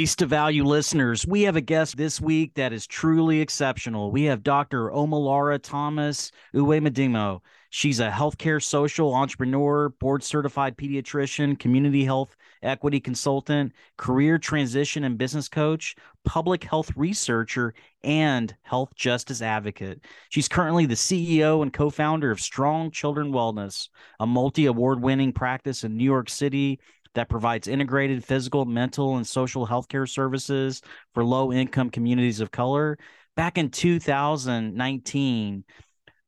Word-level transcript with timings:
Race 0.00 0.16
to 0.16 0.24
Value 0.24 0.64
listeners, 0.64 1.26
we 1.26 1.42
have 1.42 1.56
a 1.56 1.60
guest 1.60 1.98
this 1.98 2.22
week 2.22 2.54
that 2.54 2.72
is 2.72 2.86
truly 2.86 3.42
exceptional. 3.42 4.10
We 4.10 4.24
have 4.24 4.42
Dr. 4.42 4.88
Omolara 4.88 5.62
Thomas 5.62 6.32
Uwemedimo. 6.54 7.42
She's 7.68 8.00
a 8.00 8.08
healthcare 8.08 8.62
social 8.62 9.12
entrepreneur, 9.14 9.90
board 9.90 10.22
certified 10.22 10.78
pediatrician, 10.78 11.58
community 11.58 12.02
health 12.02 12.34
equity 12.62 12.98
consultant, 12.98 13.72
career 13.98 14.38
transition 14.38 15.04
and 15.04 15.18
business 15.18 15.48
coach, 15.48 15.94
public 16.24 16.64
health 16.64 16.90
researcher, 16.96 17.74
and 18.02 18.54
health 18.62 18.94
justice 18.94 19.42
advocate. 19.42 20.00
She's 20.30 20.48
currently 20.48 20.86
the 20.86 20.94
CEO 20.94 21.60
and 21.60 21.74
co 21.74 21.90
founder 21.90 22.30
of 22.30 22.40
Strong 22.40 22.92
Children 22.92 23.32
Wellness, 23.32 23.90
a 24.18 24.26
multi 24.26 24.64
award 24.64 25.02
winning 25.02 25.32
practice 25.32 25.84
in 25.84 25.98
New 25.98 26.04
York 26.04 26.30
City 26.30 26.80
that 27.14 27.28
provides 27.28 27.68
integrated 27.68 28.24
physical, 28.24 28.64
mental, 28.64 29.16
and 29.16 29.26
social 29.26 29.66
healthcare 29.66 30.08
services 30.08 30.82
for 31.14 31.24
low 31.24 31.52
income 31.52 31.90
communities 31.90 32.40
of 32.40 32.50
color. 32.50 32.98
Back 33.36 33.58
in 33.58 33.70
2019, 33.70 35.64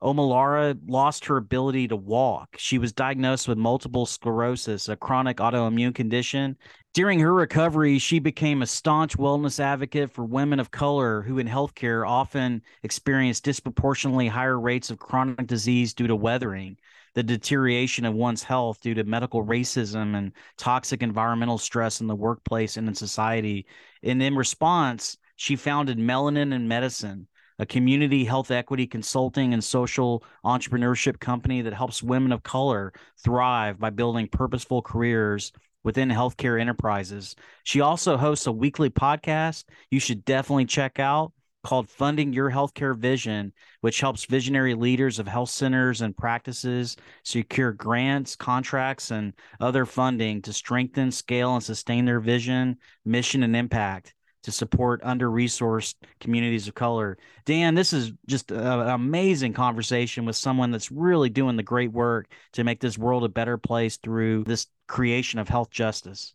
Omolara 0.03 0.77
lost 0.89 1.27
her 1.27 1.37
ability 1.37 1.87
to 1.89 1.97
walk. 1.97 2.57
She 2.59 2.79
was 2.79 2.93
diagnosed 2.93 3.47
with 3.47 3.57
multiple 3.57 4.05
sclerosis, 4.05 4.89
a 4.89 4.97
chronic 4.97 5.37
autoimmune 5.37 5.95
condition. 5.95 6.57
During 6.93 7.21
her 7.21 7.33
recovery, 7.33 7.99
she 7.99 8.19
became 8.19 8.63
a 8.63 8.67
staunch 8.67 9.17
wellness 9.17 9.61
advocate 9.61 10.11
for 10.11 10.25
women 10.25 10.59
of 10.59 10.73
color 10.73 11.23
who, 11.23 11.39
in 11.39 11.47
healthcare, 11.47 12.07
often 12.07 12.63
experience 12.83 13.41
disproportionately 13.41 14.27
higher 14.27 14.59
rates 14.59 14.91
of 14.91 14.99
chronic 14.99 15.47
disease 15.47 15.95
due 15.95 16.09
to 16.09 16.17
weathering 16.17 16.77
the 17.15 17.23
deterioration 17.23 18.05
of 18.05 18.15
one's 18.15 18.43
health 18.43 18.81
due 18.81 18.95
to 18.95 19.05
medical 19.05 19.45
racism 19.45 20.17
and 20.17 20.33
toxic 20.57 21.03
environmental 21.03 21.59
stress 21.59 22.01
in 22.01 22.07
the 22.07 22.15
workplace 22.15 22.77
and 22.77 22.89
in 22.89 22.95
society. 22.95 23.67
And 24.03 24.23
in 24.23 24.35
response, 24.37 25.19
she 25.37 25.57
founded 25.57 25.99
Melanin 25.99 26.55
and 26.55 26.69
Medicine, 26.69 27.27
a 27.59 27.67
community 27.67 28.25
health 28.25 28.51
equity 28.51 28.87
consulting 28.87 29.53
and 29.53 29.63
social 29.63 30.25
entrepreneurship 30.45 31.21
company 31.21 31.63
that 31.63 31.75
helps 31.75 32.03
women 32.03 32.33
of 32.33 32.43
color 32.43 32.93
thrive 33.23 33.79
by 33.79 33.91
building 33.91 34.29
purposeful 34.29 34.83
careers 34.83 35.53
within 35.85 36.09
healthcare 36.09 36.61
enterprises. 36.61 37.35
She 37.65 37.81
also 37.81 38.17
hosts 38.17 38.47
a 38.47 38.53
weekly 38.53 38.89
podcast 38.89 39.65
you 39.91 40.01
should 40.01 40.25
definitely 40.25 40.67
check 40.67 40.99
out 40.99 41.33
called 41.63 41.89
Funding 41.89 42.33
Your 42.33 42.51
Healthcare 42.51 42.97
Vision, 42.97 43.53
which 43.81 44.01
helps 44.01 44.25
visionary 44.25 44.75
leaders 44.75 45.19
of 45.19 45.29
health 45.29 45.51
centers 45.51 46.01
and 46.01 46.17
practices 46.17 46.97
secure 47.25 47.73
grants, 47.73 48.37
contracts, 48.37 49.11
and 49.11 49.33
other 49.61 49.87
funding 49.87 50.43
to 50.43 50.53
strengthen, 50.53 51.11
scale, 51.11 51.55
and 51.55 51.63
sustain 51.63 52.05
their 52.05 52.21
vision, 52.21 52.77
mission, 53.05 53.43
and 53.43 53.55
impact 53.55 54.15
to 54.43 54.51
support 54.51 55.01
under 55.05 55.31
resourced 55.31 55.95
communities 56.21 56.67
of 56.67 56.75
color. 56.75 57.17
Dan, 57.45 57.75
this 57.75 57.93
is 57.93 58.13
just 58.27 58.51
an 58.51 58.89
amazing 58.89 59.53
conversation 59.53 60.25
with 60.25 60.37
someone 60.37 60.71
that's 60.71 60.91
really 60.91 61.31
doing 61.31 61.57
the 61.57 61.63
great 61.63 61.93
work 61.93 62.27
to 62.53 62.65
make 62.65 62.81
this 62.81 62.99
world 62.99 63.25
a 63.25 63.29
better 63.29 63.57
place 63.57 63.99
through 63.99 64.45
this 64.45 64.67
creation 64.89 65.39
of 65.39 65.49
health 65.49 65.71
justice. 65.71 66.35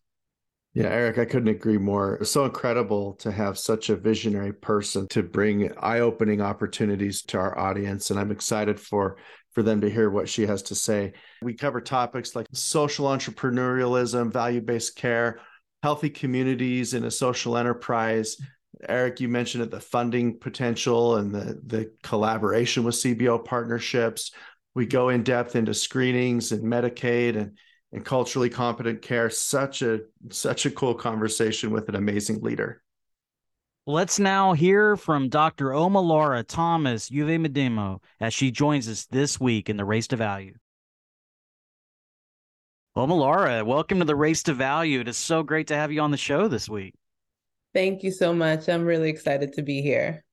Yeah, 0.77 0.89
Eric, 0.89 1.17
I 1.17 1.25
couldn't 1.25 1.47
agree 1.47 1.79
more. 1.79 2.17
It's 2.17 2.29
so 2.29 2.45
incredible 2.45 3.13
to 3.13 3.31
have 3.31 3.57
such 3.57 3.89
a 3.89 3.95
visionary 3.95 4.53
person 4.53 5.07
to 5.07 5.23
bring 5.23 5.75
eye-opening 5.79 6.39
opportunities 6.39 7.23
to 7.23 7.39
our 7.39 7.57
audience, 7.57 8.11
and 8.11 8.19
I'm 8.19 8.29
excited 8.29 8.79
for 8.79 9.17
for 9.53 9.63
them 9.63 9.81
to 9.81 9.89
hear 9.89 10.11
what 10.11 10.29
she 10.29 10.45
has 10.45 10.61
to 10.61 10.75
say. 10.75 11.13
We 11.41 11.55
cover 11.55 11.81
topics 11.81 12.35
like 12.35 12.45
social 12.53 13.07
entrepreneurialism, 13.07 14.31
value-based 14.31 14.95
care, 14.95 15.39
healthy 15.81 16.11
communities 16.11 16.94
in 16.94 17.05
a 17.05 17.09
social 17.09 17.57
enterprise. 17.57 18.38
Eric, 18.88 19.19
you 19.19 19.29
mentioned 19.29 19.63
it, 19.63 19.71
the 19.71 19.79
funding 19.79 20.38
potential 20.38 21.15
and 21.15 21.33
the 21.33 21.59
the 21.65 21.91
collaboration 22.03 22.83
with 22.83 22.94
CBO 22.94 23.44
partnerships. 23.44 24.31
We 24.75 24.85
go 24.85 25.09
in 25.09 25.23
depth 25.23 25.55
into 25.55 25.73
screenings 25.73 26.51
and 26.51 26.63
Medicaid 26.63 27.35
and 27.35 27.57
and 27.92 28.03
culturally 28.03 28.50
competent 28.50 29.02
care. 29.02 29.30
Such 29.30 29.81
a 29.81 30.02
such 30.30 30.66
a 30.66 30.72
cool 30.72 30.94
conversation 30.94 31.72
with 31.72 31.90
an 31.90 31.96
amazing 31.96 32.42
leader. 32.42 32.81
Let's 33.86 34.20
now 34.20 34.52
hear 34.52 34.98
from 34.98 35.30
Dr. 35.30 35.68
Omolara 35.68 36.46
Thomas 36.46 37.09
Uwemedimo 37.09 38.02
as 38.20 38.34
she 38.34 38.52
joins 38.52 38.90
us 38.90 39.06
this 39.06 39.40
week 39.40 39.70
in 39.70 39.78
the 39.78 39.86
Race 39.86 40.08
to 40.08 40.18
Value. 40.18 40.56
Omolara, 42.98 43.66
welcome 43.66 44.00
to 44.00 44.06
the 44.06 44.16
Race 44.16 44.44
to 44.44 44.54
Value. 44.54 45.00
It 45.00 45.08
is 45.08 45.16
so 45.16 45.42
great 45.42 45.68
to 45.68 45.75
have 45.75 45.92
you 45.92 46.02
on 46.02 46.12
the 46.12 46.18
show 46.18 46.48
this 46.48 46.68
week. 46.68 46.96
Thank 47.74 48.04
you 48.04 48.12
so 48.12 48.34
much. 48.34 48.68
I'm 48.68 48.84
really 48.84 49.09
excited 49.09 49.54
to 49.54 49.62
be 49.62 49.81
here. 49.81 50.25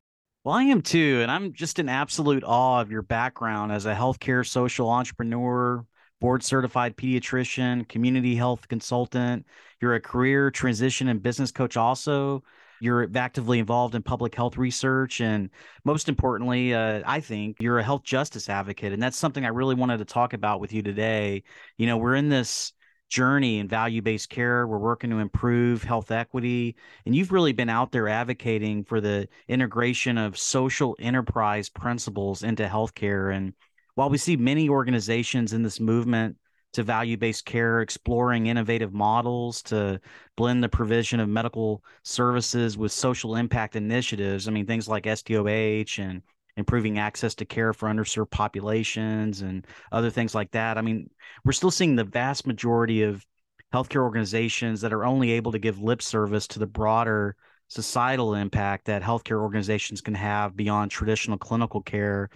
Well, 0.44 0.54
I 0.54 0.64
am 0.64 0.82
too. 0.82 1.20
And 1.22 1.30
I'm 1.30 1.52
just 1.52 1.78
in 1.78 1.88
absolute 1.88 2.42
awe 2.42 2.80
of 2.80 2.90
your 2.90 3.02
background 3.02 3.70
as 3.70 3.86
a 3.86 3.94
healthcare 3.94 4.46
social 4.46 4.90
entrepreneur, 4.90 5.84
board 6.20 6.42
certified 6.42 6.96
pediatrician, 6.96 7.88
community 7.88 8.34
health 8.34 8.68
consultant. 8.68 9.46
You're 9.80 9.94
a 9.94 10.00
career 10.00 10.50
transition 10.50 11.08
and 11.08 11.22
business 11.22 11.52
coach, 11.52 11.76
also. 11.76 12.42
You're 12.80 13.08
actively 13.14 13.58
involved 13.58 13.94
in 13.94 14.02
public 14.02 14.34
health 14.34 14.56
research. 14.56 15.20
And 15.20 15.50
most 15.84 16.08
importantly, 16.08 16.74
uh, 16.74 17.02
I 17.06 17.20
think 17.20 17.56
you're 17.60 17.78
a 17.78 17.84
health 17.84 18.02
justice 18.02 18.48
advocate. 18.48 18.92
And 18.92 19.02
that's 19.02 19.16
something 19.16 19.44
I 19.44 19.48
really 19.48 19.74
wanted 19.74 19.98
to 19.98 20.04
talk 20.04 20.32
about 20.32 20.60
with 20.60 20.72
you 20.72 20.82
today. 20.82 21.44
You 21.78 21.86
know, 21.86 21.96
we're 21.96 22.16
in 22.16 22.28
this 22.28 22.72
journey 23.08 23.58
in 23.58 23.68
value 23.68 24.02
based 24.02 24.28
care. 24.28 24.66
We're 24.66 24.78
working 24.78 25.10
to 25.10 25.18
improve 25.18 25.82
health 25.82 26.10
equity. 26.10 26.76
And 27.06 27.14
you've 27.14 27.32
really 27.32 27.52
been 27.52 27.70
out 27.70 27.92
there 27.92 28.08
advocating 28.08 28.84
for 28.84 29.00
the 29.00 29.28
integration 29.48 30.18
of 30.18 30.38
social 30.38 30.96
enterprise 30.98 31.68
principles 31.68 32.42
into 32.42 32.66
healthcare. 32.66 33.34
And 33.34 33.52
while 33.94 34.10
we 34.10 34.18
see 34.18 34.36
many 34.36 34.68
organizations 34.68 35.52
in 35.52 35.62
this 35.62 35.80
movement 35.80 36.36
to 36.72 36.82
value 36.82 37.16
based 37.16 37.44
care 37.44 37.80
exploring 37.80 38.48
innovative 38.48 38.92
models 38.92 39.62
to 39.62 40.00
blend 40.36 40.62
the 40.62 40.68
provision 40.68 41.20
of 41.20 41.28
medical 41.28 41.82
services 42.02 42.76
with 42.76 42.92
social 42.92 43.36
impact 43.36 43.76
initiatives, 43.76 44.48
I 44.48 44.50
mean, 44.50 44.66
things 44.66 44.88
like 44.88 45.04
SDOH 45.04 46.00
and 46.00 46.22
improving 46.56 46.98
access 46.98 47.34
to 47.36 47.44
care 47.44 47.72
for 47.72 47.88
underserved 47.88 48.30
populations 48.30 49.42
and 49.42 49.66
other 49.92 50.10
things 50.10 50.34
like 50.34 50.50
that. 50.52 50.78
I 50.78 50.82
mean, 50.82 51.10
we're 51.44 51.52
still 51.52 51.70
seeing 51.70 51.96
the 51.96 52.04
vast 52.04 52.46
majority 52.46 53.02
of 53.02 53.24
healthcare 53.72 54.02
organizations 54.02 54.80
that 54.80 54.92
are 54.92 55.04
only 55.04 55.32
able 55.32 55.52
to 55.52 55.58
give 55.58 55.80
lip 55.80 56.02
service 56.02 56.46
to 56.48 56.58
the 56.58 56.66
broader 56.66 57.36
societal 57.68 58.34
impact 58.34 58.84
that 58.86 59.02
healthcare 59.02 59.40
organizations 59.40 60.00
can 60.00 60.14
have 60.14 60.56
beyond 60.56 60.90
traditional 60.90 61.38
clinical 61.38 61.80
care 61.80 62.30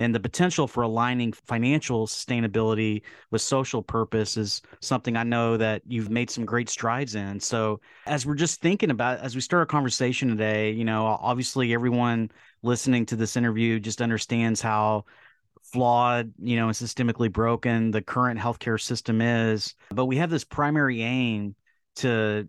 and 0.00 0.14
the 0.14 0.18
potential 0.18 0.66
for 0.66 0.82
aligning 0.82 1.30
financial 1.32 2.06
sustainability 2.06 3.02
with 3.30 3.42
social 3.42 3.82
purpose 3.82 4.38
is 4.38 4.62
something 4.80 5.14
I 5.14 5.24
know 5.24 5.58
that 5.58 5.82
you've 5.86 6.08
made 6.08 6.30
some 6.30 6.46
great 6.46 6.70
strides 6.70 7.14
in. 7.14 7.38
So, 7.38 7.80
as 8.06 8.24
we're 8.24 8.34
just 8.34 8.62
thinking 8.62 8.90
about, 8.90 9.20
as 9.20 9.34
we 9.34 9.42
start 9.42 9.60
our 9.60 9.66
conversation 9.66 10.30
today, 10.30 10.70
you 10.72 10.86
know, 10.86 11.04
obviously 11.04 11.74
everyone 11.74 12.30
listening 12.62 13.04
to 13.06 13.16
this 13.16 13.36
interview 13.36 13.78
just 13.78 14.00
understands 14.00 14.62
how 14.62 15.04
flawed, 15.62 16.32
you 16.42 16.56
know, 16.56 16.68
and 16.68 16.74
systemically 16.74 17.30
broken 17.30 17.90
the 17.90 18.00
current 18.00 18.40
healthcare 18.40 18.80
system 18.80 19.20
is. 19.20 19.74
But 19.90 20.06
we 20.06 20.16
have 20.16 20.30
this 20.30 20.44
primary 20.44 21.02
aim 21.02 21.54
to 21.96 22.48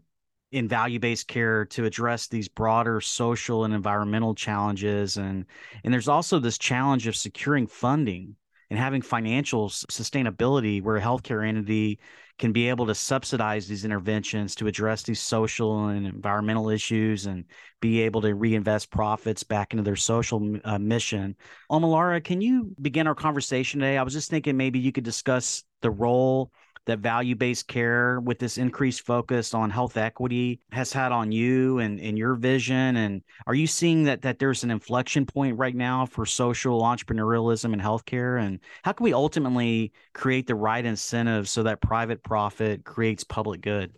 in 0.51 0.68
value-based 0.68 1.27
care 1.27 1.65
to 1.65 1.86
address 1.86 2.27
these 2.27 2.48
broader 2.48 3.00
social 3.00 3.63
and 3.63 3.74
environmental 3.74 4.36
challenges 4.36 5.18
and 5.18 5.45
and 5.83 5.94
there's 5.94 6.09
also 6.09 6.39
this 6.39 6.57
challenge 6.57 7.07
of 7.07 7.15
securing 7.15 7.68
funding 7.68 8.36
and 8.69 8.80
having 8.80 9.01
financial 9.01 9.69
sustainability 9.69 10.81
where 10.81 10.95
a 10.95 11.01
healthcare 11.01 11.48
entity 11.48 12.00
can 12.38 12.51
be 12.51 12.69
able 12.69 12.88
to 12.88 12.95
subsidize 12.95 13.68
these 13.68 13.86
interventions 13.86 14.56
to 14.56 14.65
address 14.65 15.03
these 15.03 15.19
social 15.19 15.89
and 15.89 16.07
environmental 16.07 16.69
issues 16.69 17.27
and 17.27 17.45
be 17.81 18.01
able 18.01 18.21
to 18.21 18.33
reinvest 18.33 18.89
profits 18.89 19.44
back 19.44 19.74
into 19.74 19.83
their 19.83 19.95
social 19.95 20.57
uh, 20.63 20.80
mission. 20.80 21.36
Omolara, 21.69 22.24
can 22.24 22.42
you 22.42 22.74
begin 22.81 23.07
our 23.07 23.13
conversation 23.13 23.80
today? 23.81 23.98
I 23.98 24.03
was 24.03 24.13
just 24.13 24.30
thinking 24.30 24.57
maybe 24.57 24.80
you 24.80 24.92
could 24.92 25.03
discuss 25.03 25.63
the 25.81 25.92
role 25.92 26.51
that 26.85 26.99
value 26.99 27.35
based 27.35 27.67
care 27.67 28.19
with 28.19 28.39
this 28.39 28.57
increased 28.57 29.05
focus 29.05 29.53
on 29.53 29.69
health 29.69 29.97
equity 29.97 30.59
has 30.71 30.91
had 30.91 31.11
on 31.11 31.31
you 31.31 31.79
and, 31.79 31.99
and 31.99 32.17
your 32.17 32.35
vision? 32.35 32.97
And 32.97 33.21
are 33.47 33.53
you 33.53 33.67
seeing 33.67 34.03
that 34.03 34.21
that 34.23 34.39
there's 34.39 34.63
an 34.63 34.71
inflection 34.71 35.25
point 35.25 35.57
right 35.57 35.75
now 35.75 36.05
for 36.05 36.25
social 36.25 36.81
entrepreneurialism 36.81 37.73
in 37.73 37.79
healthcare? 37.79 38.41
And 38.41 38.59
how 38.83 38.93
can 38.93 39.03
we 39.03 39.13
ultimately 39.13 39.91
create 40.13 40.47
the 40.47 40.55
right 40.55 40.85
incentives 40.85 41.49
so 41.49 41.63
that 41.63 41.81
private 41.81 42.23
profit 42.23 42.83
creates 42.83 43.23
public 43.23 43.61
good? 43.61 43.93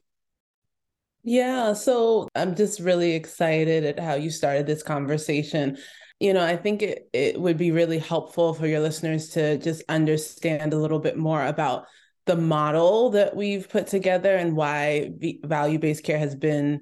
Yeah, 1.25 1.71
so 1.71 2.27
I'm 2.35 2.53
just 2.53 2.81
really 2.81 3.13
excited 3.13 3.85
at 3.85 3.97
how 3.97 4.15
you 4.15 4.29
started 4.29 4.67
this 4.67 4.83
conversation 4.83 5.77
you 6.19 6.33
know, 6.33 6.45
I 6.45 6.55
think 6.55 6.81
it, 6.81 7.09
it 7.11 7.37
would 7.37 7.57
be 7.57 7.71
really 7.71 7.99
helpful 7.99 8.53
for 8.53 8.65
your 8.65 8.79
listeners 8.79 9.29
to 9.31 9.57
just 9.57 9.83
understand 9.89 10.71
a 10.71 10.77
little 10.77 10.99
bit 10.99 11.17
more 11.17 11.45
about 11.45 11.87
the 12.25 12.35
model 12.35 13.11
that 13.11 13.35
we've 13.35 13.69
put 13.69 13.87
together 13.87 14.35
and 14.35 14.55
why 14.55 15.11
value 15.43 15.79
based 15.79 16.03
care 16.03 16.17
has 16.17 16.35
been 16.35 16.81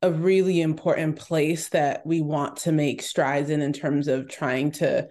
a 0.00 0.10
really 0.10 0.60
important 0.60 1.16
place 1.16 1.68
that 1.70 2.06
we 2.06 2.20
want 2.20 2.56
to 2.58 2.72
make 2.72 3.02
strides 3.02 3.50
in 3.50 3.60
in 3.60 3.72
terms 3.72 4.08
of 4.08 4.28
trying 4.28 4.70
to 4.70 5.08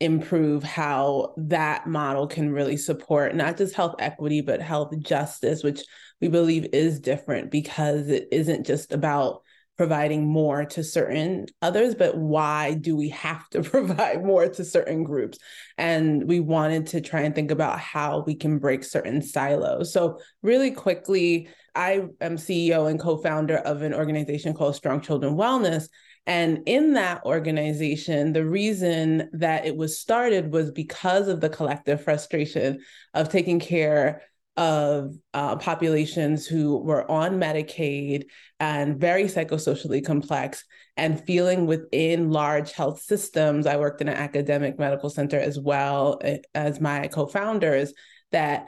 improve 0.00 0.62
how 0.62 1.34
that 1.36 1.86
model 1.86 2.26
can 2.26 2.50
really 2.50 2.76
support 2.76 3.34
not 3.34 3.58
just 3.58 3.74
health 3.74 3.94
equity 3.98 4.40
but 4.40 4.62
health 4.62 4.98
justice 5.00 5.62
which 5.62 5.82
we 6.22 6.28
believe 6.28 6.66
is 6.72 7.00
different 7.00 7.50
because 7.50 8.08
it 8.08 8.26
isn't 8.32 8.66
just 8.66 8.94
about 8.94 9.42
providing 9.80 10.26
more 10.26 10.66
to 10.66 10.84
certain 10.84 11.46
others, 11.62 11.94
but 11.94 12.14
why 12.14 12.74
do 12.74 12.94
we 12.94 13.08
have 13.08 13.48
to 13.48 13.62
provide 13.70 14.22
more 14.22 14.46
to 14.46 14.62
certain 14.62 15.02
groups? 15.02 15.38
And 15.78 16.28
we 16.28 16.38
wanted 16.38 16.88
to 16.88 17.00
try 17.00 17.22
and 17.22 17.34
think 17.34 17.50
about 17.50 17.80
how 17.80 18.22
we 18.26 18.34
can 18.34 18.58
break 18.58 18.84
certain 18.84 19.22
silos. 19.22 19.90
So, 19.90 20.18
really 20.42 20.70
quickly, 20.70 21.48
I 21.74 22.08
am 22.20 22.36
CEO 22.36 22.90
and 22.90 23.00
co 23.00 23.16
founder 23.16 23.56
of 23.56 23.80
an 23.80 23.94
organization 23.94 24.52
called 24.52 24.76
Strong 24.76 25.00
Children 25.00 25.34
Wellness. 25.34 25.88
And 26.26 26.60
in 26.66 26.92
that 26.92 27.24
organization, 27.24 28.34
the 28.34 28.44
reason 28.44 29.30
that 29.32 29.64
it 29.64 29.78
was 29.78 29.98
started 29.98 30.52
was 30.52 30.70
because 30.70 31.26
of 31.26 31.40
the 31.40 31.48
collective 31.48 32.04
frustration 32.04 32.80
of 33.14 33.30
taking 33.30 33.60
care 33.60 34.20
of 34.60 35.16
uh, 35.32 35.56
populations 35.56 36.46
who 36.46 36.76
were 36.76 37.10
on 37.10 37.40
Medicaid 37.40 38.26
and 38.60 39.00
very 39.00 39.24
psychosocially 39.24 40.04
complex 40.04 40.64
and 40.98 41.24
feeling 41.24 41.64
within 41.64 42.30
large 42.30 42.72
health 42.72 43.00
systems. 43.00 43.66
I 43.66 43.78
worked 43.78 44.02
in 44.02 44.08
an 44.08 44.18
academic 44.18 44.78
medical 44.78 45.08
center 45.08 45.40
as 45.40 45.58
well 45.58 46.18
eh, 46.20 46.40
as 46.54 46.78
my 46.78 47.08
co 47.08 47.26
founders, 47.26 47.94
that 48.32 48.66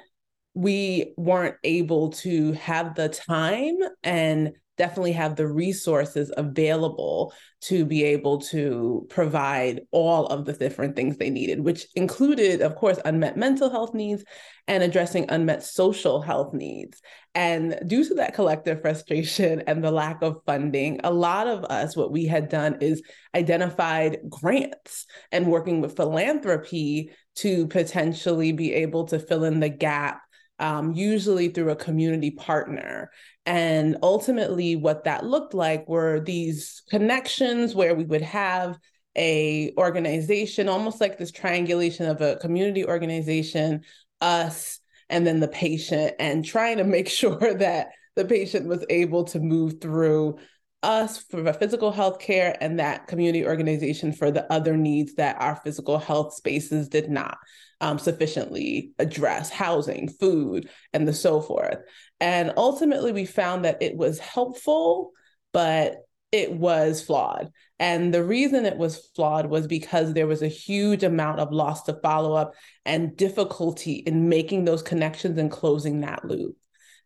we 0.54 1.12
weren't 1.18 1.56
able 1.62 2.12
to 2.12 2.52
have 2.52 2.94
the 2.94 3.10
time 3.10 3.76
and 4.02 4.52
definitely 4.78 5.12
have 5.12 5.36
the 5.36 5.46
resources 5.46 6.32
available 6.36 7.32
to 7.60 7.84
be 7.84 8.02
able 8.04 8.38
to 8.38 9.06
provide 9.10 9.82
all 9.90 10.26
of 10.26 10.44
the 10.44 10.52
different 10.52 10.96
things 10.96 11.16
they 11.16 11.30
needed, 11.30 11.60
which 11.60 11.86
included, 11.94 12.60
of 12.60 12.74
course, 12.74 12.98
unmet 13.04 13.36
mental 13.36 13.70
health 13.70 13.94
needs 13.94 14.24
and 14.66 14.82
addressing 14.82 15.26
unmet 15.28 15.62
social 15.62 16.20
health 16.20 16.54
needs. 16.54 17.00
And 17.34 17.78
due 17.86 18.04
to 18.04 18.14
that 18.14 18.34
collective 18.34 18.80
frustration 18.80 19.62
and 19.66 19.84
the 19.84 19.90
lack 19.90 20.22
of 20.22 20.42
funding, 20.46 21.00
a 21.04 21.12
lot 21.12 21.46
of 21.46 21.64
us, 21.64 21.96
what 21.96 22.12
we 22.12 22.26
had 22.26 22.48
done 22.48 22.78
is 22.80 23.02
identified 23.34 24.18
grants 24.28 25.06
and 25.30 25.46
working 25.46 25.80
with 25.80 25.96
philanthropy 25.96 27.10
to 27.36 27.66
potentially 27.68 28.52
be 28.52 28.74
able 28.74 29.06
to 29.06 29.18
fill 29.18 29.44
in 29.44 29.60
the 29.60 29.68
gap 29.68 30.22
um, 30.62 30.92
usually 30.92 31.48
through 31.48 31.70
a 31.70 31.76
community 31.76 32.30
partner. 32.30 33.10
And 33.44 33.96
ultimately, 34.00 34.76
what 34.76 35.04
that 35.04 35.26
looked 35.26 35.54
like 35.54 35.88
were 35.88 36.20
these 36.20 36.82
connections 36.88 37.74
where 37.74 37.96
we 37.96 38.04
would 38.04 38.22
have 38.22 38.78
a 39.18 39.74
organization, 39.76 40.68
almost 40.68 41.00
like 41.00 41.18
this 41.18 41.32
triangulation 41.32 42.06
of 42.06 42.20
a 42.20 42.36
community 42.36 42.86
organization, 42.86 43.82
us, 44.20 44.78
and 45.10 45.26
then 45.26 45.40
the 45.40 45.48
patient, 45.48 46.14
and 46.20 46.44
trying 46.44 46.78
to 46.78 46.84
make 46.84 47.08
sure 47.20 47.54
that 47.54 47.88
the 48.14 48.24
patient 48.24 48.68
was 48.68 48.84
able 48.88 49.24
to 49.24 49.40
move 49.40 49.80
through 49.80 50.38
us 50.84 51.18
for 51.18 51.42
the 51.42 51.52
physical 51.52 51.90
health 51.90 52.20
care 52.20 52.56
and 52.60 52.78
that 52.78 53.08
community 53.08 53.44
organization 53.44 54.12
for 54.12 54.30
the 54.30 54.50
other 54.52 54.76
needs 54.76 55.14
that 55.14 55.40
our 55.40 55.56
physical 55.64 55.98
health 55.98 56.34
spaces 56.34 56.88
did 56.88 57.10
not 57.10 57.38
um, 57.82 57.98
sufficiently 57.98 58.92
address 58.98 59.50
housing, 59.50 60.08
food, 60.08 60.70
and 60.92 61.06
the 61.06 61.12
so 61.12 61.42
forth. 61.42 61.78
And 62.20 62.52
ultimately, 62.56 63.12
we 63.12 63.26
found 63.26 63.64
that 63.64 63.82
it 63.82 63.96
was 63.96 64.18
helpful, 64.20 65.10
but 65.52 65.96
it 66.30 66.52
was 66.52 67.02
flawed. 67.02 67.50
And 67.78 68.14
the 68.14 68.24
reason 68.24 68.64
it 68.64 68.78
was 68.78 69.10
flawed 69.16 69.46
was 69.46 69.66
because 69.66 70.14
there 70.14 70.28
was 70.28 70.40
a 70.40 70.48
huge 70.48 71.02
amount 71.02 71.40
of 71.40 71.52
loss 71.52 71.82
to 71.82 71.98
follow 72.00 72.34
up 72.34 72.54
and 72.86 73.16
difficulty 73.16 73.94
in 73.94 74.28
making 74.28 74.64
those 74.64 74.82
connections 74.82 75.36
and 75.36 75.50
closing 75.50 76.00
that 76.00 76.24
loop. 76.24 76.56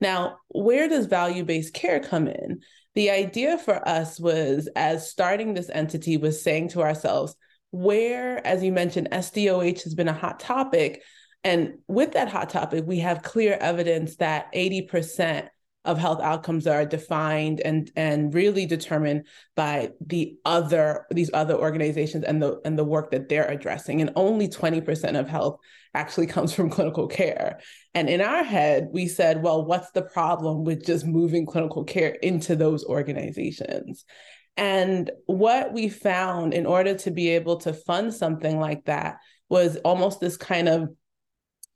Now, 0.00 0.36
where 0.48 0.88
does 0.88 1.06
value 1.06 1.44
based 1.44 1.72
care 1.72 2.00
come 2.00 2.28
in? 2.28 2.60
The 2.94 3.10
idea 3.10 3.56
for 3.56 3.86
us 3.88 4.20
was, 4.20 4.68
as 4.76 5.10
starting 5.10 5.54
this 5.54 5.70
entity, 5.70 6.18
was 6.18 6.42
saying 6.42 6.68
to 6.68 6.82
ourselves, 6.82 7.34
where, 7.70 8.44
as 8.46 8.62
you 8.62 8.72
mentioned, 8.72 9.08
SDOH 9.10 9.82
has 9.84 9.94
been 9.94 10.08
a 10.08 10.12
hot 10.12 10.40
topic. 10.40 11.02
And 11.44 11.78
with 11.88 12.12
that 12.12 12.28
hot 12.28 12.50
topic, 12.50 12.84
we 12.86 13.00
have 13.00 13.22
clear 13.22 13.56
evidence 13.60 14.16
that 14.16 14.52
80% 14.52 15.48
of 15.86 15.98
health 15.98 16.20
outcomes 16.20 16.66
are 16.66 16.84
defined 16.84 17.60
and 17.60 17.90
and 17.94 18.34
really 18.34 18.66
determined 18.66 19.24
by 19.54 19.92
the 20.04 20.36
other 20.44 21.06
these 21.10 21.30
other 21.32 21.54
organizations 21.54 22.24
and 22.24 22.42
the 22.42 22.60
and 22.64 22.76
the 22.76 22.84
work 22.84 23.12
that 23.12 23.28
they're 23.28 23.48
addressing. 23.48 24.00
And 24.00 24.10
only 24.16 24.48
20% 24.48 25.18
of 25.18 25.28
health 25.28 25.60
actually 25.94 26.26
comes 26.26 26.52
from 26.52 26.70
clinical 26.70 27.06
care. 27.06 27.60
And 27.94 28.10
in 28.10 28.20
our 28.20 28.42
head 28.42 28.88
we 28.92 29.06
said 29.06 29.42
well 29.42 29.64
what's 29.64 29.92
the 29.92 30.02
problem 30.02 30.64
with 30.64 30.84
just 30.84 31.06
moving 31.06 31.46
clinical 31.46 31.84
care 31.84 32.10
into 32.10 32.56
those 32.56 32.84
organizations 32.84 34.04
and 34.56 35.10
what 35.26 35.72
we 35.72 35.88
found 35.88 36.54
in 36.54 36.66
order 36.66 36.94
to 36.94 37.10
be 37.10 37.30
able 37.30 37.58
to 37.58 37.72
fund 37.72 38.14
something 38.14 38.58
like 38.58 38.84
that 38.86 39.18
was 39.48 39.76
almost 39.78 40.20
this 40.20 40.36
kind 40.36 40.68
of 40.68 40.88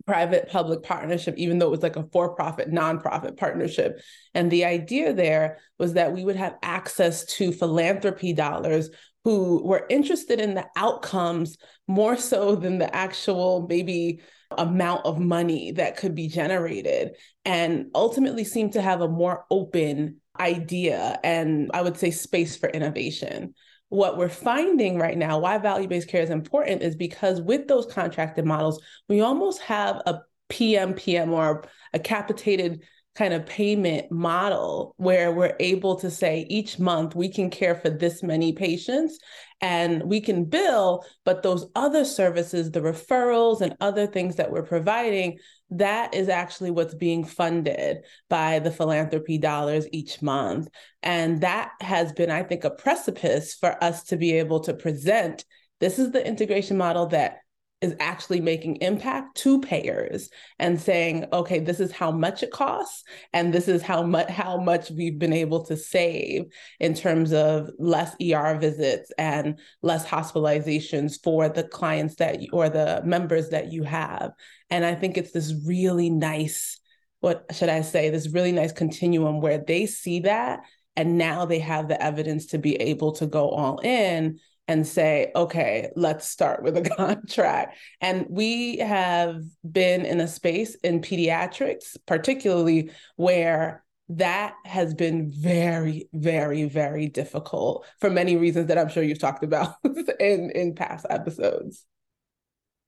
private 0.06 0.50
public 0.50 0.82
partnership, 0.82 1.34
even 1.36 1.58
though 1.58 1.66
it 1.66 1.70
was 1.70 1.82
like 1.82 1.96
a 1.96 2.06
for 2.12 2.34
profit, 2.34 2.70
nonprofit 2.70 3.36
partnership. 3.36 4.00
And 4.34 4.50
the 4.50 4.64
idea 4.64 5.12
there 5.12 5.58
was 5.78 5.92
that 5.92 6.12
we 6.12 6.24
would 6.24 6.36
have 6.36 6.56
access 6.62 7.24
to 7.36 7.52
philanthropy 7.52 8.32
dollars 8.32 8.90
who 9.24 9.62
were 9.62 9.86
interested 9.90 10.40
in 10.40 10.54
the 10.54 10.66
outcomes 10.76 11.58
more 11.86 12.16
so 12.16 12.56
than 12.56 12.78
the 12.78 12.94
actual 12.94 13.66
maybe 13.68 14.20
amount 14.56 15.04
of 15.04 15.20
money 15.20 15.72
that 15.72 15.96
could 15.96 16.14
be 16.14 16.26
generated 16.26 17.12
and 17.44 17.86
ultimately 17.94 18.42
seemed 18.42 18.72
to 18.72 18.82
have 18.82 19.00
a 19.00 19.08
more 19.08 19.44
open 19.50 20.20
idea 20.40 21.20
and 21.22 21.70
I 21.74 21.82
would 21.82 21.96
say 21.96 22.10
space 22.10 22.56
for 22.56 22.68
innovation. 22.68 23.54
What 23.90 24.16
we're 24.16 24.28
finding 24.28 24.98
right 24.98 25.18
now, 25.18 25.38
why 25.38 25.58
value 25.58 25.88
based 25.88 26.08
care 26.08 26.22
is 26.22 26.30
important, 26.30 26.82
is 26.82 26.96
because 26.96 27.40
with 27.40 27.68
those 27.68 27.86
contracted 27.86 28.44
models, 28.44 28.82
we 29.08 29.20
almost 29.20 29.60
have 29.62 30.02
a 30.06 30.20
PMPM 30.48 31.30
or 31.30 31.64
a 31.92 31.98
capitated 31.98 32.84
kind 33.16 33.34
of 33.34 33.44
payment 33.44 34.10
model 34.10 34.94
where 34.96 35.32
we're 35.32 35.56
able 35.58 35.96
to 35.96 36.10
say 36.10 36.46
each 36.48 36.78
month 36.78 37.14
we 37.14 37.28
can 37.28 37.50
care 37.50 37.74
for 37.74 37.90
this 37.90 38.22
many 38.22 38.52
patients 38.52 39.18
and 39.60 40.02
we 40.04 40.20
can 40.20 40.44
bill, 40.44 41.04
but 41.24 41.42
those 41.42 41.66
other 41.74 42.04
services, 42.04 42.70
the 42.70 42.80
referrals 42.80 43.60
and 43.60 43.76
other 43.80 44.06
things 44.06 44.36
that 44.36 44.50
we're 44.50 44.62
providing, 44.62 45.38
that 45.70 46.14
is 46.14 46.28
actually 46.28 46.70
what's 46.70 46.94
being 46.94 47.24
funded 47.24 47.98
by 48.28 48.58
the 48.58 48.70
philanthropy 48.70 49.38
dollars 49.38 49.86
each 49.92 50.22
month. 50.22 50.68
And 51.02 51.42
that 51.42 51.72
has 51.80 52.12
been, 52.12 52.30
I 52.30 52.42
think, 52.42 52.64
a 52.64 52.70
precipice 52.70 53.54
for 53.54 53.82
us 53.82 54.04
to 54.04 54.16
be 54.16 54.32
able 54.38 54.60
to 54.60 54.74
present 54.74 55.44
this 55.80 55.98
is 55.98 56.12
the 56.12 56.26
integration 56.26 56.76
model 56.76 57.06
that 57.06 57.38
is 57.80 57.94
actually 57.98 58.40
making 58.40 58.76
impact 58.76 59.36
to 59.38 59.60
payers 59.60 60.28
and 60.58 60.80
saying 60.80 61.24
okay 61.32 61.58
this 61.58 61.80
is 61.80 61.90
how 61.90 62.10
much 62.10 62.42
it 62.42 62.50
costs 62.50 63.04
and 63.32 63.54
this 63.54 63.68
is 63.68 63.80
how 63.82 64.02
much 64.02 64.28
how 64.28 64.58
much 64.58 64.90
we've 64.90 65.18
been 65.18 65.32
able 65.32 65.64
to 65.64 65.76
save 65.76 66.44
in 66.78 66.94
terms 66.94 67.32
of 67.32 67.70
less 67.78 68.14
ER 68.20 68.58
visits 68.58 69.10
and 69.16 69.58
less 69.82 70.06
hospitalizations 70.06 71.22
for 71.22 71.48
the 71.48 71.64
clients 71.64 72.16
that 72.16 72.42
you, 72.42 72.48
or 72.52 72.68
the 72.68 73.00
members 73.04 73.48
that 73.48 73.72
you 73.72 73.82
have. 73.82 74.32
And 74.68 74.84
i 74.84 74.94
think 74.94 75.16
it's 75.16 75.32
this 75.32 75.54
really 75.66 76.10
nice 76.10 76.78
what 77.20 77.44
should 77.52 77.68
i 77.68 77.80
say 77.80 78.10
this 78.10 78.28
really 78.28 78.52
nice 78.52 78.72
continuum 78.72 79.40
where 79.40 79.58
they 79.58 79.86
see 79.86 80.20
that 80.20 80.60
and 80.96 81.16
now 81.16 81.46
they 81.46 81.60
have 81.60 81.88
the 81.88 82.02
evidence 82.02 82.46
to 82.46 82.58
be 82.58 82.76
able 82.76 83.12
to 83.12 83.26
go 83.26 83.48
all 83.48 83.78
in 83.78 84.38
and 84.70 84.86
say, 84.86 85.32
okay, 85.34 85.90
let's 85.96 86.28
start 86.28 86.62
with 86.62 86.76
a 86.76 86.82
contract. 86.96 87.76
And 88.00 88.24
we 88.30 88.76
have 88.78 89.42
been 89.68 90.06
in 90.06 90.20
a 90.20 90.28
space 90.28 90.76
in 90.76 91.00
pediatrics, 91.00 91.96
particularly 92.06 92.92
where 93.16 93.82
that 94.10 94.54
has 94.64 94.94
been 94.94 95.28
very, 95.28 96.08
very, 96.12 96.64
very 96.66 97.08
difficult 97.08 97.84
for 97.98 98.10
many 98.10 98.36
reasons 98.36 98.68
that 98.68 98.78
I'm 98.78 98.88
sure 98.88 99.02
you've 99.02 99.18
talked 99.18 99.42
about 99.42 99.74
in, 100.20 100.52
in 100.54 100.76
past 100.76 101.04
episodes. 101.10 101.84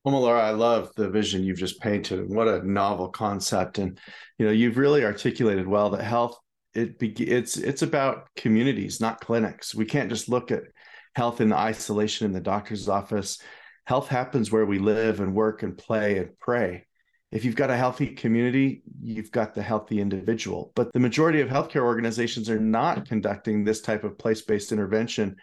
Well, 0.04 0.20
Laura, 0.20 0.40
I 0.40 0.50
love 0.50 0.90
the 0.96 1.10
vision 1.10 1.42
you've 1.42 1.58
just 1.58 1.80
painted. 1.80 2.28
What 2.28 2.46
a 2.46 2.64
novel 2.64 3.08
concept. 3.08 3.78
And, 3.78 3.98
you 4.38 4.46
know, 4.46 4.52
you've 4.52 4.78
really 4.78 5.04
articulated 5.04 5.66
well 5.66 5.90
that 5.90 6.04
health, 6.04 6.38
it 6.74 6.94
it's, 7.00 7.56
it's 7.56 7.82
about 7.82 8.28
communities, 8.36 9.00
not 9.00 9.20
clinics. 9.20 9.74
We 9.74 9.84
can't 9.84 10.10
just 10.10 10.28
look 10.28 10.52
at 10.52 10.62
health 11.14 11.40
in 11.40 11.48
the 11.50 11.56
isolation 11.56 12.26
in 12.26 12.32
the 12.32 12.40
doctor's 12.40 12.88
office. 12.88 13.38
Health 13.86 14.08
happens 14.08 14.50
where 14.50 14.66
we 14.66 14.78
live 14.78 15.20
and 15.20 15.34
work 15.34 15.62
and 15.62 15.76
play 15.76 16.18
and 16.18 16.38
pray. 16.38 16.86
If 17.30 17.44
you've 17.44 17.56
got 17.56 17.70
a 17.70 17.76
healthy 17.76 18.08
community, 18.08 18.82
you've 19.00 19.30
got 19.30 19.54
the 19.54 19.62
healthy 19.62 20.00
individual. 20.00 20.72
But 20.74 20.92
the 20.92 21.00
majority 21.00 21.40
of 21.40 21.48
healthcare 21.48 21.82
organizations 21.82 22.50
are 22.50 22.60
not 22.60 23.08
conducting 23.08 23.64
this 23.64 23.80
type 23.80 24.04
of 24.04 24.18
place 24.18 24.42
based 24.42 24.70
intervention 24.70 25.36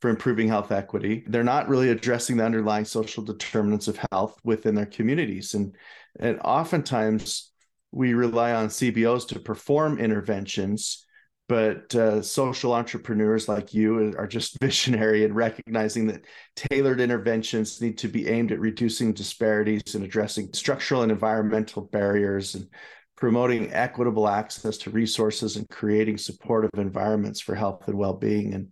for 0.00 0.10
improving 0.10 0.48
health 0.48 0.72
equity. 0.72 1.24
They're 1.28 1.44
not 1.44 1.68
really 1.68 1.90
addressing 1.90 2.36
the 2.36 2.44
underlying 2.44 2.84
social 2.84 3.22
determinants 3.22 3.88
of 3.88 3.98
health 4.10 4.38
within 4.44 4.74
their 4.74 4.86
communities. 4.86 5.54
And, 5.54 5.74
and 6.18 6.40
oftentimes 6.40 7.52
we 7.92 8.12
rely 8.12 8.52
on 8.52 8.68
CBOs 8.68 9.28
to 9.28 9.40
perform 9.40 9.98
interventions 9.98 11.05
but 11.48 11.94
uh, 11.94 12.20
social 12.20 12.72
entrepreneurs 12.72 13.48
like 13.48 13.72
you 13.72 14.14
are 14.18 14.26
just 14.26 14.58
visionary 14.60 15.24
and 15.24 15.34
recognizing 15.34 16.06
that 16.08 16.24
tailored 16.56 17.00
interventions 17.00 17.80
need 17.80 17.98
to 17.98 18.08
be 18.08 18.28
aimed 18.28 18.52
at 18.52 18.60
reducing 18.60 19.12
disparities 19.12 19.94
and 19.94 20.04
addressing 20.04 20.52
structural 20.52 21.02
and 21.02 21.12
environmental 21.12 21.82
barriers 21.82 22.54
and 22.54 22.68
promoting 23.16 23.72
equitable 23.72 24.28
access 24.28 24.76
to 24.76 24.90
resources 24.90 25.56
and 25.56 25.68
creating 25.68 26.18
supportive 26.18 26.70
environments 26.76 27.40
for 27.40 27.54
health 27.54 27.86
and 27.88 27.96
well-being. 27.96 28.54
And 28.54 28.68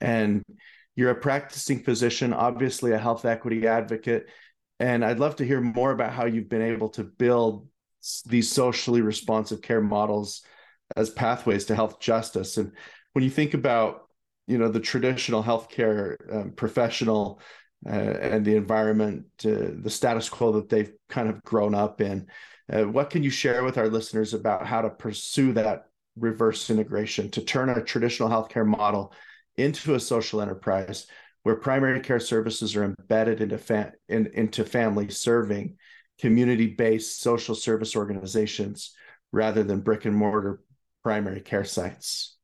and 0.00 0.44
you're 0.96 1.10
a 1.10 1.14
practicing 1.14 1.82
physician 1.82 2.32
obviously 2.32 2.92
a 2.92 2.98
health 2.98 3.24
equity 3.24 3.66
advocate. 3.66 4.28
And 4.78 5.04
i'd 5.04 5.20
love 5.20 5.36
to 5.36 5.46
hear 5.46 5.60
more 5.60 5.92
about 5.92 6.12
how 6.12 6.26
you've 6.26 6.48
been 6.48 6.62
able 6.62 6.90
to 6.90 7.04
build 7.04 7.68
these 8.26 8.50
socially 8.50 9.00
responsive 9.00 9.62
care 9.62 9.80
models 9.80 10.42
as 10.96 11.10
pathways 11.10 11.64
to 11.66 11.74
health 11.74 12.00
justice. 12.00 12.56
And 12.56 12.72
when 13.12 13.24
you 13.24 13.30
think 13.30 13.54
about, 13.54 14.08
you 14.46 14.58
know, 14.58 14.68
the 14.68 14.80
traditional 14.80 15.42
healthcare 15.42 16.16
um, 16.32 16.52
professional 16.52 17.40
uh, 17.86 17.90
and 17.90 18.44
the 18.44 18.56
environment, 18.56 19.26
uh, 19.44 19.72
the 19.82 19.90
status 19.90 20.28
quo 20.28 20.52
that 20.52 20.68
they've 20.68 20.92
kind 21.08 21.28
of 21.28 21.42
grown 21.42 21.74
up 21.74 22.00
in, 22.00 22.26
uh, 22.72 22.84
what 22.84 23.10
can 23.10 23.22
you 23.22 23.30
share 23.30 23.64
with 23.64 23.78
our 23.78 23.88
listeners 23.88 24.34
about 24.34 24.66
how 24.66 24.80
to 24.80 24.90
pursue 24.90 25.52
that 25.52 25.84
reverse 26.16 26.70
integration 26.70 27.30
to 27.30 27.42
turn 27.42 27.68
a 27.68 27.82
traditional 27.82 28.28
healthcare 28.28 28.66
model 28.66 29.12
into 29.56 29.94
a 29.94 30.00
social 30.00 30.40
enterprise 30.40 31.06
where 31.42 31.56
primary 31.56 32.00
care 32.00 32.20
services 32.20 32.74
are 32.74 32.84
embedded 32.84 33.40
into 33.40 33.58
fa- 33.58 33.92
in, 34.08 34.26
into 34.34 34.64
family 34.64 35.10
serving 35.10 35.76
community-based 36.20 37.20
social 37.20 37.54
service 37.54 37.96
organizations 37.96 38.94
rather 39.32 39.62
than 39.62 39.80
brick 39.80 40.04
and 40.04 40.16
mortar 40.16 40.60
primary 41.04 41.40
care 41.40 41.64
sites? 41.64 42.36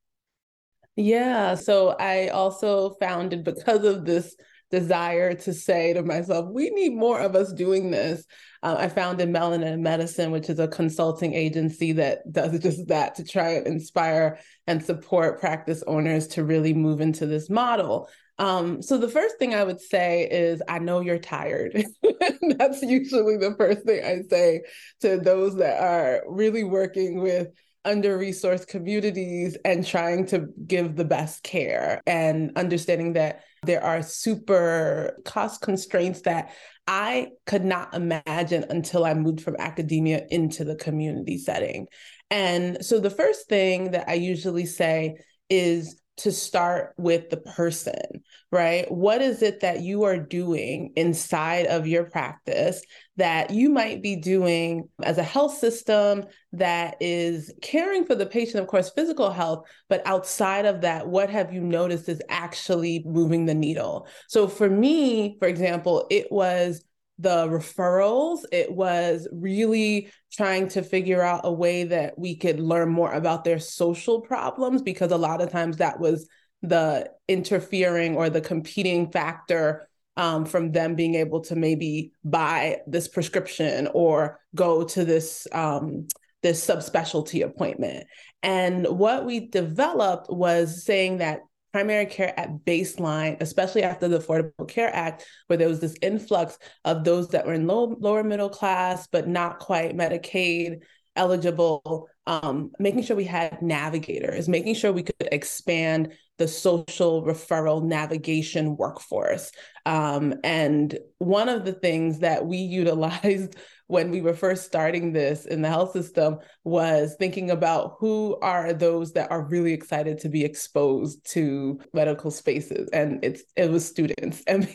Yeah. 0.94 1.56
So 1.56 1.96
I 1.98 2.28
also 2.28 2.90
founded 3.00 3.42
because 3.42 3.84
of 3.84 4.04
this 4.04 4.36
desire 4.70 5.34
to 5.34 5.52
say 5.52 5.92
to 5.94 6.02
myself, 6.02 6.46
we 6.52 6.70
need 6.70 6.94
more 6.94 7.18
of 7.18 7.34
us 7.34 7.52
doing 7.52 7.90
this. 7.90 8.24
Uh, 8.62 8.76
I 8.78 8.88
founded 8.88 9.28
Melanin 9.28 9.80
Medicine, 9.80 10.30
which 10.30 10.48
is 10.48 10.60
a 10.60 10.68
consulting 10.68 11.34
agency 11.34 11.92
that 11.92 12.30
does 12.30 12.58
just 12.62 12.86
that 12.88 13.16
to 13.16 13.24
try 13.24 13.54
and 13.54 13.66
inspire 13.66 14.38
and 14.66 14.84
support 14.84 15.40
practice 15.40 15.82
owners 15.86 16.28
to 16.28 16.44
really 16.44 16.74
move 16.74 17.00
into 17.00 17.26
this 17.26 17.50
model. 17.50 18.08
Um, 18.38 18.80
so 18.80 18.96
the 18.96 19.08
first 19.08 19.38
thing 19.38 19.54
I 19.54 19.64
would 19.64 19.80
say 19.80 20.26
is, 20.30 20.62
I 20.66 20.78
know 20.78 21.00
you're 21.00 21.18
tired. 21.18 21.84
That's 22.58 22.82
usually 22.82 23.36
the 23.36 23.54
first 23.58 23.82
thing 23.82 24.02
I 24.04 24.22
say 24.28 24.62
to 25.00 25.18
those 25.18 25.56
that 25.56 25.78
are 25.82 26.22
really 26.26 26.64
working 26.64 27.20
with 27.20 27.48
under 27.84 28.18
resourced 28.18 28.66
communities 28.66 29.56
and 29.64 29.86
trying 29.86 30.26
to 30.26 30.48
give 30.66 30.96
the 30.96 31.04
best 31.04 31.42
care 31.42 32.00
and 32.06 32.52
understanding 32.56 33.14
that 33.14 33.42
there 33.62 33.82
are 33.82 34.02
super 34.02 35.18
cost 35.24 35.60
constraints 35.60 36.22
that 36.22 36.52
I 36.86 37.28
could 37.46 37.64
not 37.64 37.94
imagine 37.94 38.64
until 38.68 39.04
I 39.04 39.14
moved 39.14 39.40
from 39.40 39.56
academia 39.58 40.26
into 40.30 40.64
the 40.64 40.76
community 40.76 41.38
setting. 41.38 41.86
And 42.30 42.84
so 42.84 43.00
the 43.00 43.10
first 43.10 43.48
thing 43.48 43.92
that 43.92 44.08
I 44.08 44.14
usually 44.14 44.66
say 44.66 45.16
is 45.48 45.99
to 46.20 46.32
start 46.32 46.94
with 46.98 47.30
the 47.30 47.36
person, 47.36 48.22
right? 48.50 48.90
What 48.90 49.22
is 49.22 49.42
it 49.42 49.60
that 49.60 49.80
you 49.80 50.04
are 50.04 50.18
doing 50.18 50.92
inside 50.96 51.66
of 51.66 51.86
your 51.86 52.04
practice 52.04 52.82
that 53.16 53.50
you 53.50 53.70
might 53.70 54.02
be 54.02 54.16
doing 54.16 54.88
as 55.02 55.18
a 55.18 55.22
health 55.22 55.56
system 55.58 56.24
that 56.52 56.96
is 57.00 57.52
caring 57.62 58.04
for 58.04 58.14
the 58.14 58.26
patient, 58.26 58.62
of 58.62 58.66
course, 58.66 58.90
physical 58.90 59.30
health, 59.30 59.66
but 59.88 60.06
outside 60.06 60.66
of 60.66 60.82
that, 60.82 61.06
what 61.06 61.30
have 61.30 61.52
you 61.52 61.60
noticed 61.60 62.08
is 62.08 62.22
actually 62.28 63.02
moving 63.06 63.46
the 63.46 63.54
needle? 63.54 64.06
So 64.28 64.48
for 64.48 64.68
me, 64.68 65.36
for 65.38 65.48
example, 65.48 66.06
it 66.10 66.30
was 66.30 66.84
the 67.20 67.46
referrals. 67.48 68.40
It 68.50 68.72
was 68.72 69.28
really 69.30 70.10
trying 70.32 70.68
to 70.68 70.82
figure 70.82 71.22
out 71.22 71.42
a 71.44 71.52
way 71.52 71.84
that 71.84 72.18
we 72.18 72.36
could 72.36 72.60
learn 72.60 72.88
more 72.88 73.12
about 73.12 73.44
their 73.44 73.58
social 73.58 74.20
problems 74.20 74.82
because 74.82 75.12
a 75.12 75.18
lot 75.18 75.42
of 75.42 75.50
times 75.50 75.76
that 75.76 76.00
was 76.00 76.28
the 76.62 77.10
interfering 77.28 78.16
or 78.16 78.30
the 78.30 78.40
competing 78.40 79.10
factor 79.10 79.88
um, 80.16 80.44
from 80.44 80.72
them 80.72 80.94
being 80.94 81.14
able 81.14 81.40
to 81.40 81.56
maybe 81.56 82.12
buy 82.24 82.78
this 82.86 83.08
prescription 83.08 83.88
or 83.94 84.40
go 84.54 84.84
to 84.84 85.04
this 85.04 85.46
um, 85.52 86.08
this 86.42 86.66
subspecialty 86.66 87.44
appointment. 87.44 88.06
And 88.42 88.86
what 88.86 89.26
we 89.26 89.48
developed 89.48 90.30
was 90.30 90.84
saying 90.84 91.18
that 91.18 91.40
primary 91.72 92.06
care 92.06 92.38
at 92.38 92.64
baseline, 92.64 93.40
especially 93.40 93.82
after 93.82 94.08
the 94.08 94.18
Affordable 94.18 94.68
Care 94.68 94.94
Act, 94.94 95.26
where 95.46 95.56
there 95.56 95.68
was 95.68 95.80
this 95.80 95.96
influx 96.02 96.58
of 96.84 97.04
those 97.04 97.28
that 97.28 97.46
were 97.46 97.54
in 97.54 97.66
low, 97.66 97.96
lower 98.00 98.24
middle 98.24 98.48
class, 98.48 99.06
but 99.06 99.28
not 99.28 99.58
quite 99.58 99.96
Medicaid 99.96 100.80
eligible, 101.16 102.08
um, 102.26 102.70
making 102.78 103.02
sure 103.02 103.16
we 103.16 103.24
had 103.24 103.60
navigators, 103.60 104.48
making 104.48 104.74
sure 104.74 104.92
we 104.92 105.02
could 105.02 105.28
expand 105.32 106.12
the 106.40 106.48
social 106.48 107.22
referral 107.22 107.84
navigation 107.84 108.74
workforce. 108.78 109.52
Um, 109.84 110.34
and 110.42 110.98
one 111.18 111.50
of 111.50 111.66
the 111.66 111.74
things 111.74 112.20
that 112.20 112.46
we 112.46 112.56
utilized 112.56 113.56
when 113.88 114.10
we 114.10 114.22
were 114.22 114.32
first 114.32 114.64
starting 114.64 115.12
this 115.12 115.46
in 115.46 115.62
the 115.62 115.68
health 115.68 115.90
system 115.90 116.38
was 116.62 117.16
thinking 117.18 117.50
about 117.50 117.96
who 117.98 118.38
are 118.40 118.72
those 118.72 119.12
that 119.12 119.30
are 119.32 119.42
really 119.42 119.72
excited 119.72 120.16
to 120.20 120.28
be 120.28 120.44
exposed 120.44 121.18
to 121.32 121.78
medical 121.92 122.30
spaces 122.30 122.88
and 122.92 123.18
it's 123.24 123.42
it 123.56 123.68
was 123.68 123.84
students 123.84 124.44
and 124.46 124.68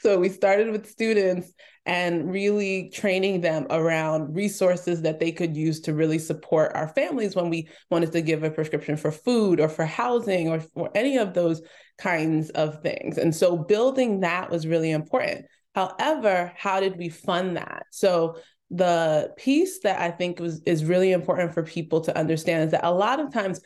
so 0.00 0.18
we 0.18 0.28
started 0.28 0.70
with 0.70 0.86
students 0.86 1.50
and 1.86 2.30
really 2.30 2.90
training 2.90 3.40
them 3.40 3.66
around 3.70 4.34
resources 4.34 5.02
that 5.02 5.18
they 5.18 5.32
could 5.32 5.56
use 5.56 5.80
to 5.80 5.94
really 5.94 6.18
support 6.18 6.70
our 6.74 6.88
families 6.88 7.34
when 7.34 7.50
we 7.50 7.68
wanted 7.90 8.12
to 8.12 8.20
give 8.20 8.44
a 8.44 8.50
prescription 8.50 8.96
for 8.96 9.10
food 9.10 9.58
or 9.58 9.68
for 9.68 9.84
housing 9.84 10.48
or 10.48 10.60
for 10.60 10.90
any 10.94 11.18
of 11.18 11.34
those 11.34 11.62
kinds 11.98 12.50
of 12.50 12.82
things. 12.82 13.18
And 13.18 13.34
so 13.34 13.56
building 13.56 14.20
that 14.20 14.50
was 14.50 14.66
really 14.66 14.90
important. 14.90 15.46
However, 15.74 16.52
how 16.56 16.80
did 16.80 16.96
we 16.96 17.08
fund 17.08 17.56
that? 17.56 17.84
So 17.90 18.36
the 18.70 19.32
piece 19.36 19.80
that 19.80 20.00
I 20.00 20.10
think 20.10 20.40
was 20.40 20.62
is 20.64 20.84
really 20.84 21.12
important 21.12 21.52
for 21.52 21.62
people 21.62 22.00
to 22.02 22.16
understand 22.16 22.64
is 22.64 22.70
that 22.72 22.86
a 22.86 22.92
lot 22.92 23.20
of 23.20 23.32
times 23.32 23.60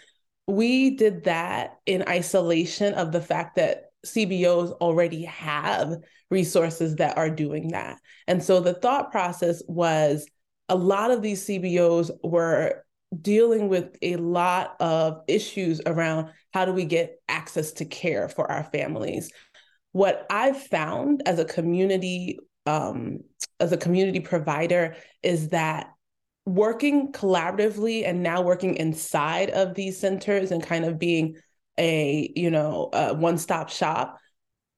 we 0.47 0.97
did 0.97 1.25
that 1.25 1.79
in 1.87 2.09
isolation 2.09 2.95
of 2.95 3.13
the 3.13 3.21
fact 3.21 3.57
that 3.57 3.85
CBOs 4.05 4.73
already 4.81 5.25
have 5.25 5.97
resources 6.31 6.97
that 6.97 7.17
are 7.17 7.31
doing 7.31 7.69
that. 7.69 7.99
And 8.27 8.43
so 8.43 8.61
the 8.61 8.75
thought 8.75 9.11
process 9.11 9.63
was 9.67 10.27
a 10.69 10.77
lot 10.77 11.11
of 11.11 11.23
these 11.23 11.45
CBOs 11.47 12.11
were 12.23 12.85
dealing 13.21 13.69
with 13.69 13.97
a 14.03 14.17
lot 14.17 14.77
of 14.81 15.23
issues 15.29 15.81
around 15.87 16.31
how 16.53 16.65
do 16.65 16.73
we 16.73 16.85
get 16.85 17.21
access 17.29 17.73
to 17.73 17.85
care 17.85 18.29
for 18.29 18.51
our 18.51 18.65
families. 18.65 19.31
What 19.93 20.27
I've 20.31 20.61
found 20.61 21.23
as 21.27 21.39
a 21.39 21.45
community 21.45 22.39
um, 22.67 23.21
as 23.61 23.73
a 23.73 23.77
community 23.77 24.21
provider 24.21 24.97
is 25.23 25.51
that 25.51 25.93
working 26.45 27.13
collaboratively 27.13 28.07
and 28.07 28.23
now 28.23 28.43
working 28.43 28.77
inside 28.77 29.51
of 29.51 29.75
these 29.75 29.99
centers 29.99 30.51
and 30.51 30.63
kind 30.63 30.85
of 30.85 30.99
being 30.99 31.37
a 31.79 32.33
you 32.35 32.51
know 32.51 32.89
a 32.93 33.15
one-stop 33.15 33.69
shop 33.69 34.17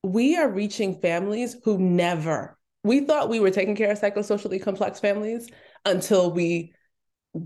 we 0.02 0.36
are 0.36 0.48
reaching 0.48 1.00
families 1.00 1.56
who 1.64 1.78
never 1.78 2.58
we 2.84 3.00
thought 3.00 3.28
we 3.28 3.40
were 3.40 3.50
taking 3.50 3.76
care 3.76 3.90
of 3.90 4.00
psychosocially 4.00 4.62
complex 4.62 4.98
families 4.98 5.48
until 5.84 6.32
we 6.32 6.72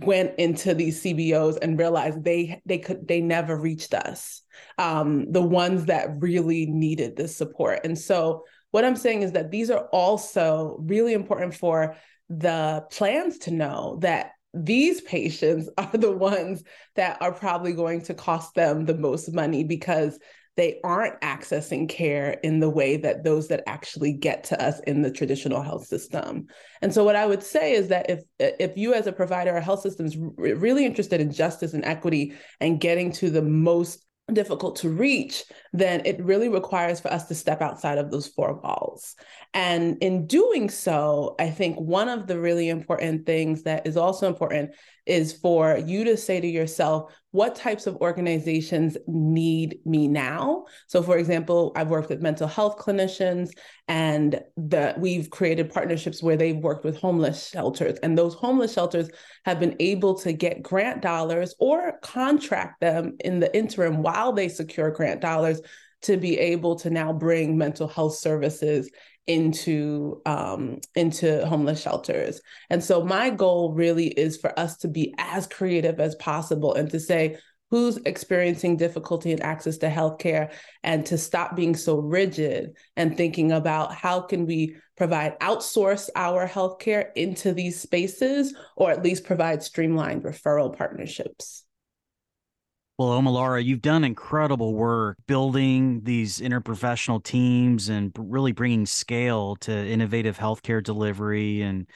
went 0.00 0.38
into 0.38 0.74
these 0.74 1.02
CBOs 1.02 1.58
and 1.60 1.78
realized 1.78 2.24
they 2.24 2.60
they 2.66 2.78
could 2.78 3.06
they 3.06 3.20
never 3.20 3.56
reached 3.56 3.94
us 3.94 4.42
um, 4.78 5.30
the 5.30 5.42
ones 5.42 5.86
that 5.86 6.20
really 6.20 6.66
needed 6.66 7.16
this 7.16 7.36
support. 7.36 7.80
And 7.84 7.98
so 7.98 8.44
what 8.72 8.84
i'm 8.84 8.96
saying 8.96 9.22
is 9.22 9.32
that 9.32 9.52
these 9.52 9.70
are 9.70 9.86
also 9.92 10.76
really 10.80 11.12
important 11.12 11.54
for 11.54 11.96
the 12.28 12.84
plans 12.90 13.38
to 13.38 13.52
know 13.52 13.98
that 14.00 14.32
these 14.52 15.00
patients 15.02 15.70
are 15.78 15.90
the 15.92 16.10
ones 16.10 16.64
that 16.96 17.18
are 17.22 17.32
probably 17.32 17.72
going 17.72 18.02
to 18.02 18.14
cost 18.14 18.54
them 18.54 18.84
the 18.84 18.96
most 18.96 19.32
money 19.32 19.62
because 19.62 20.18
they 20.56 20.80
aren't 20.84 21.20
accessing 21.22 21.88
care 21.88 22.32
in 22.42 22.60
the 22.60 22.68
way 22.68 22.96
that 22.98 23.24
those 23.24 23.48
that 23.48 23.62
actually 23.66 24.12
get 24.12 24.44
to 24.44 24.62
us 24.62 24.80
in 24.80 25.02
the 25.02 25.10
traditional 25.10 25.62
health 25.62 25.86
system. 25.86 26.46
And 26.82 26.92
so 26.92 27.04
what 27.04 27.16
I 27.16 27.26
would 27.26 27.42
say 27.42 27.72
is 27.72 27.88
that 27.88 28.10
if 28.10 28.20
if 28.38 28.76
you 28.76 28.94
as 28.94 29.06
a 29.06 29.12
provider 29.12 29.56
or 29.56 29.60
health 29.60 29.80
systems 29.80 30.16
really 30.16 30.84
interested 30.84 31.20
in 31.20 31.32
justice 31.32 31.72
and 31.72 31.84
equity 31.84 32.34
and 32.60 32.80
getting 32.80 33.12
to 33.12 33.30
the 33.30 33.42
most 33.42 34.04
difficult 34.32 34.76
to 34.76 34.88
reach, 34.88 35.44
then 35.72 36.02
it 36.04 36.22
really 36.22 36.48
requires 36.48 37.00
for 37.00 37.12
us 37.12 37.26
to 37.26 37.34
step 37.34 37.60
outside 37.60 37.98
of 37.98 38.10
those 38.10 38.28
four 38.28 38.60
walls. 38.60 39.16
And 39.52 39.98
in 40.00 40.26
doing 40.26 40.70
so, 40.70 41.34
I 41.38 41.50
think 41.50 41.76
one 41.78 42.08
of 42.08 42.26
the 42.26 42.38
really 42.38 42.68
important 42.68 43.26
things 43.26 43.64
that 43.64 43.86
is 43.86 43.96
also 43.96 44.26
important 44.26 44.70
is 45.06 45.32
for 45.32 45.76
you 45.78 46.04
to 46.04 46.16
say 46.16 46.40
to 46.40 46.46
yourself, 46.46 47.12
what 47.32 47.54
types 47.54 47.86
of 47.86 47.96
organizations 47.96 48.96
need 49.06 49.78
me 49.84 50.06
now? 50.06 50.66
So, 50.86 51.02
for 51.02 51.16
example, 51.16 51.72
I've 51.74 51.88
worked 51.88 52.10
with 52.10 52.20
mental 52.20 52.46
health 52.46 52.76
clinicians, 52.76 53.50
and 53.88 54.40
that 54.56 55.00
we've 55.00 55.30
created 55.30 55.72
partnerships 55.72 56.22
where 56.22 56.36
they've 56.36 56.56
worked 56.56 56.84
with 56.84 56.98
homeless 56.98 57.48
shelters, 57.48 57.98
and 58.02 58.16
those 58.16 58.34
homeless 58.34 58.74
shelters 58.74 59.10
have 59.44 59.58
been 59.58 59.76
able 59.80 60.14
to 60.20 60.32
get 60.32 60.62
grant 60.62 61.02
dollars 61.02 61.54
or 61.58 61.98
contract 62.02 62.80
them 62.80 63.16
in 63.20 63.40
the 63.40 63.54
interim 63.56 64.02
while 64.02 64.32
they 64.32 64.48
secure 64.48 64.90
grant 64.90 65.20
dollars 65.20 65.60
to 66.02 66.16
be 66.16 66.38
able 66.38 66.76
to 66.76 66.90
now 66.90 67.12
bring 67.12 67.56
mental 67.56 67.88
health 67.88 68.16
services 68.16 68.90
into 69.26 70.20
um, 70.26 70.78
into 70.94 71.46
homeless 71.46 71.80
shelters. 71.80 72.40
And 72.70 72.82
so 72.82 73.04
my 73.04 73.30
goal 73.30 73.72
really 73.72 74.08
is 74.08 74.36
for 74.36 74.58
us 74.58 74.76
to 74.78 74.88
be 74.88 75.14
as 75.18 75.46
creative 75.46 76.00
as 76.00 76.14
possible 76.16 76.74
and 76.74 76.90
to 76.90 77.00
say 77.00 77.38
who's 77.70 77.96
experiencing 78.04 78.76
difficulty 78.76 79.32
in 79.32 79.40
access 79.40 79.78
to 79.78 79.88
healthcare 79.88 80.52
and 80.82 81.06
to 81.06 81.16
stop 81.16 81.56
being 81.56 81.74
so 81.74 81.98
rigid 81.98 82.76
and 82.96 83.16
thinking 83.16 83.50
about 83.50 83.94
how 83.94 84.20
can 84.20 84.44
we 84.44 84.76
provide 84.94 85.38
outsource 85.40 86.10
our 86.14 86.46
healthcare 86.46 87.06
into 87.16 87.54
these 87.54 87.80
spaces 87.80 88.54
or 88.76 88.90
at 88.90 89.02
least 89.02 89.24
provide 89.24 89.62
streamlined 89.62 90.22
referral 90.22 90.76
partnerships. 90.76 91.64
Well, 92.98 93.20
Omolara, 93.20 93.64
you've 93.64 93.82
done 93.82 94.04
incredible 94.04 94.74
work 94.74 95.16
building 95.26 96.02
these 96.04 96.38
interprofessional 96.40 97.24
teams 97.24 97.88
and 97.88 98.12
really 98.16 98.52
bringing 98.52 98.86
scale 98.86 99.56
to 99.56 99.72
innovative 99.72 100.38
healthcare 100.38 100.82
delivery 100.82 101.62
and 101.62 101.86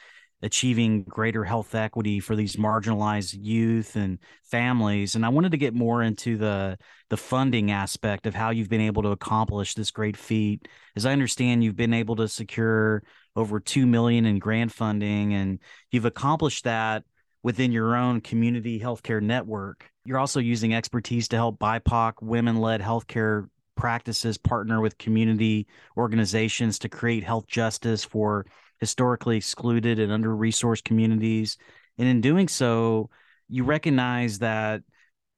achieving 0.41 1.03
greater 1.03 1.43
health 1.43 1.73
equity 1.75 2.19
for 2.19 2.35
these 2.35 2.57
marginalized 2.57 3.35
youth 3.39 3.95
and 3.95 4.19
families. 4.43 5.15
And 5.15 5.25
I 5.25 5.29
wanted 5.29 5.51
to 5.51 5.57
get 5.57 5.73
more 5.73 6.01
into 6.01 6.37
the 6.37 6.77
the 7.09 7.17
funding 7.17 7.71
aspect 7.71 8.25
of 8.27 8.35
how 8.35 8.49
you've 8.49 8.69
been 8.69 8.81
able 8.81 9.03
to 9.03 9.09
accomplish 9.09 9.75
this 9.75 9.91
great 9.91 10.17
feat. 10.17 10.67
As 10.95 11.05
I 11.05 11.13
understand, 11.13 11.63
you've 11.63 11.75
been 11.77 11.93
able 11.93 12.17
to 12.17 12.27
secure 12.27 13.03
over 13.35 13.59
two 13.59 13.85
million 13.85 14.25
in 14.25 14.39
grant 14.39 14.71
funding, 14.71 15.33
and 15.33 15.59
you've 15.91 16.05
accomplished 16.05 16.65
that 16.65 17.03
within 17.43 17.71
your 17.71 17.95
own 17.95 18.21
community 18.21 18.79
healthcare 18.79 19.21
network. 19.21 19.89
You're 20.03 20.19
also 20.19 20.39
using 20.39 20.73
expertise 20.73 21.27
to 21.29 21.35
help 21.35 21.59
BIPOC 21.59 22.13
women 22.21 22.57
led 22.59 22.81
healthcare 22.81 23.47
practices 23.75 24.37
partner 24.37 24.81
with 24.81 24.97
community 24.97 25.67
organizations 25.95 26.79
to 26.79 26.89
create 26.89 27.23
health 27.23 27.47
justice 27.47 28.03
for 28.03 28.45
historically 28.79 29.37
excluded 29.37 29.99
and 29.99 30.11
under 30.11 30.29
resourced 30.29 30.83
communities. 30.83 31.57
And 31.97 32.07
in 32.07 32.21
doing 32.21 32.47
so, 32.47 33.09
you 33.49 33.63
recognize 33.63 34.39
that 34.39 34.81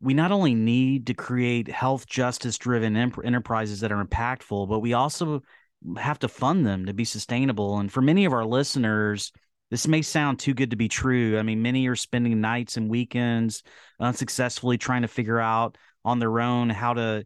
we 0.02 0.14
not 0.14 0.32
only 0.32 0.56
need 0.56 1.08
to 1.08 1.14
create 1.14 1.68
health 1.68 2.08
justice 2.08 2.58
driven 2.58 2.96
enterprises 2.96 3.82
that 3.82 3.92
are 3.92 4.04
impactful, 4.04 4.70
but 4.70 4.80
we 4.80 4.94
also 4.94 5.44
have 5.98 6.20
to 6.20 6.28
fund 6.28 6.66
them 6.66 6.86
to 6.86 6.94
be 6.94 7.06
sustainable. 7.06 7.80
And 7.80 7.92
for 7.92 8.02
many 8.02 8.26
of 8.26 8.34
our 8.34 8.46
listeners, 8.46 9.32
this 9.70 9.88
may 9.88 10.02
sound 10.02 10.40
too 10.40 10.54
good 10.54 10.72
to 10.72 10.76
be 10.76 10.88
true. 10.88 11.38
I 11.38 11.44
mean, 11.44 11.62
many 11.62 11.88
are 11.88 11.96
spending 11.96 12.42
nights 12.42 12.78
and 12.78 12.90
weekends 12.90 13.64
unsuccessfully 14.00 14.78
trying 14.78 15.04
to 15.04 15.08
figure 15.08 15.40
out 15.40 15.78
on 16.04 16.20
their 16.20 16.40
own 16.40 16.70
how 16.70 16.94
to 16.94 17.24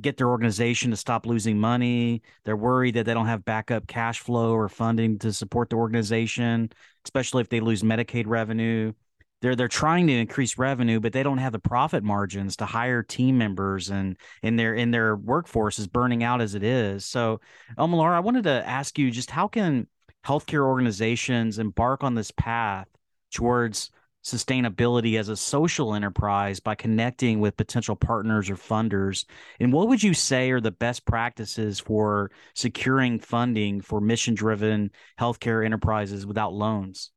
get 0.00 0.16
their 0.16 0.28
organization 0.28 0.90
to 0.90 0.96
stop 0.96 1.26
losing 1.26 1.58
money. 1.58 2.22
They're 2.44 2.56
worried 2.56 2.94
that 2.94 3.06
they 3.06 3.14
don't 3.14 3.26
have 3.26 3.44
backup 3.44 3.86
cash 3.86 4.20
flow 4.20 4.52
or 4.52 4.68
funding 4.68 5.18
to 5.20 5.32
support 5.32 5.70
the 5.70 5.76
organization, 5.76 6.70
especially 7.04 7.42
if 7.42 7.48
they 7.48 7.60
lose 7.60 7.82
Medicaid 7.82 8.24
revenue. 8.26 8.92
They're 9.42 9.54
they're 9.54 9.68
trying 9.68 10.06
to 10.06 10.14
increase 10.14 10.58
revenue, 10.58 10.98
but 10.98 11.12
they 11.12 11.22
don't 11.22 11.38
have 11.38 11.52
the 11.52 11.58
profit 11.58 12.02
margins 12.02 12.56
to 12.56 12.66
hire 12.66 13.02
team 13.02 13.36
members, 13.36 13.90
and 13.90 14.16
in 14.42 14.56
their 14.56 14.74
in 14.74 14.90
their 14.90 15.14
workforce 15.14 15.78
is 15.78 15.86
burning 15.86 16.24
out 16.24 16.40
as 16.40 16.54
it 16.54 16.62
is. 16.62 17.04
So, 17.04 17.40
Omolara, 17.78 18.14
I 18.14 18.20
wanted 18.20 18.44
to 18.44 18.66
ask 18.66 18.98
you 18.98 19.10
just 19.10 19.30
how 19.30 19.46
can 19.46 19.88
healthcare 20.26 20.64
organizations 20.64 21.58
embark 21.58 22.02
on 22.02 22.14
this 22.14 22.30
path 22.32 22.88
towards 23.32 23.90
sustainability 24.24 25.18
as 25.18 25.28
a 25.28 25.36
social 25.36 25.94
enterprise 25.94 26.58
by 26.58 26.74
connecting 26.74 27.38
with 27.38 27.56
potential 27.56 27.94
partners 27.94 28.50
or 28.50 28.56
funders? 28.56 29.24
And 29.60 29.72
what 29.72 29.88
would 29.88 30.02
you 30.02 30.14
say 30.14 30.50
are 30.50 30.60
the 30.60 30.72
best 30.72 31.04
practices 31.06 31.78
for 31.78 32.32
securing 32.54 33.20
funding 33.20 33.80
for 33.80 34.00
mission 34.00 34.34
driven 34.34 34.90
healthcare 35.18 35.64
enterprises 35.64 36.26
without 36.26 36.52
loans? 36.52 37.12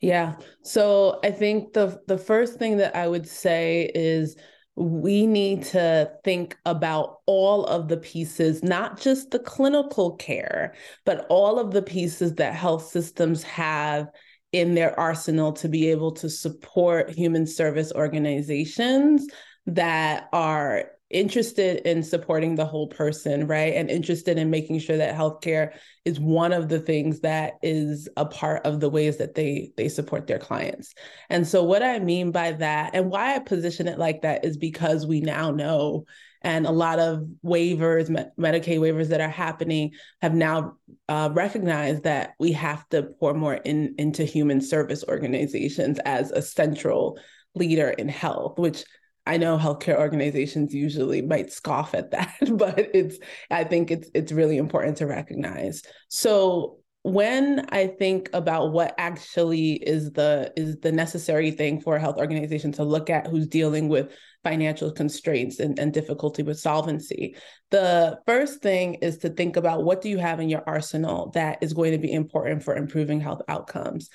Yeah. 0.00 0.34
So 0.62 1.18
I 1.24 1.30
think 1.30 1.72
the 1.72 2.00
the 2.06 2.18
first 2.18 2.58
thing 2.58 2.76
that 2.78 2.96
I 2.96 3.08
would 3.08 3.28
say 3.28 3.90
is 3.94 4.36
we 4.78 5.26
need 5.26 5.64
to 5.64 6.10
think 6.24 6.56
about 6.64 7.18
all 7.26 7.64
of 7.64 7.88
the 7.88 7.96
pieces, 7.96 8.62
not 8.62 9.00
just 9.00 9.32
the 9.32 9.40
clinical 9.40 10.14
care, 10.16 10.74
but 11.04 11.26
all 11.28 11.58
of 11.58 11.72
the 11.72 11.82
pieces 11.82 12.36
that 12.36 12.54
health 12.54 12.86
systems 12.86 13.42
have 13.42 14.08
in 14.52 14.74
their 14.74 14.98
arsenal 14.98 15.52
to 15.52 15.68
be 15.68 15.90
able 15.90 16.12
to 16.12 16.30
support 16.30 17.10
human 17.10 17.44
service 17.44 17.92
organizations 17.92 19.26
that 19.66 20.28
are 20.32 20.84
interested 21.10 21.88
in 21.88 22.02
supporting 22.02 22.54
the 22.54 22.66
whole 22.66 22.88
person, 22.88 23.46
right? 23.46 23.74
And 23.74 23.90
interested 23.90 24.38
in 24.38 24.50
making 24.50 24.78
sure 24.80 24.96
that 24.96 25.16
healthcare 25.16 25.72
is 26.04 26.20
one 26.20 26.52
of 26.52 26.68
the 26.68 26.80
things 26.80 27.20
that 27.20 27.54
is 27.62 28.08
a 28.16 28.26
part 28.26 28.66
of 28.66 28.80
the 28.80 28.90
ways 28.90 29.16
that 29.16 29.34
they 29.34 29.72
they 29.76 29.88
support 29.88 30.26
their 30.26 30.38
clients. 30.38 30.94
And 31.30 31.46
so 31.46 31.64
what 31.64 31.82
I 31.82 31.98
mean 31.98 32.30
by 32.30 32.52
that 32.52 32.94
and 32.94 33.10
why 33.10 33.34
I 33.34 33.38
position 33.38 33.88
it 33.88 33.98
like 33.98 34.22
that 34.22 34.44
is 34.44 34.56
because 34.56 35.06
we 35.06 35.20
now 35.20 35.50
know 35.50 36.04
and 36.42 36.66
a 36.66 36.70
lot 36.70 36.98
of 36.98 37.26
waivers, 37.44 38.08
Medicaid 38.38 38.78
waivers 38.78 39.08
that 39.08 39.20
are 39.20 39.28
happening 39.28 39.92
have 40.22 40.34
now 40.34 40.74
uh, 41.08 41.30
recognized 41.32 42.04
that 42.04 42.34
we 42.38 42.52
have 42.52 42.88
to 42.90 43.02
pour 43.18 43.34
more 43.34 43.54
in, 43.54 43.94
into 43.98 44.24
human 44.24 44.60
service 44.60 45.02
organizations 45.08 45.98
as 46.04 46.30
a 46.30 46.42
central 46.42 47.18
leader 47.54 47.90
in 47.90 48.08
health, 48.08 48.58
which 48.58 48.84
I 49.28 49.36
know 49.36 49.58
healthcare 49.58 49.98
organizations 49.98 50.74
usually 50.74 51.20
might 51.20 51.52
scoff 51.52 51.94
at 51.94 52.10
that, 52.12 52.34
but 52.56 52.78
it's 52.94 53.18
I 53.50 53.62
think 53.64 53.90
it's 53.90 54.08
it's 54.14 54.32
really 54.32 54.56
important 54.56 54.96
to 54.96 55.06
recognize. 55.06 55.82
So 56.08 56.78
when 57.02 57.66
I 57.68 57.86
think 57.86 58.30
about 58.32 58.72
what 58.72 58.94
actually 58.98 59.72
is 59.72 60.12
the 60.12 60.50
is 60.56 60.78
the 60.78 60.92
necessary 60.92 61.50
thing 61.50 61.80
for 61.80 61.96
a 61.96 62.00
health 62.00 62.16
organization 62.16 62.72
to 62.72 62.84
look 62.84 63.10
at 63.10 63.26
who's 63.26 63.46
dealing 63.46 63.88
with 63.88 64.12
financial 64.44 64.90
constraints 64.90 65.60
and, 65.60 65.78
and 65.78 65.92
difficulty 65.92 66.42
with 66.42 66.58
solvency, 66.58 67.36
the 67.70 68.18
first 68.26 68.62
thing 68.62 68.94
is 68.94 69.18
to 69.18 69.28
think 69.28 69.56
about 69.56 69.84
what 69.84 70.00
do 70.00 70.08
you 70.08 70.18
have 70.18 70.40
in 70.40 70.48
your 70.48 70.62
arsenal 70.66 71.30
that 71.34 71.58
is 71.60 71.74
going 71.74 71.92
to 71.92 71.98
be 71.98 72.12
important 72.12 72.62
for 72.62 72.76
improving 72.76 73.20
health 73.20 73.42
outcomes. 73.46 74.08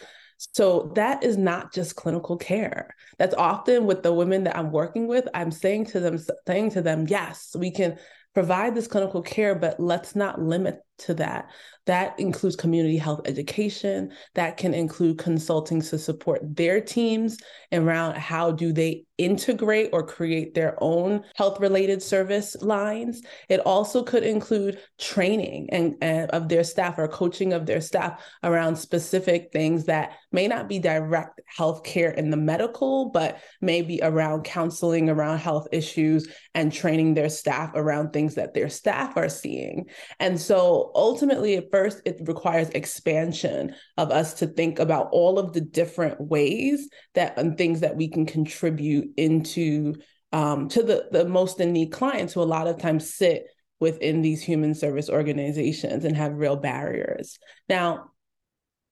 So 0.51 0.91
that 0.95 1.23
is 1.23 1.38
not 1.38 1.73
just 1.73 1.95
clinical 1.95 2.38
care. 2.38 2.95
That's 3.17 3.36
often 3.36 3.86
with 3.86 4.03
the 4.03 4.13
women 4.13 4.43
that 4.43 4.58
I'm 4.58 4.71
working 4.71 5.08
with. 5.08 5.27
I'm 5.34 5.51
saying 5.51 5.86
to 5.88 5.99
them, 5.99 6.19
saying 6.47 6.71
to 6.71 6.82
them, 6.82 7.06
yes, 7.08 7.56
we 7.58 7.71
can 7.71 7.97
provide 8.34 8.75
this 8.75 8.88
clinical 8.88 9.21
care, 9.21 9.56
but 9.56 9.79
let's 9.79 10.15
not 10.15 10.41
limit 10.41 10.79
to 11.05 11.13
that. 11.15 11.49
That 11.85 12.17
includes 12.17 12.55
community 12.55 12.97
health 12.97 13.21
education. 13.25 14.11
That 14.35 14.55
can 14.57 14.73
include 14.73 15.17
consulting 15.17 15.81
to 15.81 15.97
support 15.97 16.41
their 16.55 16.79
teams 16.79 17.37
around 17.73 18.15
how 18.15 18.51
do 18.51 18.71
they 18.71 19.05
integrate 19.17 19.89
or 19.93 20.05
create 20.05 20.53
their 20.53 20.75
own 20.81 21.23
health 21.35 21.59
related 21.59 22.01
service 22.01 22.55
lines. 22.61 23.21
It 23.47 23.59
also 23.59 24.01
could 24.03 24.23
include 24.23 24.79
training 24.99 25.69
and, 25.71 25.95
and 26.01 26.31
of 26.31 26.49
their 26.49 26.63
staff 26.63 26.97
or 26.97 27.07
coaching 27.07 27.53
of 27.53 27.65
their 27.65 27.81
staff 27.81 28.23
around 28.43 28.75
specific 28.75 29.51
things 29.51 29.85
that 29.85 30.13
may 30.31 30.47
not 30.47 30.67
be 30.67 30.79
direct 30.79 31.41
healthcare 31.57 32.15
in 32.15 32.31
the 32.31 32.37
medical, 32.37 33.09
but 33.11 33.39
maybe 33.61 33.99
around 34.01 34.43
counseling 34.43 35.09
around 35.09 35.37
health 35.37 35.67
issues 35.71 36.27
and 36.55 36.73
training 36.73 37.13
their 37.13 37.29
staff 37.29 37.71
around 37.75 38.11
things 38.11 38.35
that 38.35 38.53
their 38.53 38.69
staff 38.69 39.15
are 39.15 39.29
seeing. 39.29 39.85
And 40.19 40.39
so 40.41 40.91
ultimately, 40.95 41.56
at 41.56 41.71
first, 41.71 42.01
it 42.06 42.17
requires 42.21 42.69
expansion 42.69 43.75
of 43.97 44.12
us 44.12 44.36
to 44.36 44.47
think 44.47 44.79
about 44.79 45.10
all 45.12 45.39
of 45.39 45.53
the 45.53 45.62
different 45.62 46.19
ways 46.19 46.89
that 47.15 47.38
and 47.38 47.58
things 47.58 47.82
that 47.82 47.95
we 47.95 48.08
can 48.08 48.25
contribute 48.25 49.12
into 49.17 49.95
um, 50.32 50.67
to 50.69 50.82
the, 50.82 51.08
the 51.12 51.25
most 51.25 51.60
in 51.60 51.73
need 51.73 51.91
clients 51.91 52.34
who 52.34 52.41
a 52.41 52.43
lot 52.43 52.67
of 52.67 52.79
times 52.79 53.13
sit 53.13 53.45
within 53.79 54.21
these 54.21 54.41
human 54.41 54.73
service 54.73 55.10
organizations 55.10 56.06
and 56.06 56.15
have 56.15 56.34
real 56.34 56.56
barriers. 56.56 57.38
Now, 57.69 58.12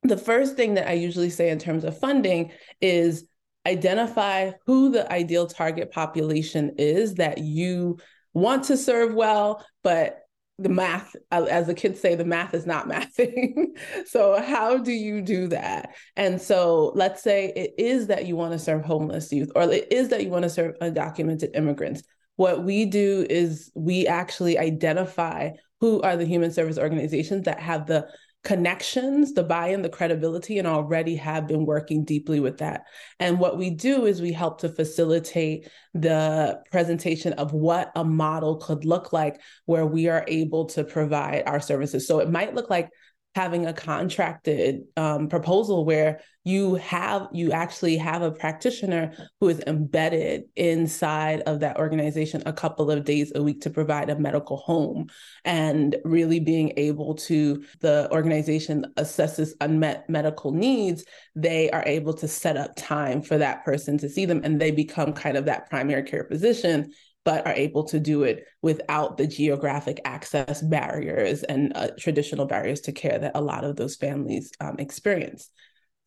the 0.03 0.17
first 0.17 0.55
thing 0.55 0.75
that 0.75 0.87
I 0.87 0.93
usually 0.93 1.29
say 1.29 1.49
in 1.49 1.59
terms 1.59 1.83
of 1.83 1.97
funding 1.97 2.51
is 2.79 3.25
identify 3.65 4.51
who 4.65 4.91
the 4.91 5.11
ideal 5.11 5.47
target 5.47 5.91
population 5.91 6.75
is 6.77 7.15
that 7.15 7.37
you 7.37 7.97
want 8.33 8.65
to 8.65 8.77
serve 8.77 9.13
well, 9.13 9.65
but 9.83 10.20
the 10.59 10.69
math, 10.69 11.15
uh, 11.31 11.45
as 11.49 11.67
the 11.67 11.73
kids 11.73 11.99
say, 11.99 12.15
the 12.15 12.25
math 12.25 12.53
is 12.53 12.65
not 12.65 12.87
mathing. 12.89 13.77
so, 14.05 14.41
how 14.41 14.77
do 14.77 14.91
you 14.91 15.21
do 15.21 15.47
that? 15.47 15.95
And 16.15 16.41
so, 16.41 16.91
let's 16.95 17.21
say 17.23 17.51
it 17.55 17.73
is 17.77 18.07
that 18.07 18.25
you 18.25 18.35
want 18.35 18.53
to 18.53 18.59
serve 18.59 18.83
homeless 18.83 19.31
youth, 19.31 19.51
or 19.55 19.63
it 19.63 19.91
is 19.91 20.09
that 20.09 20.23
you 20.23 20.29
want 20.29 20.43
to 20.43 20.49
serve 20.49 20.75
undocumented 20.81 21.55
immigrants. 21.55 22.03
What 22.35 22.63
we 22.63 22.85
do 22.85 23.25
is 23.29 23.71
we 23.75 24.07
actually 24.07 24.57
identify 24.57 25.51
who 25.79 26.01
are 26.01 26.15
the 26.15 26.25
human 26.25 26.51
service 26.51 26.77
organizations 26.77 27.45
that 27.45 27.59
have 27.59 27.87
the 27.87 28.07
connections, 28.43 29.33
the 29.33 29.43
buy 29.43 29.67
in, 29.67 29.83
the 29.83 29.89
credibility, 29.89 30.57
and 30.57 30.67
already 30.67 31.15
have 31.15 31.47
been 31.47 31.65
working 31.65 32.03
deeply 32.03 32.39
with 32.39 32.57
that. 32.57 32.85
And 33.19 33.39
what 33.39 33.57
we 33.57 33.69
do 33.69 34.05
is 34.05 34.21
we 34.21 34.31
help 34.31 34.61
to 34.61 34.69
facilitate 34.69 35.69
the 35.93 36.59
presentation 36.71 37.33
of 37.33 37.53
what 37.53 37.91
a 37.95 38.03
model 38.03 38.57
could 38.57 38.83
look 38.83 39.13
like 39.13 39.39
where 39.65 39.85
we 39.85 40.07
are 40.07 40.25
able 40.27 40.65
to 40.65 40.83
provide 40.83 41.43
our 41.45 41.59
services. 41.59 42.07
So 42.07 42.19
it 42.19 42.31
might 42.31 42.55
look 42.55 42.69
like 42.69 42.89
having 43.35 43.65
a 43.65 43.73
contracted 43.73 44.83
um, 44.97 45.29
proposal 45.29 45.85
where 45.85 46.19
you 46.43 46.75
have 46.75 47.27
you 47.31 47.51
actually 47.51 47.95
have 47.95 48.21
a 48.21 48.31
practitioner 48.31 49.13
who 49.39 49.47
is 49.47 49.61
embedded 49.67 50.43
inside 50.55 51.39
of 51.41 51.59
that 51.59 51.77
organization 51.77 52.41
a 52.45 52.51
couple 52.51 52.89
of 52.91 53.05
days 53.05 53.31
a 53.35 53.41
week 53.41 53.61
to 53.61 53.69
provide 53.69 54.09
a 54.09 54.19
medical 54.19 54.57
home 54.57 55.07
and 55.45 55.95
really 56.03 56.39
being 56.39 56.73
able 56.77 57.13
to 57.13 57.63
the 57.79 58.11
organization 58.11 58.85
assesses 58.97 59.51
unmet 59.61 60.09
medical 60.09 60.51
needs 60.51 61.05
they 61.35 61.69
are 61.71 61.83
able 61.85 62.13
to 62.13 62.27
set 62.27 62.57
up 62.57 62.75
time 62.75 63.21
for 63.21 63.37
that 63.37 63.63
person 63.63 63.97
to 63.97 64.09
see 64.09 64.25
them 64.25 64.41
and 64.43 64.59
they 64.59 64.71
become 64.71 65.13
kind 65.13 65.37
of 65.37 65.45
that 65.45 65.69
primary 65.69 66.03
care 66.03 66.25
physician 66.25 66.91
but 67.23 67.45
are 67.45 67.53
able 67.53 67.83
to 67.85 67.99
do 67.99 68.23
it 68.23 68.45
without 68.61 69.17
the 69.17 69.27
geographic 69.27 70.01
access 70.05 70.61
barriers 70.61 71.43
and 71.43 71.71
uh, 71.75 71.89
traditional 71.99 72.45
barriers 72.45 72.81
to 72.81 72.91
care 72.91 73.19
that 73.19 73.33
a 73.35 73.41
lot 73.41 73.63
of 73.63 73.75
those 73.75 73.95
families 73.95 74.51
um, 74.59 74.75
experience. 74.79 75.49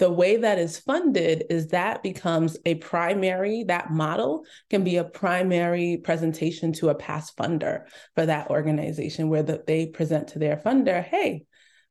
The 0.00 0.11
way 0.11 0.38
that 0.38 0.59
is 0.59 0.79
funded 0.79 1.44
is 1.50 1.68
that 1.68 2.03
becomes 2.03 2.59
a 2.66 2.74
primary, 2.77 3.62
that 3.64 3.92
model 3.92 4.44
can 4.68 4.83
be 4.83 4.96
a 4.96 5.05
primary 5.05 6.00
presentation 6.03 6.72
to 6.74 6.88
a 6.88 6.96
past 6.96 7.37
funder 7.37 7.85
for 8.16 8.27
that 8.27 8.50
organization 8.50 9.29
where 9.29 9.44
the, 9.44 9.62
they 9.64 9.87
present 9.87 10.29
to 10.29 10.40
their 10.40 10.57
funder, 10.57 11.03
hey, 11.03 11.46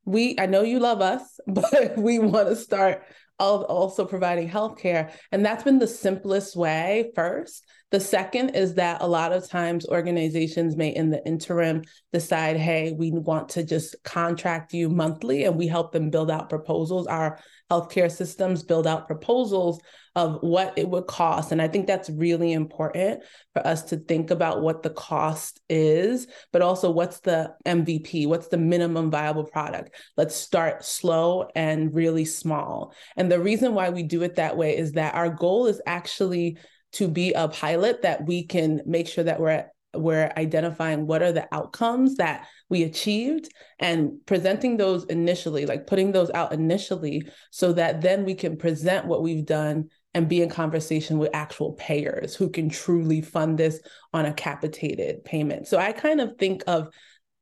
we 0.06 0.36
I 0.40 0.46
know 0.46 0.62
you 0.62 0.80
love 0.80 1.02
us, 1.02 1.40
but 1.48 1.98
we 1.98 2.20
want 2.20 2.50
to 2.50 2.56
start 2.56 3.04
also 3.40 4.06
providing 4.06 4.50
healthcare. 4.50 5.12
And 5.32 5.46
that's 5.46 5.64
been 5.64 5.80
the 5.80 5.88
simplest 5.88 6.56
way 6.56 7.12
first. 7.16 7.66
The 7.92 8.00
second 8.00 8.52
is 8.52 8.76
that 8.76 9.02
a 9.02 9.08
lot 9.08 9.34
of 9.34 9.48
times 9.48 9.88
organizations 9.88 10.76
may, 10.76 10.90
in 10.90 11.12
the 11.12 11.24
interim, 11.28 11.84
decide, 12.12 12.58
hey, 12.58 12.94
we 12.98 13.12
want 13.12 13.50
to 13.50 13.64
just 13.64 13.96
contract 14.04 14.74
you 14.74 14.90
monthly, 14.90 15.44
and 15.44 15.56
we 15.56 15.68
help 15.68 15.92
them 15.92 16.10
build 16.10 16.32
out 16.32 16.50
proposals. 16.50 17.06
Our 17.06 17.40
healthcare 17.74 18.12
systems 18.12 18.64
build 18.64 18.86
out 18.86 19.08
proposals 19.08 19.82
of 20.16 20.38
what 20.42 20.78
it 20.78 20.88
would 20.88 21.08
cost. 21.08 21.52
And 21.52 21.60
I 21.60 21.68
think 21.68 21.88
that's 21.88 22.10
really 22.10 22.54
important 22.54 23.24
for 23.54 23.66
us 23.66 23.82
to 23.86 23.98
think 23.98 24.30
about 24.30 24.62
what 24.62 24.84
the 24.84 24.92
cost 24.92 25.60
is, 25.70 26.28
but 26.52 26.62
also 26.62 26.92
what's 26.92 27.20
the 27.22 27.52
MVP, 27.66 28.28
what's 28.28 28.48
the 28.50 28.58
minimum 28.58 29.10
viable 29.10 29.46
product. 29.46 29.96
Let's 30.16 30.36
start 30.36 30.86
slow 30.86 31.50
and 31.56 31.94
really 31.96 32.26
small. 32.26 32.94
And 33.18 33.32
the 33.32 33.40
reason 33.40 33.74
why 33.74 33.90
we 33.90 34.04
do 34.04 34.22
it 34.22 34.36
that 34.36 34.56
way 34.56 34.78
is 34.78 34.92
that 34.94 35.16
our 35.16 35.30
goal 35.30 35.66
is 35.66 35.82
actually 35.88 36.58
to 36.94 37.08
be 37.08 37.34
a 37.34 37.48
pilot 37.48 38.04
that 38.04 38.28
we 38.28 38.46
can 38.46 38.82
make 38.86 39.08
sure 39.08 39.24
that 39.24 39.40
we're 39.40 39.66
we're 39.94 40.32
identifying 40.38 41.06
what 41.06 41.22
are 41.22 41.32
the 41.32 41.48
outcomes 41.54 42.16
that 42.16 42.48
we 42.70 42.84
achieved 42.84 43.50
and 43.80 44.12
presenting 44.26 44.78
those 44.78 45.06
initially 45.06 45.66
like 45.66 45.86
putting 45.86 46.12
those 46.12 46.32
out 46.32 46.52
initially 46.52 47.24
so 47.52 47.74
that 47.74 48.02
then 48.02 48.26
we 48.26 48.34
can 48.34 48.58
present 48.58 49.06
what 49.06 49.22
we've 49.22 49.46
done 49.46 49.90
and 50.14 50.30
be 50.30 50.42
in 50.42 50.50
conversation 50.50 51.18
with 51.18 51.30
actual 51.34 51.74
payers 51.74 52.36
who 52.36 52.50
can 52.50 52.70
truly 52.70 53.22
fund 53.22 53.58
this 53.58 53.80
on 54.14 54.26
a 54.26 54.34
capitated 54.34 55.24
payment. 55.24 55.68
So 55.68 55.78
I 55.78 55.92
kind 55.92 56.22
of 56.22 56.38
think 56.38 56.64
of 56.68 56.90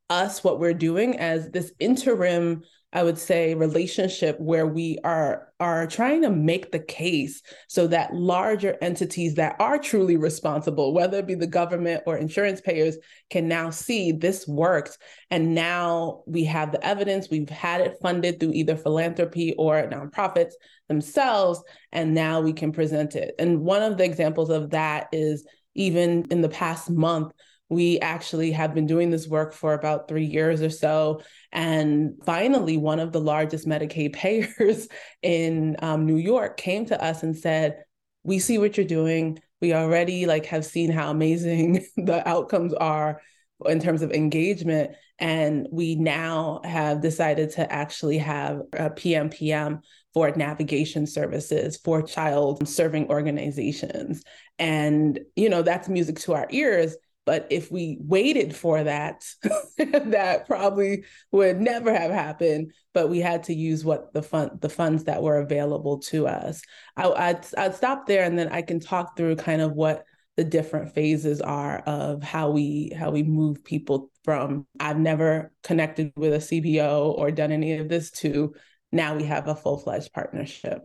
us, 0.10 0.44
what 0.44 0.60
we're 0.60 0.74
doing 0.74 1.18
as 1.18 1.50
this 1.50 1.72
interim 1.80 2.64
I 2.94 3.04
would 3.04 3.18
say 3.18 3.54
relationship 3.54 4.40
where 4.40 4.68
we 4.68 4.98
are 5.04 5.48
are 5.60 5.88
trying 5.88 6.24
to 6.24 6.30
make 6.30 6.72
the 6.72 6.80
case 6.80 7.42
so 7.68 7.88
that 7.88 8.14
larger 8.14 8.76
entities 8.82 9.36
that 9.36 9.56
are 9.60 9.78
truly 9.78 10.18
responsible, 10.18 10.94
whether 10.94 11.20
it 11.20 11.28
be 11.28 11.36
the 11.36 11.48
government 11.48 12.04
or 12.06 12.18
insurance 12.18 12.60
payers, 12.60 12.98
can 13.30 13.48
now 13.48 13.70
see 13.70 14.12
this 14.12 14.48
works. 14.48 14.98
And 15.30 15.54
now 15.54 16.24
we 16.26 16.44
have 16.46 16.72
the 16.72 16.86
evidence, 16.86 17.30
we've 17.30 17.50
had 17.50 17.82
it 17.82 17.98
funded 18.02 18.40
through 18.40 18.54
either 18.54 18.76
philanthropy 18.76 19.54
or 19.58 19.88
nonprofits 19.88 20.54
themselves, 20.88 21.64
and 21.92 22.14
now 22.14 22.42
we 22.42 22.54
can 22.54 22.72
present 22.72 23.16
it. 23.16 23.36
And 23.40 23.62
one 23.62 23.84
of 23.84 23.98
the 23.98 24.04
examples 24.04 24.50
of 24.50 24.72
that 24.72 25.08
is 25.14 25.46
even 25.76 26.26
in 26.32 26.42
the 26.42 26.50
past 26.50 26.90
month, 26.90 27.32
we 27.72 27.98
actually 28.02 28.52
have 28.52 28.76
been 28.76 28.86
doing 28.86 29.10
this 29.10 29.30
work 29.30 29.54
for 29.54 29.74
about 29.74 30.10
three 30.10 30.26
years 30.26 30.62
or 30.62 30.70
so. 30.70 31.22
And 31.54 32.22
finally, 32.26 32.76
one 32.76 33.00
of 33.00 33.14
the 33.14 33.22
largest 33.22 33.66
Medicaid 33.66 34.12
payers 34.14 34.90
in 35.22 35.78
um, 35.80 36.06
New 36.06 36.18
York 36.18 36.58
came 36.58 36.86
to 36.88 37.02
us 37.02 37.24
and 37.24 37.36
said, 37.36 37.86
we 38.24 38.40
see 38.40 38.58
what 38.58 38.76
you're 38.76 38.86
doing. 38.86 39.40
We 39.62 39.74
already 39.74 40.26
like 40.26 40.48
have 40.48 40.66
seen 40.66 40.92
how 40.92 41.12
amazing 41.12 41.86
the 41.96 42.28
outcomes 42.28 42.74
are 42.74 43.22
in 43.66 43.80
terms 43.80 44.02
of 44.02 44.12
engagement. 44.12 44.92
And 45.18 45.66
we 45.72 45.96
now 45.96 46.60
have 46.66 47.00
decided 47.00 47.52
to 47.52 47.72
actually 47.72 48.18
have 48.18 48.64
a 48.74 48.90
PMPM 48.90 49.82
for 50.14 50.30
navigation 50.32 51.08
services 51.08 51.78
for 51.78 52.02
child 52.02 52.68
serving 52.68 53.08
organizations. 53.10 54.24
And, 54.60 55.22
you 55.38 55.48
know, 55.48 55.62
that's 55.62 55.88
music 55.88 56.20
to 56.22 56.34
our 56.34 56.48
ears 56.50 56.98
but 57.26 57.48
if 57.50 57.72
we 57.72 57.98
waited 58.02 58.56
for 58.56 58.84
that, 58.84 59.26
that 59.78 60.48
probably 60.48 61.06
would 61.32 61.62
never 61.62 61.94
have 61.94 62.12
happened. 62.12 62.74
But 62.94 63.10
we 63.10 63.20
had 63.20 63.44
to 63.44 63.54
use 63.54 63.86
what 63.86 64.14
the 64.14 64.24
fund, 64.24 64.60
the 64.62 64.70
funds 64.70 65.06
that 65.06 65.22
were 65.22 65.40
available 65.40 66.00
to 66.00 66.28
us. 66.28 66.62
I, 66.98 67.10
I'd, 67.10 67.46
I'd 67.58 67.76
stop 67.76 68.08
there, 68.08 68.24
and 68.24 68.38
then 68.38 68.50
I 68.50 68.62
can 68.62 68.80
talk 68.80 69.16
through 69.16 69.36
kind 69.38 69.62
of 69.62 69.74
what 69.74 70.04
the 70.38 70.44
different 70.44 70.94
phases 70.94 71.42
are 71.42 71.80
of 71.80 72.24
how 72.24 72.50
we 72.50 72.92
how 72.98 73.12
we 73.12 73.22
move 73.22 73.64
people 73.64 74.10
from 74.24 74.66
I've 74.80 74.98
never 74.98 75.52
connected 75.62 76.14
with 76.16 76.34
a 76.34 76.38
CBO 76.38 77.18
or 77.18 77.32
done 77.32 77.52
any 77.52 77.78
of 77.78 77.90
this 77.90 78.12
to 78.12 78.54
now 78.92 79.16
we 79.16 79.24
have 79.24 79.48
a 79.48 79.56
full-fledged 79.56 80.12
partnership. 80.14 80.82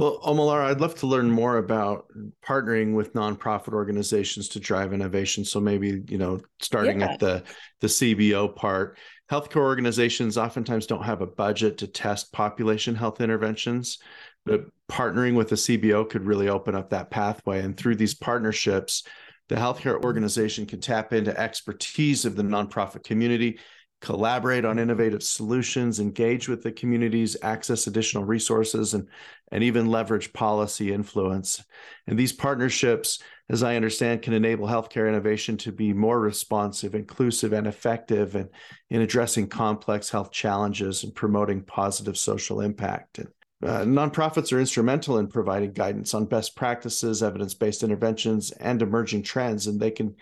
Well, 0.00 0.18
Omolara, 0.20 0.64
I'd 0.64 0.80
love 0.80 0.94
to 1.00 1.06
learn 1.06 1.30
more 1.30 1.58
about 1.58 2.06
partnering 2.42 2.94
with 2.94 3.12
nonprofit 3.12 3.74
organizations 3.74 4.48
to 4.48 4.58
drive 4.58 4.94
innovation. 4.94 5.44
So 5.44 5.60
maybe, 5.60 6.02
you 6.08 6.16
know, 6.16 6.40
starting 6.62 7.00
yeah. 7.00 7.12
at 7.12 7.18
the 7.18 7.42
the 7.80 7.86
CBO 7.86 8.56
part. 8.56 8.96
Healthcare 9.30 9.56
organizations 9.56 10.38
oftentimes 10.38 10.86
don't 10.86 11.04
have 11.04 11.20
a 11.20 11.26
budget 11.26 11.76
to 11.78 11.86
test 11.86 12.32
population 12.32 12.94
health 12.94 13.20
interventions, 13.20 13.98
but 14.46 14.62
partnering 14.90 15.34
with 15.34 15.52
a 15.52 15.56
CBO 15.56 16.08
could 16.08 16.24
really 16.24 16.48
open 16.48 16.74
up 16.74 16.88
that 16.90 17.10
pathway. 17.10 17.60
And 17.60 17.76
through 17.76 17.96
these 17.96 18.14
partnerships, 18.14 19.04
the 19.50 19.56
healthcare 19.56 20.02
organization 20.02 20.64
can 20.64 20.80
tap 20.80 21.12
into 21.12 21.38
expertise 21.38 22.24
of 22.24 22.36
the 22.36 22.42
nonprofit 22.42 23.04
community 23.04 23.58
collaborate 24.00 24.64
on 24.64 24.78
innovative 24.78 25.22
solutions, 25.22 26.00
engage 26.00 26.48
with 26.48 26.62
the 26.62 26.72
communities, 26.72 27.36
access 27.42 27.86
additional 27.86 28.24
resources, 28.24 28.94
and, 28.94 29.06
and 29.50 29.64
even 29.64 29.86
leverage 29.86 30.32
policy 30.32 30.92
influence. 30.92 31.62
And 32.06 32.18
these 32.18 32.32
partnerships, 32.32 33.20
as 33.48 33.62
I 33.62 33.76
understand, 33.76 34.22
can 34.22 34.32
enable 34.32 34.66
healthcare 34.66 35.08
innovation 35.08 35.56
to 35.58 35.72
be 35.72 35.92
more 35.92 36.20
responsive, 36.20 36.94
inclusive, 36.94 37.52
and 37.52 37.66
effective 37.66 38.36
in, 38.36 38.48
in 38.90 39.00
addressing 39.00 39.48
complex 39.48 40.10
health 40.10 40.30
challenges 40.30 41.04
and 41.04 41.14
promoting 41.14 41.62
positive 41.62 42.16
social 42.16 42.60
impact. 42.60 43.18
And, 43.18 43.28
uh, 43.62 43.84
nonprofits 43.84 44.52
are 44.52 44.60
instrumental 44.60 45.18
in 45.18 45.26
providing 45.26 45.72
guidance 45.72 46.14
on 46.14 46.24
best 46.24 46.56
practices, 46.56 47.22
evidence 47.22 47.54
based 47.54 47.82
interventions, 47.82 48.52
and 48.52 48.80
emerging 48.80 49.22
trends, 49.22 49.66
and 49.66 49.78
they 49.78 49.90
can 49.90 50.14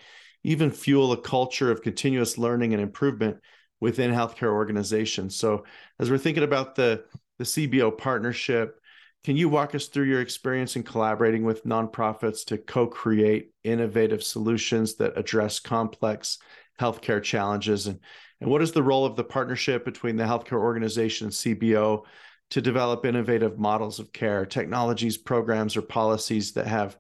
even 0.42 0.70
fuel 0.70 1.12
a 1.12 1.20
culture 1.20 1.70
of 1.70 1.82
continuous 1.82 2.38
learning 2.38 2.72
and 2.72 2.82
improvement 2.82 3.36
within 3.80 4.10
healthcare 4.10 4.52
organizations. 4.52 5.36
So 5.36 5.64
as 6.00 6.10
we're 6.10 6.18
thinking 6.18 6.42
about 6.42 6.74
the 6.74 7.04
the 7.38 7.44
CBO 7.44 7.96
partnership, 7.96 8.80
can 9.24 9.36
you 9.36 9.48
walk 9.48 9.74
us 9.74 9.86
through 9.86 10.04
your 10.04 10.20
experience 10.20 10.76
in 10.76 10.82
collaborating 10.82 11.44
with 11.44 11.64
nonprofits 11.64 12.44
to 12.46 12.58
co-create 12.58 13.50
innovative 13.64 14.22
solutions 14.22 14.94
that 14.96 15.18
address 15.18 15.58
complex 15.58 16.38
healthcare 16.80 17.22
challenges 17.22 17.86
and 17.86 17.98
and 18.40 18.50
what 18.50 18.62
is 18.62 18.72
the 18.72 18.82
role 18.82 19.04
of 19.04 19.16
the 19.16 19.24
partnership 19.24 19.84
between 19.84 20.16
the 20.16 20.24
healthcare 20.24 20.60
organization 20.60 21.26
and 21.26 21.34
CBO 21.34 22.02
to 22.50 22.60
develop 22.60 23.04
innovative 23.04 23.58
models 23.58 23.98
of 23.98 24.12
care, 24.12 24.46
technologies, 24.46 25.18
programs, 25.18 25.76
or 25.76 25.82
policies 25.82 26.52
that 26.52 26.66
have 26.66 26.96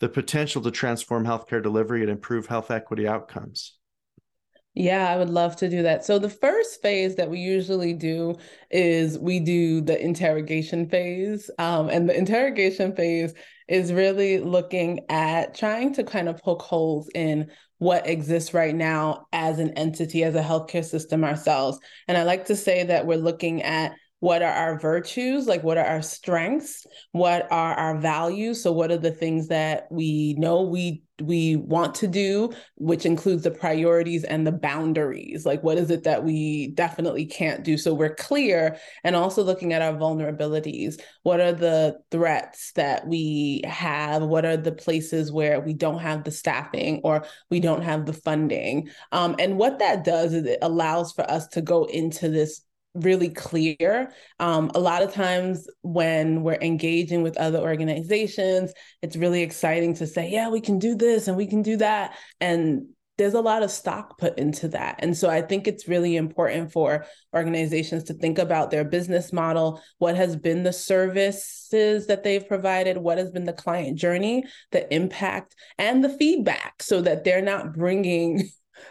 the 0.00 0.08
potential 0.08 0.62
to 0.62 0.70
transform 0.70 1.24
healthcare 1.24 1.62
delivery 1.62 2.02
and 2.02 2.10
improve 2.10 2.46
health 2.46 2.70
equity 2.70 3.06
outcomes? 3.06 3.77
Yeah, 4.74 5.10
I 5.10 5.16
would 5.16 5.30
love 5.30 5.56
to 5.56 5.68
do 5.68 5.82
that. 5.82 6.04
So 6.04 6.18
the 6.20 6.30
first 6.30 6.80
phase 6.82 7.16
that 7.16 7.28
we 7.28 7.40
usually 7.40 7.94
do 7.94 8.36
is 8.70 9.18
we 9.18 9.40
do 9.40 9.80
the 9.80 10.00
interrogation 10.00 10.88
phase. 10.88 11.50
Um, 11.58 11.88
and 11.88 12.08
the 12.08 12.16
interrogation 12.16 12.94
phase 12.94 13.34
is 13.66 13.92
really 13.92 14.38
looking 14.38 15.00
at 15.08 15.56
trying 15.56 15.94
to 15.94 16.04
kind 16.04 16.28
of 16.28 16.40
poke 16.42 16.62
holes 16.62 17.08
in 17.14 17.50
what 17.78 18.06
exists 18.06 18.54
right 18.54 18.74
now 18.74 19.26
as 19.32 19.58
an 19.58 19.70
entity, 19.72 20.22
as 20.22 20.36
a 20.36 20.42
healthcare 20.42 20.84
system 20.84 21.24
ourselves. 21.24 21.78
And 22.06 22.16
I 22.16 22.22
like 22.22 22.46
to 22.46 22.56
say 22.56 22.84
that 22.84 23.06
we're 23.06 23.18
looking 23.18 23.62
at 23.62 23.92
what 24.20 24.42
are 24.42 24.52
our 24.52 24.78
virtues? 24.78 25.46
Like 25.46 25.62
what 25.62 25.78
are 25.78 25.84
our 25.84 26.02
strengths? 26.02 26.86
What 27.12 27.46
are 27.52 27.74
our 27.74 27.98
values? 27.98 28.62
So 28.62 28.72
what 28.72 28.90
are 28.90 28.98
the 28.98 29.12
things 29.12 29.48
that 29.48 29.86
we 29.90 30.34
know 30.38 30.62
we 30.62 31.02
we 31.20 31.56
want 31.56 31.96
to 31.96 32.06
do 32.06 32.48
which 32.76 33.04
includes 33.04 33.42
the 33.42 33.50
priorities 33.50 34.24
and 34.24 34.44
the 34.46 34.52
boundaries? 34.52 35.46
Like 35.46 35.62
what 35.62 35.78
is 35.78 35.90
it 35.90 36.02
that 36.04 36.24
we 36.24 36.72
definitely 36.74 37.26
can't 37.26 37.62
do? 37.62 37.76
So 37.76 37.94
we're 37.94 38.14
clear 38.14 38.78
and 39.04 39.14
also 39.14 39.44
looking 39.44 39.72
at 39.72 39.82
our 39.82 39.94
vulnerabilities. 39.94 41.00
What 41.22 41.40
are 41.40 41.52
the 41.52 41.98
threats 42.10 42.72
that 42.72 43.06
we 43.06 43.62
have? 43.64 44.22
What 44.22 44.44
are 44.44 44.56
the 44.56 44.72
places 44.72 45.30
where 45.30 45.60
we 45.60 45.74
don't 45.74 46.00
have 46.00 46.24
the 46.24 46.32
staffing 46.32 47.00
or 47.04 47.24
we 47.50 47.60
don't 47.60 47.82
have 47.82 48.04
the 48.06 48.12
funding? 48.12 48.88
Um, 49.12 49.36
and 49.38 49.58
what 49.58 49.78
that 49.78 50.04
does 50.04 50.34
is 50.34 50.44
it 50.44 50.58
allows 50.60 51.12
for 51.12 51.28
us 51.30 51.46
to 51.48 51.60
go 51.60 51.84
into 51.84 52.28
this 52.28 52.62
really 52.94 53.30
clear. 53.30 54.12
Um, 54.40 54.70
a 54.74 54.80
lot 54.80 55.02
of 55.02 55.12
times 55.12 55.68
when 55.82 56.42
we're 56.42 56.58
engaging 56.60 57.22
with 57.22 57.36
other 57.36 57.58
organizations, 57.58 58.72
it's 59.02 59.16
really 59.16 59.42
exciting 59.42 59.94
to 59.94 60.06
say, 60.06 60.30
yeah, 60.30 60.48
we 60.48 60.60
can 60.60 60.78
do 60.78 60.94
this 60.94 61.28
and 61.28 61.36
we 61.36 61.46
can 61.46 61.62
do 61.62 61.76
that. 61.76 62.16
And 62.40 62.88
there's 63.18 63.34
a 63.34 63.40
lot 63.40 63.64
of 63.64 63.70
stock 63.70 64.16
put 64.16 64.38
into 64.38 64.68
that. 64.68 64.96
And 65.00 65.16
so 65.16 65.28
I 65.28 65.42
think 65.42 65.66
it's 65.66 65.88
really 65.88 66.16
important 66.16 66.72
for 66.72 67.04
organizations 67.34 68.04
to 68.04 68.14
think 68.14 68.38
about 68.38 68.70
their 68.70 68.84
business 68.84 69.32
model, 69.32 69.82
what 69.98 70.14
has 70.14 70.36
been 70.36 70.62
the 70.62 70.72
services 70.72 72.06
that 72.06 72.22
they've 72.22 72.46
provided, 72.46 72.96
what 72.96 73.18
has 73.18 73.32
been 73.32 73.44
the 73.44 73.52
client 73.52 73.98
journey, 73.98 74.44
the 74.70 74.92
impact, 74.94 75.56
and 75.78 76.02
the 76.02 76.16
feedback 76.16 76.80
so 76.80 77.02
that 77.02 77.24
they're 77.24 77.42
not 77.42 77.74
bringing 77.74 78.48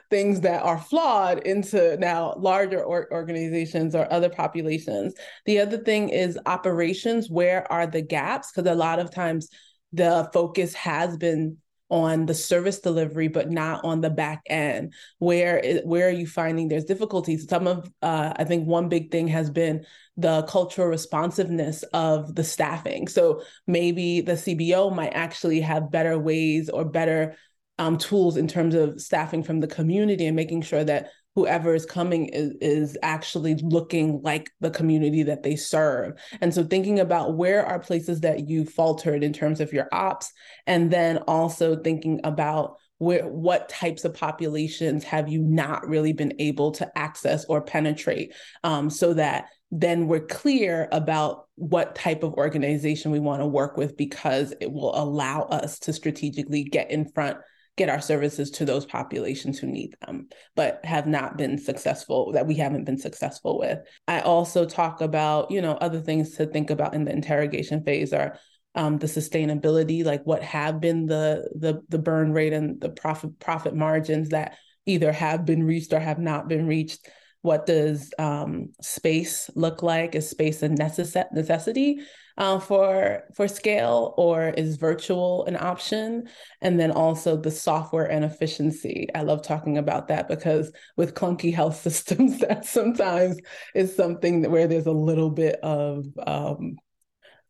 things 0.09 0.41
that 0.41 0.63
are 0.63 0.79
flawed 0.79 1.39
into 1.39 1.97
now 1.97 2.35
larger 2.37 2.83
or- 2.83 3.11
organizations 3.11 3.95
or 3.95 4.11
other 4.11 4.29
populations. 4.29 5.13
The 5.45 5.59
other 5.59 5.77
thing 5.77 6.09
is 6.09 6.39
operations. 6.45 7.29
Where 7.29 7.71
are 7.71 7.87
the 7.87 8.01
gaps? 8.01 8.51
Because 8.51 8.69
a 8.69 8.75
lot 8.75 8.99
of 8.99 9.11
times 9.11 9.49
the 9.93 10.29
focus 10.33 10.73
has 10.73 11.17
been 11.17 11.57
on 11.89 12.25
the 12.25 12.33
service 12.33 12.79
delivery 12.79 13.29
but 13.29 13.49
not 13.49 13.83
on 13.85 14.01
the 14.01 14.09
back 14.09 14.41
end 14.47 14.93
where 15.19 15.57
is, 15.57 15.79
where 15.85 16.07
are 16.07 16.11
you 16.11 16.27
finding 16.27 16.67
there's 16.67 16.83
difficulties 16.83 17.47
some 17.49 17.65
of 17.65 17.89
uh, 18.01 18.33
i 18.35 18.43
think 18.43 18.67
one 18.67 18.89
big 18.89 19.09
thing 19.09 19.27
has 19.27 19.49
been 19.49 19.85
the 20.17 20.43
cultural 20.43 20.87
responsiveness 20.87 21.83
of 21.93 22.35
the 22.35 22.43
staffing 22.43 23.07
so 23.07 23.41
maybe 23.67 24.19
the 24.19 24.33
cbo 24.33 24.93
might 24.93 25.13
actually 25.13 25.61
have 25.61 25.91
better 25.91 26.19
ways 26.19 26.69
or 26.69 26.83
better 26.83 27.37
um, 27.79 27.97
tools 27.97 28.37
in 28.37 28.47
terms 28.47 28.75
of 28.75 28.99
staffing 28.99 29.43
from 29.43 29.59
the 29.59 29.67
community 29.67 30.25
and 30.25 30.35
making 30.35 30.61
sure 30.61 30.83
that 30.83 31.09
whoever 31.35 31.75
is 31.75 31.85
coming 31.85 32.25
is, 32.29 32.53
is 32.61 32.97
actually 33.03 33.53
looking 33.61 34.21
like 34.23 34.49
the 34.59 34.71
community 34.71 35.21
that 35.21 35.43
they 35.43 35.55
serve. 35.55 36.13
And 36.41 36.51
so 36.51 36.63
thinking 36.63 36.99
about 36.99 37.37
where 37.37 37.63
are 37.63 37.77
places 37.77 38.21
that 38.21 38.49
you 38.49 38.65
faltered 38.65 39.23
in 39.23 39.33
terms 39.33 39.61
of 39.61 39.71
your 39.71 39.87
ops, 39.91 40.33
and 40.65 40.89
then 40.89 41.17
also 41.27 41.75
thinking 41.75 42.21
about 42.23 42.77
where 42.97 43.27
what 43.27 43.69
types 43.69 44.03
of 44.03 44.15
populations 44.15 45.03
have 45.03 45.29
you 45.29 45.43
not 45.43 45.87
really 45.87 46.11
been 46.11 46.33
able 46.39 46.71
to 46.71 46.97
access 46.97 47.45
or 47.45 47.61
penetrate 47.61 48.33
um, 48.63 48.89
so 48.89 49.13
that 49.13 49.45
then 49.69 50.07
we're 50.07 50.25
clear 50.25 50.87
about 50.91 51.45
what 51.55 51.93
type 51.93 52.23
of 52.23 52.33
organization 52.33 53.11
we 53.11 53.19
want 53.19 53.41
to 53.41 53.45
work 53.45 53.77
with 53.77 53.95
because 53.95 54.53
it 54.59 54.71
will 54.71 54.97
allow 54.97 55.41
us 55.43 55.77
to 55.77 55.93
strategically 55.93 56.63
get 56.63 56.89
in 56.89 57.05
front 57.11 57.37
get 57.77 57.89
our 57.89 58.01
services 58.01 58.49
to 58.51 58.65
those 58.65 58.85
populations 58.85 59.59
who 59.59 59.67
need 59.67 59.95
them, 60.05 60.27
but 60.55 60.83
have 60.83 61.07
not 61.07 61.37
been 61.37 61.57
successful, 61.57 62.31
that 62.33 62.47
we 62.47 62.55
haven't 62.55 62.85
been 62.85 62.97
successful 62.97 63.59
with. 63.59 63.79
I 64.07 64.21
also 64.21 64.65
talk 64.65 64.99
about, 64.99 65.51
you 65.51 65.61
know, 65.61 65.73
other 65.73 66.01
things 66.01 66.35
to 66.35 66.47
think 66.47 66.71
about 66.71 66.95
in 66.95 67.05
the 67.05 67.13
interrogation 67.13 67.83
phase 67.83 68.13
are 68.13 68.39
um, 68.75 68.97
the 68.97 69.07
sustainability, 69.07 70.03
like 70.03 70.23
what 70.23 70.43
have 70.43 70.81
been 70.81 71.05
the 71.05 71.49
the 71.55 71.81
the 71.89 71.97
burn 71.97 72.33
rate 72.33 72.53
and 72.53 72.79
the 72.81 72.89
profit 72.89 73.39
profit 73.39 73.75
margins 73.75 74.29
that 74.29 74.57
either 74.85 75.11
have 75.11 75.45
been 75.45 75.63
reached 75.63 75.93
or 75.93 75.99
have 75.99 76.19
not 76.19 76.47
been 76.47 76.67
reached. 76.67 77.07
What 77.41 77.65
does 77.65 78.11
um, 78.19 78.73
space 78.81 79.49
look 79.55 79.83
like? 79.83 80.15
Is 80.15 80.29
space 80.29 80.63
a 80.63 80.69
necess- 80.69 81.31
necessity? 81.31 81.99
Uh, 82.37 82.59
for 82.59 83.23
for 83.35 83.47
scale 83.47 84.13
or 84.17 84.49
is 84.49 84.77
virtual 84.77 85.45
an 85.45 85.55
option? 85.55 86.27
And 86.61 86.79
then 86.79 86.91
also 86.91 87.37
the 87.37 87.51
software 87.51 88.09
and 88.09 88.23
efficiency. 88.23 89.07
I 89.15 89.23
love 89.23 89.41
talking 89.41 89.77
about 89.77 90.07
that 90.09 90.27
because 90.27 90.71
with 90.95 91.15
clunky 91.15 91.53
health 91.53 91.75
systems 91.81 92.39
that 92.39 92.65
sometimes 92.65 93.37
is 93.75 93.95
something 93.95 94.49
where 94.49 94.67
there's 94.67 94.87
a 94.87 94.91
little 94.91 95.29
bit 95.29 95.59
of 95.61 96.05
um, 96.25 96.77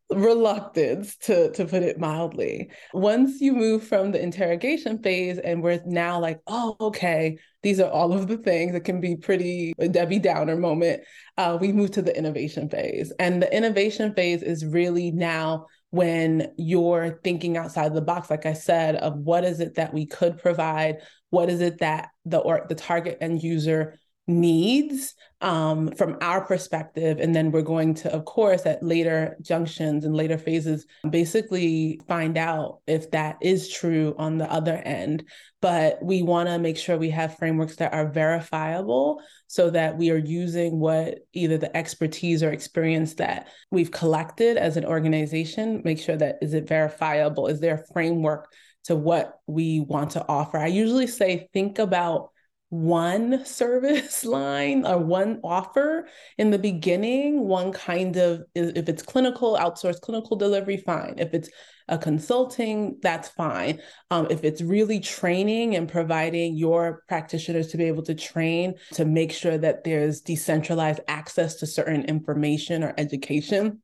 reluctance 0.09 1.17
to 1.17 1.51
to 1.51 1.65
put 1.65 1.83
it 1.83 1.99
mildly. 1.99 2.69
Once 2.93 3.41
you 3.41 3.53
move 3.53 3.83
from 3.83 4.11
the 4.11 4.21
interrogation 4.21 5.01
phase 5.03 5.37
and 5.37 5.61
we're 5.61 5.81
now 5.85 6.19
like 6.19 6.39
oh 6.47 6.77
okay 6.79 7.37
these 7.61 7.79
are 7.81 7.91
all 7.91 8.13
of 8.13 8.27
the 8.27 8.37
things 8.37 8.71
that 8.71 8.85
can 8.85 9.01
be 9.01 9.17
pretty 9.17 9.73
debbie 9.91 10.19
downer 10.19 10.55
moment 10.55 11.01
uh, 11.37 11.57
we 11.59 11.73
move 11.73 11.91
to 11.91 12.01
the 12.01 12.17
innovation 12.17 12.69
phase. 12.69 13.11
And 13.19 13.41
the 13.41 13.53
innovation 13.53 14.13
phase 14.13 14.43
is 14.43 14.65
really 14.65 15.11
now 15.11 15.65
when 15.89 16.53
you're 16.57 17.19
thinking 17.23 17.57
outside 17.57 17.93
the 17.93 18.01
box 18.01 18.29
like 18.29 18.45
i 18.45 18.51
said 18.53 18.95
of 18.97 19.17
what 19.17 19.45
is 19.45 19.59
it 19.59 19.75
that 19.75 19.93
we 19.93 20.05
could 20.05 20.37
provide? 20.37 20.97
What 21.31 21.49
is 21.49 21.59
it 21.59 21.79
that 21.79 22.09
the 22.23 22.37
or 22.37 22.65
the 22.69 22.75
target 22.75 23.17
end 23.19 23.43
user 23.43 23.99
needs 24.27 25.15
um, 25.39 25.91
from 25.91 26.17
our 26.21 26.43
perspective. 26.43 27.19
And 27.19 27.35
then 27.35 27.51
we're 27.51 27.61
going 27.61 27.93
to, 27.95 28.13
of 28.13 28.25
course, 28.25 28.65
at 28.65 28.83
later 28.83 29.37
junctions 29.41 30.03
and 30.03 30.15
later 30.15 30.37
phases, 30.37 30.85
basically 31.09 32.01
find 32.07 32.37
out 32.37 32.79
if 32.87 33.11
that 33.11 33.37
is 33.41 33.69
true 33.69 34.15
on 34.17 34.37
the 34.37 34.51
other 34.51 34.75
end. 34.75 35.23
But 35.61 36.03
we 36.03 36.23
want 36.23 36.49
to 36.49 36.59
make 36.59 36.77
sure 36.77 36.97
we 36.97 37.09
have 37.11 37.37
frameworks 37.37 37.77
that 37.77 37.93
are 37.93 38.11
verifiable 38.11 39.21
so 39.47 39.69
that 39.69 39.97
we 39.97 40.11
are 40.11 40.17
using 40.17 40.79
what 40.79 41.19
either 41.33 41.57
the 41.57 41.75
expertise 41.75 42.43
or 42.43 42.51
experience 42.51 43.15
that 43.15 43.47
we've 43.71 43.91
collected 43.91 44.57
as 44.57 44.75
an 44.75 44.85
organization, 44.85 45.81
make 45.85 45.99
sure 45.99 46.17
that 46.17 46.37
is 46.41 46.53
it 46.53 46.67
verifiable? 46.67 47.47
Is 47.47 47.59
there 47.59 47.75
a 47.75 47.93
framework 47.93 48.51
to 48.85 48.95
what 48.95 49.39
we 49.47 49.79
want 49.79 50.11
to 50.11 50.25
offer? 50.27 50.57
I 50.57 50.67
usually 50.67 51.07
say, 51.07 51.47
think 51.53 51.79
about 51.79 52.31
one 52.69 53.45
service 53.45 54.25
line 54.25 54.85
or 54.85 54.97
one 54.97 55.39
offer 55.43 56.07
in 56.37 56.51
the 56.51 56.59
beginning, 56.59 57.47
one 57.47 57.71
kind 57.71 58.17
of, 58.17 58.43
if 58.55 58.89
it's 58.89 59.03
clinical, 59.03 59.57
outsourced 59.57 60.01
clinical 60.01 60.35
delivery, 60.35 60.77
fine. 60.77 61.15
If 61.17 61.33
it's 61.33 61.49
a 61.87 61.97
consulting, 61.97 62.97
that's 63.01 63.29
fine. 63.29 63.81
Um, 64.11 64.27
if 64.29 64.43
it's 64.43 64.61
really 64.61 64.99
training 64.99 65.75
and 65.75 65.87
providing 65.87 66.57
your 66.57 67.03
practitioners 67.07 67.67
to 67.67 67.77
be 67.77 67.85
able 67.85 68.03
to 68.03 68.15
train 68.15 68.73
to 68.93 69.05
make 69.05 69.31
sure 69.31 69.57
that 69.57 69.83
there's 69.85 70.21
decentralized 70.21 70.99
access 71.07 71.55
to 71.55 71.67
certain 71.67 72.03
information 72.05 72.83
or 72.83 72.93
education 72.97 73.81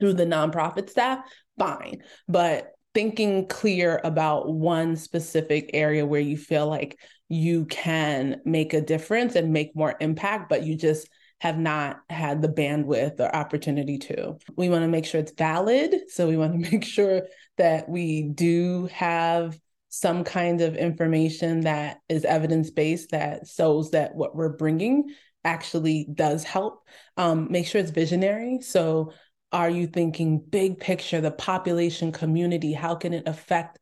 through 0.00 0.14
the 0.14 0.26
nonprofit 0.26 0.90
staff, 0.90 1.20
fine. 1.58 2.02
But 2.26 2.72
thinking 2.94 3.46
clear 3.46 4.00
about 4.02 4.52
one 4.52 4.96
specific 4.96 5.70
area 5.72 6.04
where 6.04 6.20
you 6.20 6.36
feel 6.36 6.66
like 6.66 6.98
you 7.28 7.66
can 7.66 8.40
make 8.44 8.72
a 8.72 8.80
difference 8.80 9.34
and 9.34 9.52
make 9.52 9.76
more 9.76 9.94
impact, 10.00 10.48
but 10.48 10.64
you 10.64 10.76
just 10.76 11.08
have 11.40 11.58
not 11.58 12.00
had 12.10 12.42
the 12.42 12.48
bandwidth 12.48 13.20
or 13.20 13.34
opportunity 13.34 13.98
to. 13.98 14.36
We 14.56 14.68
want 14.68 14.82
to 14.82 14.88
make 14.88 15.04
sure 15.04 15.20
it's 15.20 15.32
valid. 15.32 15.94
So 16.08 16.26
we 16.26 16.36
want 16.36 16.52
to 16.52 16.70
make 16.72 16.84
sure 16.84 17.22
that 17.58 17.88
we 17.88 18.22
do 18.22 18.88
have 18.92 19.58
some 19.90 20.24
kind 20.24 20.60
of 20.60 20.76
information 20.76 21.60
that 21.60 21.98
is 22.08 22.24
evidence 22.24 22.70
based 22.70 23.10
that 23.10 23.46
shows 23.46 23.92
that 23.92 24.14
what 24.14 24.36
we're 24.36 24.56
bringing 24.56 25.14
actually 25.44 26.08
does 26.12 26.44
help. 26.44 26.82
Um, 27.16 27.48
make 27.50 27.66
sure 27.66 27.80
it's 27.80 27.90
visionary. 27.90 28.60
So 28.60 29.12
are 29.52 29.70
you 29.70 29.86
thinking 29.86 30.40
big 30.40 30.78
picture, 30.78 31.20
the 31.20 31.30
population 31.30 32.12
community? 32.12 32.72
How 32.72 32.96
can 32.96 33.14
it 33.14 33.26
affect 33.26 33.78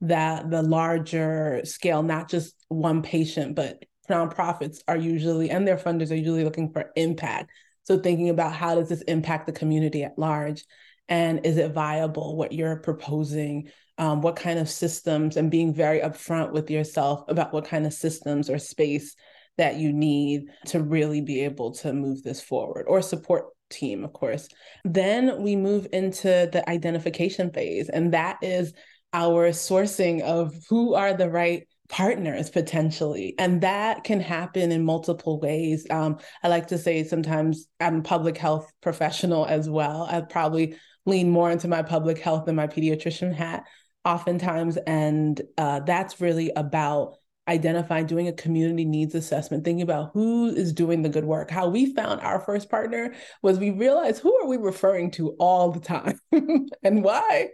that 0.00 0.50
the 0.50 0.62
larger 0.62 1.62
scale, 1.64 2.02
not 2.02 2.28
just 2.28 2.54
one 2.68 3.02
patient, 3.02 3.54
but 3.54 3.84
nonprofits 4.08 4.78
are 4.88 4.96
usually 4.96 5.50
and 5.50 5.66
their 5.66 5.76
funders 5.76 6.10
are 6.10 6.16
usually 6.16 6.44
looking 6.44 6.72
for 6.72 6.90
impact. 6.96 7.50
So 7.84 7.98
thinking 7.98 8.28
about 8.28 8.52
how 8.52 8.74
does 8.74 8.88
this 8.88 9.02
impact 9.02 9.46
the 9.46 9.52
community 9.52 10.04
at 10.04 10.18
large? 10.18 10.64
And 11.08 11.44
is 11.46 11.56
it 11.56 11.72
viable 11.72 12.36
what 12.36 12.52
you're 12.52 12.76
proposing? 12.76 13.70
Um, 13.96 14.20
what 14.20 14.36
kind 14.36 14.60
of 14.60 14.70
systems 14.70 15.36
and 15.36 15.50
being 15.50 15.74
very 15.74 15.98
upfront 15.98 16.52
with 16.52 16.70
yourself 16.70 17.24
about 17.26 17.52
what 17.52 17.64
kind 17.64 17.84
of 17.84 17.92
systems 17.92 18.48
or 18.48 18.56
space 18.56 19.16
that 19.56 19.74
you 19.74 19.92
need 19.92 20.44
to 20.66 20.80
really 20.80 21.20
be 21.20 21.40
able 21.40 21.72
to 21.72 21.92
move 21.92 22.22
this 22.22 22.40
forward 22.40 22.86
or 22.88 23.02
support 23.02 23.46
team, 23.70 24.04
of 24.04 24.12
course. 24.12 24.48
Then 24.84 25.42
we 25.42 25.56
move 25.56 25.88
into 25.92 26.48
the 26.50 26.62
identification 26.68 27.50
phase, 27.50 27.88
and 27.88 28.14
that 28.14 28.38
is 28.40 28.72
our 29.18 29.50
sourcing 29.50 30.20
of 30.22 30.54
who 30.68 30.94
are 30.94 31.12
the 31.12 31.28
right 31.28 31.66
partners 31.88 32.50
potentially. 32.50 33.34
And 33.36 33.62
that 33.62 34.04
can 34.04 34.20
happen 34.20 34.70
in 34.70 34.84
multiple 34.84 35.40
ways. 35.40 35.86
Um, 35.90 36.18
i 36.44 36.48
like 36.48 36.68
to 36.68 36.78
say 36.78 37.02
sometimes 37.02 37.66
i'm 37.80 38.00
a 38.00 38.02
public 38.02 38.38
health 38.38 38.70
professional 38.80 39.44
as 39.46 39.68
well. 39.68 40.06
I 40.08 40.20
probably 40.20 40.76
lean 41.04 41.30
more 41.30 41.50
into 41.50 41.66
my 41.66 41.82
public 41.82 42.18
health 42.18 42.44
than 42.44 42.54
my 42.54 42.68
pediatrician 42.68 43.34
hat 43.34 43.64
oftentimes. 44.04 44.76
And 44.86 45.40
uh, 45.56 45.80
that's 45.80 46.20
really 46.20 46.52
about 46.54 47.16
identifying 47.48 48.06
doing 48.06 48.28
a 48.28 48.32
community 48.32 48.84
needs 48.84 49.14
assessment 49.14 49.64
thinking 49.64 49.82
about 49.82 50.10
who 50.12 50.48
is 50.48 50.72
doing 50.72 51.00
the 51.00 51.08
good 51.08 51.24
work. 51.24 51.50
How 51.50 51.68
we 51.68 51.94
found 51.94 52.20
our 52.20 52.40
first 52.40 52.70
partner 52.70 53.14
was 53.42 53.58
we 53.58 53.70
realized 53.70 54.20
who 54.20 54.38
are 54.42 54.46
we 54.46 54.58
referring 54.58 55.10
to 55.12 55.30
all 55.40 55.70
the 55.70 55.80
time 55.80 56.20
and 56.82 57.02
why 57.02 57.48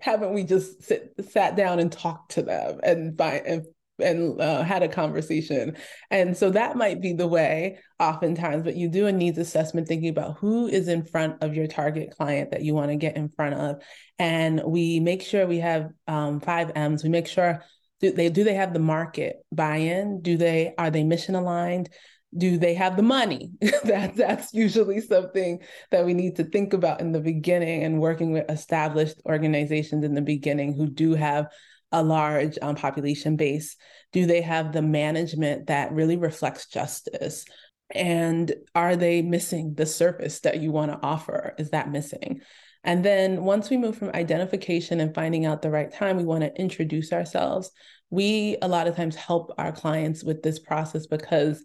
haven't 0.00 0.32
we 0.32 0.44
just 0.44 0.82
sit, 0.82 1.14
sat 1.30 1.56
down 1.56 1.78
and 1.78 1.90
talked 1.90 2.32
to 2.32 2.42
them 2.42 2.80
and 2.82 3.16
by 3.16 3.40
and 3.46 3.64
and 3.98 4.40
uh, 4.40 4.62
had 4.62 4.82
a 4.82 4.88
conversation? 4.88 5.76
And 6.10 6.36
so 6.36 6.50
that 6.50 6.76
might 6.76 7.00
be 7.00 7.12
the 7.12 7.26
way 7.26 7.78
oftentimes 7.98 8.64
but 8.64 8.76
you 8.76 8.88
do 8.88 9.06
a 9.06 9.12
needs 9.12 9.38
assessment 9.38 9.86
thinking 9.86 10.08
about 10.08 10.38
who 10.38 10.66
is 10.66 10.88
in 10.88 11.04
front 11.04 11.42
of 11.42 11.54
your 11.54 11.66
target 11.66 12.14
client 12.16 12.50
that 12.52 12.62
you 12.62 12.74
want 12.74 12.90
to 12.90 12.96
get 12.96 13.16
in 13.16 13.28
front 13.28 13.54
of. 13.54 13.82
And 14.18 14.62
we 14.64 15.00
make 15.00 15.22
sure 15.22 15.46
we 15.46 15.58
have 15.58 15.90
um, 16.08 16.40
five 16.40 16.72
m's. 16.74 17.02
We 17.02 17.10
make 17.10 17.26
sure 17.26 17.62
do 18.00 18.10
they 18.12 18.30
do 18.30 18.44
they 18.44 18.54
have 18.54 18.72
the 18.72 18.78
market 18.78 19.36
buy-in? 19.52 20.22
Do 20.22 20.36
they 20.36 20.74
are 20.78 20.90
they 20.90 21.04
mission 21.04 21.34
aligned 21.34 21.90
do 22.36 22.58
they 22.58 22.74
have 22.74 22.96
the 22.96 23.02
money? 23.02 23.50
that 23.84 24.14
that's 24.16 24.54
usually 24.54 25.00
something 25.00 25.60
that 25.90 26.04
we 26.04 26.14
need 26.14 26.36
to 26.36 26.44
think 26.44 26.72
about 26.72 27.00
in 27.00 27.12
the 27.12 27.20
beginning 27.20 27.84
and 27.84 28.00
working 28.00 28.32
with 28.32 28.50
established 28.50 29.20
organizations 29.26 30.04
in 30.04 30.14
the 30.14 30.22
beginning 30.22 30.74
who 30.74 30.88
do 30.88 31.14
have 31.14 31.48
a 31.92 32.02
large 32.02 32.56
um, 32.62 32.76
population 32.76 33.36
base. 33.36 33.76
Do 34.12 34.26
they 34.26 34.42
have 34.42 34.72
the 34.72 34.82
management 34.82 35.66
that 35.66 35.92
really 35.92 36.16
reflects 36.16 36.66
justice? 36.66 37.44
And 37.92 38.54
are 38.74 38.94
they 38.94 39.22
missing 39.22 39.74
the 39.74 39.86
service 39.86 40.40
that 40.40 40.60
you 40.60 40.70
want 40.70 40.92
to 40.92 41.00
offer? 41.02 41.54
Is 41.58 41.70
that 41.70 41.90
missing? 41.90 42.40
And 42.84 43.04
then 43.04 43.44
once 43.44 43.68
we 43.68 43.76
move 43.76 43.98
from 43.98 44.10
identification 44.14 45.00
and 45.00 45.14
finding 45.14 45.44
out 45.44 45.62
the 45.62 45.70
right 45.70 45.92
time, 45.92 46.16
we 46.16 46.24
want 46.24 46.42
to 46.42 46.60
introduce 46.60 47.12
ourselves. 47.12 47.70
We 48.08 48.56
a 48.62 48.68
lot 48.68 48.86
of 48.86 48.96
times 48.96 49.16
help 49.16 49.52
our 49.58 49.72
clients 49.72 50.24
with 50.24 50.42
this 50.42 50.58
process 50.58 51.06
because 51.06 51.62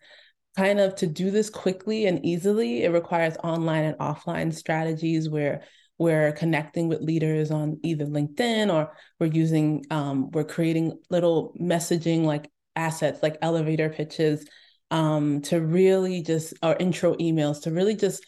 kind 0.55 0.79
of 0.79 0.95
to 0.95 1.07
do 1.07 1.31
this 1.31 1.49
quickly 1.49 2.05
and 2.05 2.25
easily, 2.25 2.83
it 2.83 2.89
requires 2.89 3.35
online 3.43 3.85
and 3.85 3.97
offline 3.97 4.53
strategies 4.53 5.29
where 5.29 5.63
we're 5.97 6.31
connecting 6.33 6.87
with 6.87 7.01
leaders 7.01 7.51
on 7.51 7.79
either 7.83 8.05
LinkedIn 8.05 8.73
or 8.73 8.91
we're 9.19 9.27
using, 9.27 9.85
um, 9.91 10.29
we're 10.31 10.43
creating 10.43 10.99
little 11.09 11.53
messaging 11.59 12.23
like 12.23 12.49
assets, 12.75 13.23
like 13.23 13.37
elevator 13.41 13.89
pitches 13.89 14.45
um, 14.91 15.41
to 15.41 15.61
really 15.61 16.21
just, 16.21 16.53
or 16.61 16.75
intro 16.75 17.15
emails 17.15 17.61
to 17.63 17.71
really 17.71 17.95
just 17.95 18.25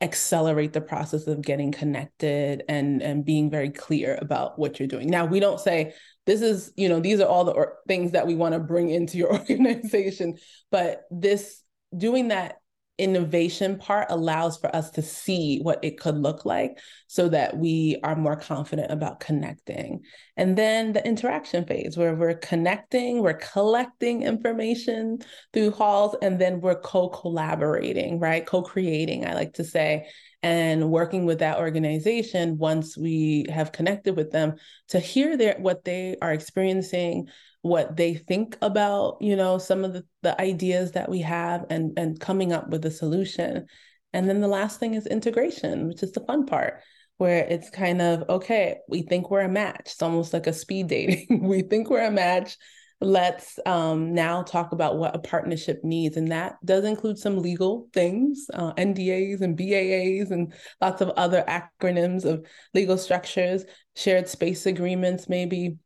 accelerate 0.00 0.72
the 0.72 0.80
process 0.80 1.26
of 1.26 1.42
getting 1.42 1.70
connected 1.70 2.62
and 2.68 3.02
and 3.02 3.24
being 3.24 3.50
very 3.50 3.68
clear 3.70 4.18
about 4.20 4.58
what 4.58 4.78
you're 4.78 4.88
doing. 4.88 5.10
Now, 5.10 5.26
we 5.26 5.40
don't 5.40 5.60
say 5.60 5.92
this 6.24 6.40
is, 6.40 6.72
you 6.76 6.88
know, 6.88 7.00
these 7.00 7.20
are 7.20 7.28
all 7.28 7.44
the 7.44 7.52
or- 7.52 7.76
things 7.86 8.12
that 8.12 8.26
we 8.26 8.34
want 8.34 8.54
to 8.54 8.60
bring 8.60 8.88
into 8.88 9.18
your 9.18 9.32
organization, 9.38 10.38
but 10.70 11.02
this 11.10 11.62
doing 11.96 12.28
that 12.28 12.60
innovation 13.00 13.78
part 13.78 14.06
allows 14.10 14.58
for 14.58 14.74
us 14.76 14.90
to 14.90 15.00
see 15.00 15.58
what 15.62 15.82
it 15.82 15.98
could 15.98 16.16
look 16.16 16.44
like 16.44 16.78
so 17.06 17.28
that 17.30 17.56
we 17.56 17.98
are 18.04 18.14
more 18.14 18.36
confident 18.36 18.92
about 18.92 19.20
connecting. 19.20 20.02
And 20.36 20.56
then 20.56 20.92
the 20.92 21.04
interaction 21.04 21.64
phase 21.64 21.96
where 21.96 22.14
we're 22.14 22.34
connecting, 22.34 23.22
we're 23.22 23.34
collecting 23.34 24.22
information 24.22 25.20
through 25.52 25.70
halls, 25.70 26.14
and 26.20 26.38
then 26.38 26.60
we're 26.60 26.80
co 26.80 27.08
collaborating, 27.08 28.20
right? 28.20 28.44
Co 28.44 28.60
creating, 28.62 29.26
I 29.26 29.32
like 29.32 29.54
to 29.54 29.64
say, 29.64 30.08
and 30.42 30.90
working 30.90 31.24
with 31.24 31.38
that 31.38 31.58
organization 31.58 32.58
once 32.58 32.98
we 32.98 33.46
have 33.48 33.72
connected 33.72 34.14
with 34.16 34.30
them 34.30 34.56
to 34.88 35.00
hear 35.00 35.36
their, 35.36 35.56
what 35.58 35.84
they 35.84 36.16
are 36.20 36.32
experiencing 36.32 37.28
what 37.62 37.96
they 37.96 38.14
think 38.14 38.56
about 38.62 39.18
you 39.20 39.36
know 39.36 39.58
some 39.58 39.84
of 39.84 39.92
the, 39.92 40.04
the 40.22 40.40
ideas 40.40 40.92
that 40.92 41.08
we 41.08 41.20
have 41.20 41.66
and 41.70 41.98
and 41.98 42.20
coming 42.20 42.52
up 42.52 42.68
with 42.70 42.84
a 42.84 42.90
solution. 42.90 43.66
And 44.12 44.28
then 44.28 44.40
the 44.40 44.48
last 44.48 44.80
thing 44.80 44.94
is 44.94 45.06
integration 45.06 45.86
which 45.86 46.02
is 46.02 46.12
the 46.12 46.24
fun 46.26 46.46
part 46.46 46.80
where 47.18 47.44
it's 47.44 47.70
kind 47.70 48.02
of 48.02 48.28
okay 48.28 48.78
we 48.88 49.02
think 49.02 49.30
we're 49.30 49.40
a 49.42 49.48
match. 49.48 49.82
It's 49.86 50.02
almost 50.02 50.32
like 50.32 50.46
a 50.46 50.52
speed 50.52 50.88
dating. 50.88 51.42
We 51.48 51.62
think 51.62 51.90
we're 51.90 52.06
a 52.06 52.10
match. 52.10 52.56
Let's 53.02 53.58
um, 53.64 54.12
now 54.14 54.42
talk 54.42 54.72
about 54.72 54.98
what 54.98 55.16
a 55.16 55.20
partnership 55.20 55.80
needs. 55.82 56.18
And 56.18 56.32
that 56.32 56.56
does 56.64 56.84
include 56.84 57.18
some 57.18 57.38
legal 57.38 57.88
things 57.92 58.46
uh, 58.54 58.72
ndas 58.74 59.40
and 59.42 59.56
baas 59.56 60.30
and 60.30 60.52
lots 60.80 61.00
of 61.02 61.10
other 61.10 61.44
acronyms 61.46 62.24
of 62.24 62.44
legal 62.74 62.98
structures 62.98 63.64
shared 63.96 64.28
space 64.28 64.66
agreements 64.66 65.28
maybe 65.28 65.76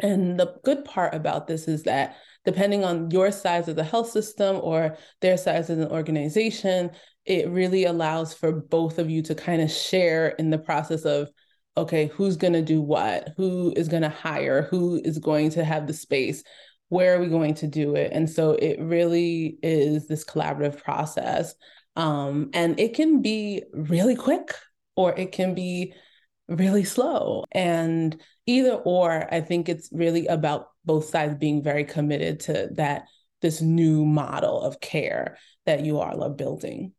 and 0.00 0.38
the 0.38 0.54
good 0.64 0.84
part 0.84 1.14
about 1.14 1.46
this 1.46 1.68
is 1.68 1.84
that 1.84 2.16
depending 2.44 2.84
on 2.84 3.10
your 3.10 3.30
size 3.30 3.68
of 3.68 3.76
the 3.76 3.84
health 3.84 4.10
system 4.10 4.58
or 4.62 4.96
their 5.20 5.36
size 5.36 5.70
as 5.70 5.78
an 5.78 5.90
organization, 5.90 6.90
it 7.24 7.48
really 7.48 7.84
allows 7.84 8.34
for 8.34 8.52
both 8.52 8.98
of 8.98 9.08
you 9.08 9.22
to 9.22 9.34
kind 9.34 9.62
of 9.62 9.70
share 9.70 10.28
in 10.28 10.50
the 10.50 10.58
process 10.58 11.02
of 11.02 11.28
okay, 11.76 12.06
who's 12.06 12.36
going 12.36 12.52
to 12.52 12.62
do 12.62 12.80
what? 12.80 13.30
Who 13.36 13.72
is 13.76 13.88
going 13.88 14.02
to 14.04 14.08
hire? 14.08 14.68
Who 14.70 15.00
is 15.04 15.18
going 15.18 15.50
to 15.50 15.64
have 15.64 15.88
the 15.88 15.92
space? 15.92 16.44
where 16.94 17.16
are 17.16 17.20
we 17.20 17.26
going 17.26 17.54
to 17.54 17.66
do 17.66 17.96
it? 17.96 18.12
And 18.12 18.30
so 18.30 18.52
it 18.52 18.78
really 18.80 19.58
is 19.62 20.06
this 20.06 20.24
collaborative 20.24 20.82
process. 20.82 21.54
Um, 21.96 22.50
and 22.52 22.78
it 22.78 22.94
can 22.94 23.22
be 23.22 23.64
really 23.72 24.16
quick 24.16 24.54
or 24.94 25.12
it 25.12 25.32
can 25.32 25.54
be 25.54 25.94
really 26.48 26.84
slow. 26.84 27.44
And 27.52 28.20
either 28.46 28.74
or, 28.74 29.32
I 29.32 29.40
think 29.40 29.68
it's 29.68 29.88
really 29.92 30.26
about 30.26 30.68
both 30.84 31.06
sides 31.06 31.34
being 31.36 31.62
very 31.62 31.84
committed 31.84 32.40
to 32.40 32.68
that 32.72 33.06
this 33.40 33.60
new 33.60 34.04
model 34.04 34.62
of 34.62 34.80
care 34.80 35.38
that 35.66 35.84
you 35.84 35.98
all 35.98 36.22
are 36.22 36.30
building. 36.30 36.92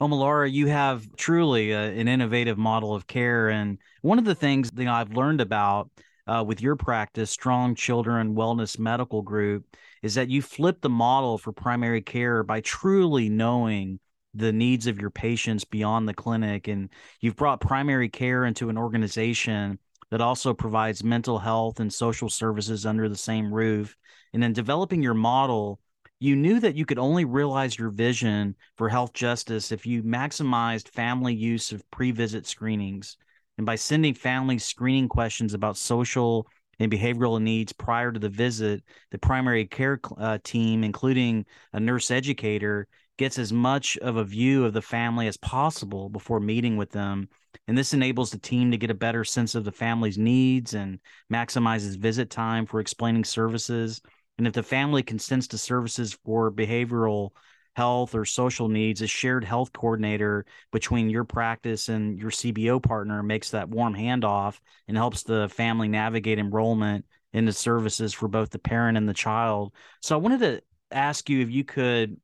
Omolara, 0.00 0.50
you 0.50 0.66
have 0.66 1.06
truly 1.16 1.70
a, 1.70 1.92
an 1.92 2.08
innovative 2.08 2.58
model 2.58 2.94
of 2.94 3.06
care. 3.06 3.48
And 3.50 3.78
one 4.00 4.18
of 4.18 4.24
the 4.24 4.34
things 4.34 4.70
that 4.72 4.88
I've 4.88 5.12
learned 5.12 5.40
about 5.40 5.90
uh, 6.26 6.44
with 6.46 6.60
your 6.60 6.76
practice, 6.76 7.30
Strong 7.30 7.76
Children 7.76 8.34
Wellness 8.34 8.78
Medical 8.78 9.22
Group, 9.22 9.64
is 10.02 10.14
that 10.16 10.28
you 10.28 10.42
flip 10.42 10.80
the 10.80 10.90
model 10.90 11.38
for 11.38 11.52
primary 11.52 12.02
care 12.02 12.42
by 12.42 12.60
truly 12.60 13.28
knowing 13.28 14.00
the 14.34 14.52
needs 14.52 14.86
of 14.86 15.00
your 15.00 15.10
patients 15.10 15.64
beyond 15.64 16.08
the 16.08 16.14
clinic. 16.14 16.68
And 16.68 16.88
you've 17.20 17.36
brought 17.36 17.60
primary 17.60 18.08
care 18.08 18.44
into 18.44 18.68
an 18.68 18.78
organization 18.78 19.78
that 20.10 20.20
also 20.20 20.54
provides 20.54 21.02
mental 21.02 21.38
health 21.38 21.80
and 21.80 21.92
social 21.92 22.28
services 22.28 22.84
under 22.86 23.08
the 23.08 23.16
same 23.16 23.52
roof. 23.52 23.96
And 24.32 24.44
in 24.44 24.52
developing 24.52 25.02
your 25.02 25.14
model, 25.14 25.80
you 26.20 26.36
knew 26.36 26.60
that 26.60 26.76
you 26.76 26.86
could 26.86 26.98
only 26.98 27.24
realize 27.24 27.78
your 27.78 27.90
vision 27.90 28.54
for 28.76 28.88
health 28.88 29.12
justice 29.12 29.72
if 29.72 29.86
you 29.86 30.02
maximized 30.02 30.88
family 30.88 31.34
use 31.34 31.72
of 31.72 31.90
pre 31.90 32.10
visit 32.10 32.46
screenings. 32.46 33.16
And 33.58 33.66
by 33.66 33.74
sending 33.74 34.14
families 34.14 34.64
screening 34.64 35.08
questions 35.08 35.52
about 35.52 35.76
social 35.76 36.46
and 36.78 36.90
behavioral 36.90 37.40
needs 37.40 37.72
prior 37.72 38.12
to 38.12 38.20
the 38.20 38.28
visit, 38.28 38.82
the 39.10 39.18
primary 39.18 39.66
care 39.66 40.00
uh, 40.16 40.38
team, 40.42 40.84
including 40.84 41.44
a 41.72 41.80
nurse 41.80 42.10
educator, 42.10 42.86
gets 43.18 43.38
as 43.38 43.52
much 43.52 43.96
of 43.98 44.16
a 44.16 44.24
view 44.24 44.64
of 44.64 44.72
the 44.72 44.82
family 44.82 45.26
as 45.26 45.36
possible 45.36 46.08
before 46.08 46.40
meeting 46.40 46.76
with 46.76 46.90
them. 46.90 47.28
And 47.68 47.76
this 47.76 47.94
enables 47.94 48.30
the 48.30 48.38
team 48.38 48.70
to 48.70 48.78
get 48.78 48.90
a 48.90 48.94
better 48.94 49.24
sense 49.24 49.54
of 49.54 49.64
the 49.64 49.72
family's 49.72 50.18
needs 50.18 50.74
and 50.74 50.98
maximizes 51.32 51.98
visit 51.98 52.30
time 52.30 52.66
for 52.66 52.80
explaining 52.80 53.24
services. 53.24 54.00
And 54.38 54.46
if 54.46 54.54
the 54.54 54.62
family 54.62 55.02
consents 55.02 55.46
to 55.48 55.58
services 55.58 56.18
for 56.24 56.50
behavioral 56.50 57.30
health 57.74 58.14
or 58.14 58.24
social 58.24 58.68
needs, 58.68 59.02
a 59.02 59.06
shared 59.06 59.44
health 59.44 59.72
coordinator 59.72 60.44
between 60.72 61.10
your 61.10 61.24
practice 61.24 61.88
and 61.88 62.18
your 62.18 62.30
CBO 62.30 62.82
partner 62.82 63.22
makes 63.22 63.50
that 63.50 63.68
warm 63.68 63.94
handoff 63.94 64.58
and 64.88 64.96
helps 64.96 65.22
the 65.22 65.48
family 65.48 65.88
navigate 65.88 66.38
enrollment 66.38 67.04
into 67.32 67.52
services 67.52 68.12
for 68.12 68.28
both 68.28 68.50
the 68.50 68.58
parent 68.58 68.98
and 68.98 69.08
the 69.08 69.14
child. 69.14 69.72
So 70.00 70.14
I 70.14 70.18
wanted 70.18 70.40
to 70.40 70.62
ask 70.90 71.30
you 71.30 71.40
if 71.40 71.50
you 71.50 71.64
could 71.64 72.18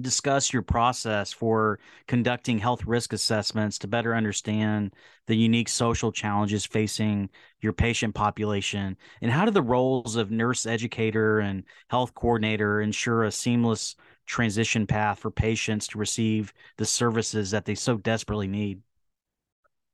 discuss 0.00 0.52
your 0.52 0.62
process 0.62 1.32
for 1.32 1.78
conducting 2.06 2.58
health 2.58 2.84
risk 2.86 3.12
assessments 3.12 3.78
to 3.78 3.88
better 3.88 4.14
understand 4.14 4.92
the 5.26 5.36
unique 5.36 5.68
social 5.68 6.12
challenges 6.12 6.66
facing 6.66 7.30
your 7.60 7.72
patient 7.72 8.14
population 8.14 8.96
and 9.22 9.30
how 9.30 9.44
do 9.44 9.50
the 9.50 9.62
roles 9.62 10.16
of 10.16 10.30
nurse 10.30 10.66
educator 10.66 11.38
and 11.40 11.64
health 11.88 12.14
coordinator 12.14 12.80
ensure 12.80 13.24
a 13.24 13.32
seamless 13.32 13.96
transition 14.26 14.86
path 14.86 15.18
for 15.18 15.30
patients 15.30 15.86
to 15.86 15.98
receive 15.98 16.52
the 16.76 16.84
services 16.84 17.50
that 17.50 17.64
they 17.64 17.74
so 17.74 17.96
desperately 17.96 18.48
need? 18.48 18.82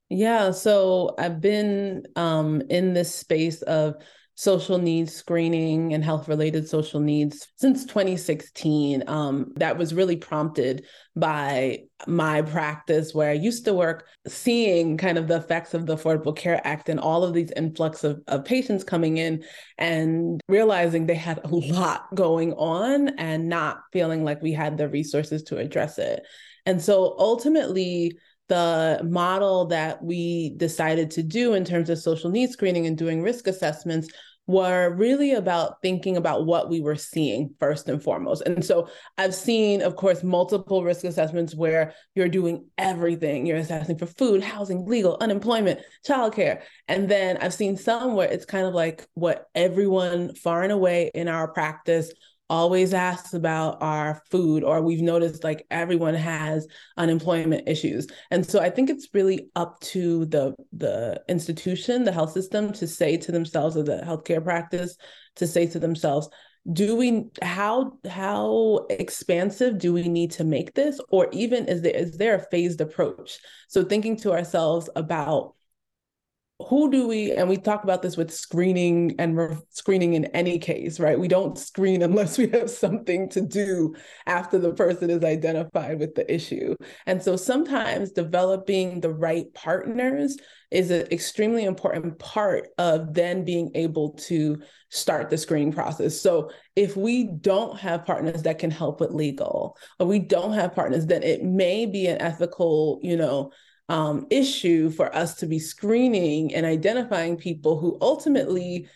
Yeah, 0.09 0.51
so 0.51 1.15
I've 1.17 1.41
been 1.41 2.05
um, 2.15 2.61
in 2.69 2.93
this 2.93 3.13
space 3.13 3.61
of 3.63 3.95
social 4.35 4.77
needs 4.77 5.13
screening 5.13 5.93
and 5.93 6.03
health 6.03 6.27
related 6.27 6.67
social 6.67 6.99
needs 6.99 7.47
since 7.57 7.85
2016. 7.85 9.03
Um, 9.07 9.53
that 9.57 9.77
was 9.77 9.93
really 9.93 10.15
prompted 10.15 10.85
by 11.15 11.83
my 12.07 12.41
practice 12.41 13.13
where 13.13 13.29
I 13.29 13.33
used 13.33 13.65
to 13.65 13.73
work, 13.73 14.07
seeing 14.27 14.97
kind 14.97 15.17
of 15.17 15.27
the 15.27 15.37
effects 15.37 15.73
of 15.73 15.85
the 15.85 15.95
Affordable 15.95 16.35
Care 16.35 16.59
Act 16.65 16.89
and 16.89 16.99
all 16.99 17.23
of 17.23 17.33
these 17.33 17.51
influx 17.55 18.03
of, 18.03 18.21
of 18.27 18.45
patients 18.45 18.83
coming 18.83 19.17
in 19.17 19.43
and 19.77 20.41
realizing 20.47 21.05
they 21.05 21.15
had 21.15 21.39
a 21.43 21.47
lot 21.47 22.13
going 22.15 22.53
on 22.53 23.09
and 23.19 23.47
not 23.47 23.81
feeling 23.91 24.23
like 24.23 24.41
we 24.41 24.53
had 24.53 24.77
the 24.77 24.89
resources 24.89 25.43
to 25.43 25.57
address 25.57 25.99
it. 25.99 26.23
And 26.65 26.81
so 26.81 27.15
ultimately, 27.19 28.17
the 28.49 29.01
model 29.03 29.65
that 29.67 30.03
we 30.03 30.55
decided 30.57 31.11
to 31.11 31.23
do 31.23 31.53
in 31.53 31.65
terms 31.65 31.89
of 31.89 31.97
social 31.97 32.29
needs 32.29 32.53
screening 32.53 32.87
and 32.87 32.97
doing 32.97 33.21
risk 33.21 33.47
assessments 33.47 34.09
were 34.45 34.93
really 34.93 35.33
about 35.33 35.81
thinking 35.81 36.17
about 36.17 36.45
what 36.45 36.69
we 36.69 36.81
were 36.81 36.97
seeing 36.97 37.55
first 37.59 37.87
and 37.87 38.03
foremost. 38.03 38.41
And 38.45 38.63
so 38.63 38.89
I've 39.17 39.33
seen, 39.33 39.81
of 39.81 39.95
course, 39.95 40.21
multiple 40.21 40.83
risk 40.83 41.05
assessments 41.05 41.55
where 41.55 41.93
you're 42.13 42.27
doing 42.27 42.65
everything. 42.77 43.45
You're 43.45 43.57
assessing 43.57 43.97
for 43.97 44.05
food, 44.05 44.43
housing, 44.43 44.85
legal, 44.85 45.17
unemployment, 45.21 45.79
childcare. 46.05 46.61
And 46.89 47.07
then 47.07 47.37
I've 47.37 47.53
seen 47.53 47.77
some 47.77 48.15
where 48.15 48.27
it's 48.27 48.45
kind 48.45 48.67
of 48.67 48.73
like 48.73 49.07
what 49.13 49.45
everyone 49.55 50.35
far 50.35 50.63
and 50.63 50.73
away 50.73 51.09
in 51.13 51.29
our 51.29 51.47
practice 51.47 52.11
always 52.49 52.93
asks 52.93 53.33
about 53.33 53.81
our 53.81 54.21
food 54.29 54.63
or 54.63 54.81
we've 54.81 55.01
noticed 55.01 55.43
like 55.43 55.65
everyone 55.71 56.13
has 56.13 56.67
unemployment 56.97 57.67
issues. 57.67 58.07
And 58.31 58.45
so 58.45 58.59
i 58.59 58.69
think 58.69 58.89
it's 58.89 59.09
really 59.13 59.49
up 59.55 59.79
to 59.81 60.25
the 60.25 60.53
the 60.71 61.21
institution 61.27 62.03
the 62.03 62.11
health 62.11 62.31
system 62.31 62.71
to 62.73 62.87
say 62.87 63.17
to 63.17 63.31
themselves 63.31 63.75
or 63.77 63.83
the 63.83 64.01
healthcare 64.05 64.43
practice 64.43 64.97
to 65.35 65.47
say 65.47 65.65
to 65.67 65.79
themselves 65.79 66.29
do 66.71 66.95
we 66.95 67.25
how 67.41 67.97
how 68.09 68.85
expansive 68.89 69.77
do 69.79 69.91
we 69.91 70.07
need 70.07 70.31
to 70.31 70.45
make 70.45 70.73
this? 70.73 70.99
Or 71.09 71.27
even 71.33 71.65
is 71.65 71.81
there 71.81 71.95
is 71.95 72.17
there 72.17 72.35
a 72.35 72.45
phased 72.49 72.79
approach? 72.79 73.37
So 73.67 73.83
thinking 73.83 74.15
to 74.17 74.31
ourselves 74.31 74.89
about 74.95 75.55
who 76.59 76.91
do 76.91 77.07
we 77.07 77.31
and 77.31 77.49
we 77.49 77.57
talk 77.57 77.83
about 77.83 78.01
this 78.01 78.15
with 78.15 78.31
screening 78.31 79.15
and 79.17 79.35
re- 79.35 79.57
screening 79.69 80.13
in 80.13 80.25
any 80.25 80.59
case 80.59 80.99
right? 80.99 81.19
We 81.19 81.27
don't 81.27 81.57
screen 81.57 82.01
unless 82.03 82.37
we 82.37 82.47
have 82.49 82.69
something 82.69 83.27
to 83.29 83.41
do 83.41 83.95
after 84.27 84.59
the 84.59 84.73
person 84.73 85.09
is 85.09 85.23
identified 85.23 85.99
with 85.99 86.15
the 86.15 86.31
issue. 86.31 86.75
And 87.05 87.21
so 87.21 87.35
sometimes 87.35 88.11
developing 88.11 89.01
the 89.01 89.13
right 89.13 89.51
partners 89.53 90.37
is 90.69 90.91
an 90.91 91.07
extremely 91.11 91.65
important 91.65 92.17
part 92.19 92.69
of 92.77 93.13
then 93.13 93.45
being 93.45 93.71
able 93.75 94.11
to 94.13 94.61
start 94.89 95.29
the 95.29 95.37
screening 95.37 95.71
process. 95.71 96.19
So 96.19 96.51
if 96.75 96.95
we 96.95 97.25
don't 97.25 97.77
have 97.79 98.05
partners 98.05 98.43
that 98.43 98.59
can 98.59 98.71
help 98.71 98.99
with 98.99 99.11
legal 99.11 99.77
or 99.99 100.07
we 100.07 100.19
don't 100.19 100.53
have 100.53 100.75
partners 100.75 101.07
then 101.07 101.23
it 101.23 101.43
may 101.43 101.85
be 101.85 102.07
an 102.07 102.21
ethical 102.21 102.99
you 103.01 103.17
know 103.17 103.51
um, 103.89 104.27
issue 104.29 104.89
for 104.89 105.13
us 105.15 105.35
to 105.35 105.45
be 105.45 105.59
screening 105.59 106.53
and 106.53 106.65
identifying 106.65 107.37
people 107.37 107.77
who 107.79 107.97
ultimately 108.01 108.87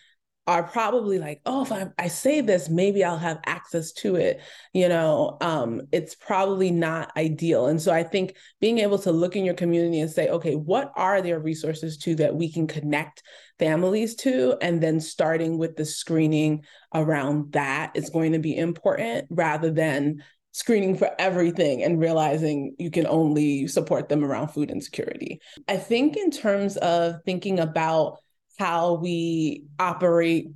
are 0.48 0.62
probably 0.62 1.18
like, 1.18 1.42
oh, 1.44 1.60
if 1.60 1.70
I, 1.70 1.88
I 1.98 2.08
say 2.08 2.40
this, 2.40 2.70
maybe 2.70 3.04
I'll 3.04 3.18
have 3.18 3.38
access 3.44 3.92
to 3.92 4.16
it. 4.16 4.40
You 4.72 4.88
know, 4.88 5.36
um, 5.42 5.82
it's 5.92 6.14
probably 6.14 6.70
not 6.70 7.14
ideal. 7.18 7.66
And 7.66 7.80
so 7.80 7.92
I 7.92 8.02
think 8.02 8.34
being 8.58 8.78
able 8.78 8.98
to 9.00 9.12
look 9.12 9.36
in 9.36 9.44
your 9.44 9.52
community 9.52 10.00
and 10.00 10.10
say, 10.10 10.30
okay, 10.30 10.54
what 10.54 10.90
are 10.96 11.20
there 11.20 11.38
resources 11.38 11.98
to 11.98 12.14
that 12.14 12.34
we 12.34 12.50
can 12.50 12.66
connect 12.66 13.22
families 13.58 14.14
to? 14.16 14.56
And 14.62 14.82
then 14.82 15.00
starting 15.00 15.58
with 15.58 15.76
the 15.76 15.84
screening 15.84 16.64
around 16.94 17.52
that 17.52 17.92
is 17.94 18.08
going 18.08 18.32
to 18.32 18.38
be 18.38 18.56
important 18.56 19.26
rather 19.28 19.70
than 19.70 20.24
screening 20.58 20.96
for 20.96 21.08
everything 21.20 21.84
and 21.84 22.00
realizing 22.00 22.74
you 22.80 22.90
can 22.90 23.06
only 23.06 23.68
support 23.68 24.08
them 24.08 24.24
around 24.24 24.48
food 24.48 24.72
insecurity. 24.72 25.40
I 25.68 25.76
think, 25.76 26.16
in 26.16 26.32
terms 26.32 26.76
of 26.78 27.22
thinking 27.24 27.60
about 27.60 28.18
how 28.58 28.94
we 28.94 29.66
operate 29.78 30.48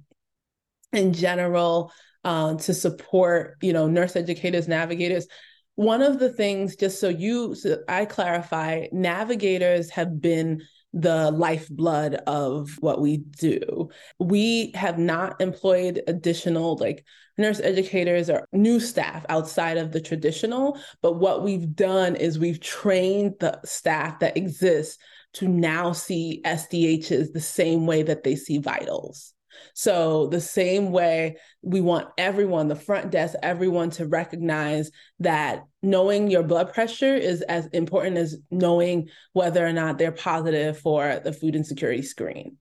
in 0.93 1.13
general 1.13 1.93
uh, 2.25 2.57
to 2.57 2.75
support, 2.75 3.59
you 3.63 3.73
know, 3.73 3.87
nurse 3.87 4.17
educators, 4.17 4.67
navigators. 4.67 5.29
One 5.77 6.03
of 6.03 6.19
the 6.19 6.33
things, 6.33 6.75
just 6.75 6.99
so 6.99 7.09
you, 7.09 7.55
so 7.55 7.79
I 7.89 8.05
clarify, 8.05 8.89
navigators 8.91 9.89
have 9.91 10.21
been 10.21 10.63
the 10.93 11.31
lifeblood 11.31 12.15
of 12.27 12.71
what 12.81 13.01
we 13.01 13.19
do. 13.19 13.89
We 14.19 14.73
have 14.75 14.99
not 14.99 15.41
employed 15.41 16.03
additional 16.07 16.77
like 16.77 17.05
nurse 17.39 17.61
educators 17.61 18.29
or 18.29 18.47
new 18.53 18.79
staff 18.79 19.25
outside 19.29 19.79
of 19.79 19.93
the 19.93 20.01
traditional, 20.01 20.79
but 21.01 21.15
what 21.15 21.43
we've 21.43 21.75
done 21.75 22.17
is 22.17 22.39
we've 22.39 22.61
trained 22.61 23.35
the 23.41 23.59
staff 23.65 24.19
that 24.21 24.37
exists 24.37 24.99
to 25.35 25.49
now 25.49 25.93
see 25.93 26.43
SDHs 26.45 27.33
the 27.33 27.41
same 27.41 27.87
way 27.87 28.03
that 28.03 28.23
they 28.23 28.37
see 28.37 28.59
vitals. 28.59 29.33
So, 29.75 30.27
the 30.27 30.41
same 30.41 30.91
way 30.91 31.37
we 31.63 31.81
want 31.81 32.09
everyone, 32.19 32.69
the 32.69 32.77
front 32.77 33.11
desk, 33.11 33.35
everyone 33.43 33.91
to 33.91 34.07
recognize 34.07 34.91
that 35.21 35.65
knowing 35.83 36.31
your 36.31 36.43
blood 36.43 36.73
pressure 36.73 37.15
is 37.15 37.43
as 37.43 37.67
important 37.69 38.17
as 38.17 38.37
knowing 38.51 39.09
whether 39.33 39.67
or 39.67 39.73
not 39.73 39.99
they're 39.99 40.13
positive 40.13 40.79
for 40.79 41.21
the 41.23 41.33
food 41.33 41.57
insecurity 41.57 42.03
screen. 42.03 42.57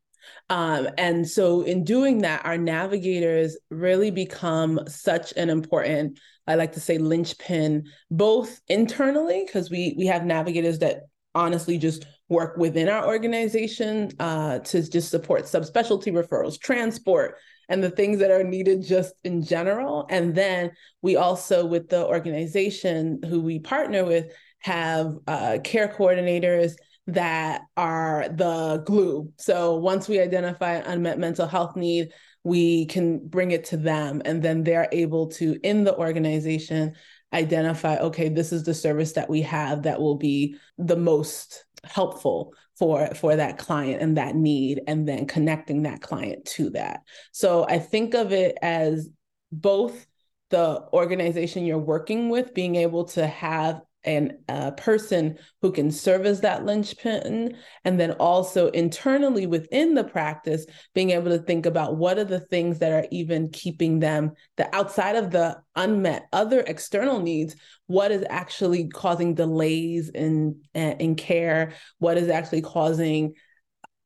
Um, 0.49 0.89
and 0.97 1.27
so, 1.27 1.61
in 1.61 1.83
doing 1.83 2.19
that, 2.19 2.45
our 2.45 2.57
navigators 2.57 3.57
really 3.69 4.11
become 4.11 4.81
such 4.87 5.33
an 5.37 5.49
important, 5.49 6.19
I 6.47 6.55
like 6.55 6.73
to 6.73 6.79
say, 6.79 6.97
linchpin, 6.97 7.85
both 8.09 8.59
internally, 8.67 9.43
because 9.45 9.69
we 9.69 9.95
we 9.97 10.07
have 10.07 10.25
navigators 10.25 10.79
that 10.79 11.03
honestly 11.33 11.77
just 11.77 12.05
work 12.31 12.55
within 12.57 12.87
our 12.89 13.05
organization 13.05 14.09
uh, 14.19 14.57
to 14.59 14.89
just 14.89 15.11
support 15.11 15.43
subspecialty 15.43 16.11
referrals, 16.11 16.59
transport, 16.59 17.35
and 17.67 17.83
the 17.83 17.89
things 17.89 18.19
that 18.19 18.31
are 18.31 18.43
needed 18.43 18.81
just 18.83 19.13
in 19.23 19.43
general. 19.43 20.07
And 20.09 20.33
then 20.33 20.71
we 21.01 21.17
also, 21.17 21.65
with 21.65 21.89
the 21.89 22.05
organization 22.05 23.19
who 23.27 23.41
we 23.41 23.59
partner 23.59 24.05
with, 24.05 24.33
have 24.59 25.17
uh, 25.27 25.57
care 25.63 25.89
coordinators 25.89 26.73
that 27.07 27.61
are 27.75 28.27
the 28.29 28.81
glue. 28.85 29.31
So 29.37 29.75
once 29.75 30.07
we 30.07 30.21
identify 30.21 30.75
unmet 30.75 31.19
mental 31.19 31.47
health 31.47 31.75
need, 31.75 32.13
we 32.43 32.85
can 32.85 33.27
bring 33.27 33.51
it 33.51 33.65
to 33.65 33.77
them, 33.77 34.21
and 34.25 34.41
then 34.41 34.63
they're 34.63 34.89
able 34.91 35.27
to, 35.27 35.59
in 35.63 35.83
the 35.83 35.95
organization, 35.95 36.95
identify 37.33 37.97
okay, 37.97 38.29
this 38.29 38.51
is 38.51 38.63
the 38.63 38.73
service 38.73 39.13
that 39.13 39.29
we 39.29 39.41
have 39.41 39.83
that 39.83 40.01
will 40.01 40.17
be 40.17 40.55
the 40.77 40.97
most 40.97 41.65
helpful 41.83 42.53
for 42.77 43.07
for 43.15 43.35
that 43.35 43.57
client 43.57 44.01
and 44.01 44.17
that 44.17 44.35
need 44.35 44.81
and 44.87 45.07
then 45.07 45.25
connecting 45.25 45.83
that 45.83 46.01
client 46.01 46.45
to 46.45 46.69
that. 46.71 47.01
So 47.31 47.65
i 47.67 47.79
think 47.79 48.13
of 48.13 48.31
it 48.31 48.57
as 48.61 49.09
both 49.51 50.05
the 50.49 50.85
organization 50.93 51.65
you're 51.65 51.77
working 51.77 52.29
with 52.29 52.53
being 52.53 52.75
able 52.75 53.05
to 53.05 53.25
have 53.25 53.81
and 54.03 54.33
a 54.49 54.71
person 54.71 55.37
who 55.61 55.71
can 55.71 55.91
serve 55.91 56.25
as 56.25 56.41
that 56.41 56.65
linchpin 56.65 57.55
and 57.85 57.99
then 57.99 58.11
also 58.13 58.69
internally 58.69 59.45
within 59.45 59.93
the 59.93 60.03
practice 60.03 60.65
being 60.93 61.11
able 61.11 61.29
to 61.29 61.39
think 61.39 61.65
about 61.65 61.97
what 61.97 62.17
are 62.17 62.23
the 62.23 62.39
things 62.39 62.79
that 62.79 62.91
are 62.91 63.07
even 63.11 63.49
keeping 63.49 63.99
them 63.99 64.31
the 64.57 64.75
outside 64.75 65.15
of 65.15 65.31
the 65.31 65.57
unmet 65.75 66.27
other 66.33 66.61
external 66.61 67.19
needs 67.19 67.55
what 67.87 68.11
is 68.11 68.25
actually 68.29 68.87
causing 68.87 69.35
delays 69.35 70.09
in 70.09 70.59
eh, 70.73 70.95
in 70.99 71.15
care 71.15 71.73
what 71.99 72.17
is 72.17 72.29
actually 72.29 72.61
causing 72.61 73.33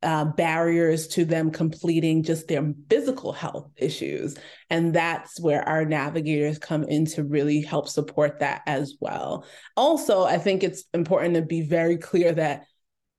uh, 0.06 0.24
barriers 0.24 1.08
to 1.08 1.26
them 1.26 1.50
completing 1.50 2.22
just 2.22 2.48
their 2.48 2.74
physical 2.90 3.34
health 3.34 3.72
issues. 3.76 4.38
And 4.70 4.94
that's 4.94 5.40
where 5.40 5.68
our 5.68 5.84
navigators 5.84 6.60
come 6.60 6.84
in 6.84 7.08
to 7.08 7.24
really 7.24 7.62
help 7.62 7.90
support 7.90 8.40
that 8.40 8.62
as 8.68 8.96
well. 9.00 9.46
Also, 9.76 10.24
I 10.24 10.38
think 10.38 10.64
it's 10.64 10.84
important 10.94 11.34
to 11.34 11.42
be 11.42 11.64
very 11.64 11.98
clear 11.98 12.32
that 12.34 12.66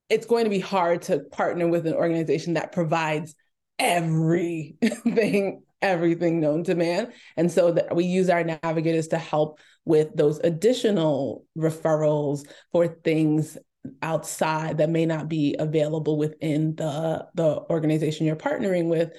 it's 0.09 0.27
going 0.27 0.45
to 0.45 0.51
be 0.51 0.61
hard 0.61 1.03
to 1.03 1.19
partner 1.19 1.67
with 1.67 1.89
an 1.89 1.95
organization 1.95 2.55
that 2.55 2.73
provides 2.73 3.35
everything 3.79 5.63
everything 5.83 6.41
known 6.41 6.65
to 6.65 6.75
man 6.75 7.13
and 7.37 7.53
so 7.53 7.71
that 7.71 7.95
we 7.95 8.05
use 8.05 8.31
our 8.31 8.43
navigators 8.43 9.09
to 9.09 9.19
help 9.19 9.61
with 9.85 10.09
those 10.17 10.39
additional 10.39 11.45
referrals 11.57 12.47
for 12.73 12.89
things 12.89 13.59
outside 14.03 14.79
that 14.79 14.91
may 14.91 15.07
not 15.07 15.29
be 15.29 15.57
available 15.59 16.17
within 16.19 16.75
the 16.77 17.27
the 17.35 17.61
organization 17.71 18.27
you're 18.27 18.37
partnering 18.37 18.89
with 18.89 19.13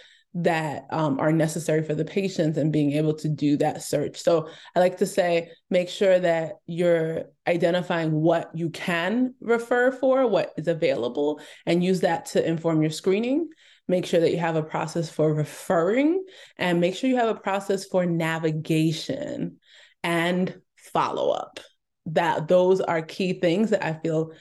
that 0.44 0.86
um, 0.92 1.20
are 1.20 1.32
necessary 1.32 1.84
for 1.84 1.96
the 1.96 2.06
patients 2.06 2.58
and 2.58 2.72
being 2.72 2.92
able 2.92 3.14
to 3.16 3.28
do 3.28 3.58
that 3.58 3.82
search. 3.82 4.22
So 4.22 4.50
I 4.76 4.80
like 4.80 4.98
to 4.98 5.06
say, 5.06 5.50
make 5.70 5.90
sure 5.90 6.20
that 6.20 6.54
you're 6.68 7.24
identifying 7.48 8.12
what 8.12 8.52
you 8.54 8.70
can 8.70 9.34
refer 9.42 9.92
for, 9.92 10.28
what 10.28 10.54
is 10.58 10.68
available, 10.68 11.42
and 11.66 11.84
use 11.84 12.02
that 12.02 12.28
to 12.28 12.48
inform 12.48 12.82
your 12.82 12.92
screening. 12.92 13.50
Make 13.88 14.06
sure 14.06 14.20
that 14.20 14.32
you 14.32 14.38
have 14.38 14.58
a 14.58 14.64
process 14.64 15.10
for 15.10 15.34
referring 15.34 16.24
and 16.58 16.82
make 16.82 16.96
sure 16.96 17.10
you 17.10 17.16
have 17.16 17.36
a 17.36 17.40
process 17.40 17.86
for 17.86 18.06
navigation 18.06 19.58
and 20.04 20.62
follow 20.76 21.32
up. 21.32 21.60
That 22.08 22.48
those 22.48 22.80
are 22.80 23.02
key 23.02 23.40
things 23.40 23.72
that 23.72 23.84
I 23.84 23.94
feel 23.94 24.34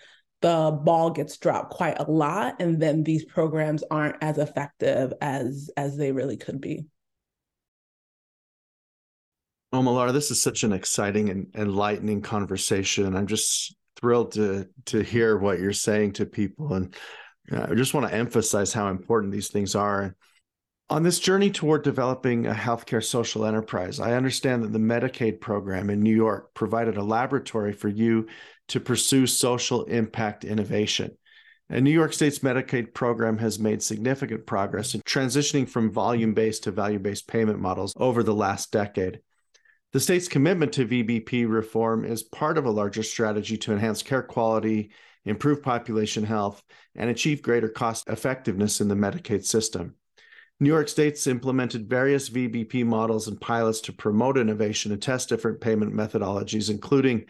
the 0.43 0.79
ball 0.83 1.11
gets 1.11 1.37
dropped 1.39 1.71
quite 1.71 1.99
a 1.99 2.11
lot 2.11 2.61
and 2.61 2.81
then 2.81 3.03
these 3.03 3.25
programs 3.25 3.83
aren't 3.91 4.17
as 4.23 4.39
effective 4.39 5.13
as 5.21 5.71
as 5.77 5.97
they 5.97 6.13
really 6.13 6.37
could 6.37 6.61
be. 6.61 6.87
Oh 9.73 9.83
Malara, 9.83 10.13
this 10.13 10.31
is 10.31 10.41
such 10.41 10.63
an 10.63 10.73
exciting 10.73 11.29
and 11.31 11.49
enlightening 11.55 12.23
conversation. 12.23 13.17
I'm 13.17 13.27
just 13.27 13.75
thrilled 13.97 14.33
to 14.33 14.69
to 14.87 15.03
hear 15.03 15.37
what 15.39 15.59
you're 15.59 15.73
saying 15.73 16.13
to 16.13 16.27
people 16.27 16.75
and 16.75 16.95
uh, 17.51 17.67
i 17.71 17.75
just 17.75 17.95
want 17.95 18.07
to 18.07 18.15
emphasize 18.15 18.73
how 18.73 18.89
important 18.89 19.33
these 19.33 19.49
things 19.49 19.75
are 19.75 20.15
on 20.89 21.03
this 21.03 21.19
journey 21.19 21.51
toward 21.51 21.83
developing 21.83 22.47
a 22.47 22.53
healthcare 22.53 23.05
social 23.05 23.45
enterprise, 23.45 23.99
I 23.99 24.13
understand 24.13 24.63
that 24.63 24.73
the 24.73 24.79
Medicaid 24.79 25.41
program 25.41 25.91
in 25.91 26.01
New 26.01 26.15
York 26.15 26.55
provided 26.55 26.97
a 26.97 27.03
laboratory 27.03 27.73
for 27.73 27.89
you 27.89 28.29
to 28.69 28.79
pursue 28.79 29.27
social 29.27 29.85
impact 29.85 30.45
innovation. 30.45 31.17
And 31.69 31.83
New 31.83 31.91
York 31.91 32.13
State's 32.13 32.39
Medicaid 32.39 32.95
program 32.95 33.39
has 33.39 33.59
made 33.59 33.83
significant 33.83 34.47
progress 34.47 34.95
in 34.95 35.01
transitioning 35.01 35.69
from 35.69 35.91
volume 35.91 36.35
based 36.35 36.65
to 36.65 36.71
value 36.71 37.01
based 37.01 37.27
payment 37.27 37.59
models 37.59 37.93
over 37.97 38.23
the 38.23 38.35
last 38.35 38.71
decade. 38.71 39.21
The 39.93 39.99
state's 39.99 40.29
commitment 40.29 40.73
to 40.75 40.87
VBP 40.87 41.51
reform 41.51 42.05
is 42.05 42.23
part 42.23 42.59
of 42.59 42.67
a 42.67 42.71
larger 42.71 43.03
strategy 43.03 43.57
to 43.59 43.73
enhance 43.73 44.03
care 44.03 44.23
quality, 44.23 44.93
improve 45.25 45.63
population 45.63 46.23
health, 46.23 46.63
and 46.95 47.11
achieve 47.11 47.43
greater 47.43 47.69
cost 47.69 48.09
effectiveness 48.09 48.81
in 48.81 48.87
the 48.87 48.95
Medicaid 48.95 49.45
system. 49.45 49.97
New 50.59 50.71
York 50.71 50.89
State's 50.89 51.27
implemented 51.27 51.89
various 51.89 52.31
VBP 52.31 52.85
models 52.87 53.29
and 53.29 53.39
pilots 53.41 53.81
to 53.83 53.93
promote 53.93 54.39
innovation 54.39 54.91
and 54.91 55.03
test 55.03 55.29
different 55.29 55.61
payment 55.61 55.93
methodologies, 55.93 56.71
including 56.71 57.27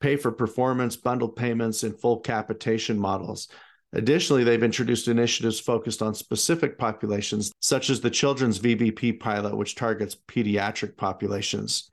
pay 0.00 0.16
for 0.16 0.32
performance, 0.32 0.96
bundled 0.96 1.36
payments, 1.36 1.84
and 1.84 1.98
full 1.98 2.18
capitation 2.20 2.98
models. 2.98 3.48
Additionally, 3.92 4.42
they've 4.42 4.64
introduced 4.64 5.06
initiatives 5.06 5.60
focused 5.60 6.02
on 6.02 6.12
specific 6.12 6.76
populations, 6.76 7.52
such 7.60 7.88
as 7.88 8.00
the 8.00 8.10
Children's 8.10 8.58
VBP 8.58 9.20
pilot, 9.20 9.56
which 9.56 9.76
targets 9.76 10.16
pediatric 10.28 10.96
populations. 10.96 11.88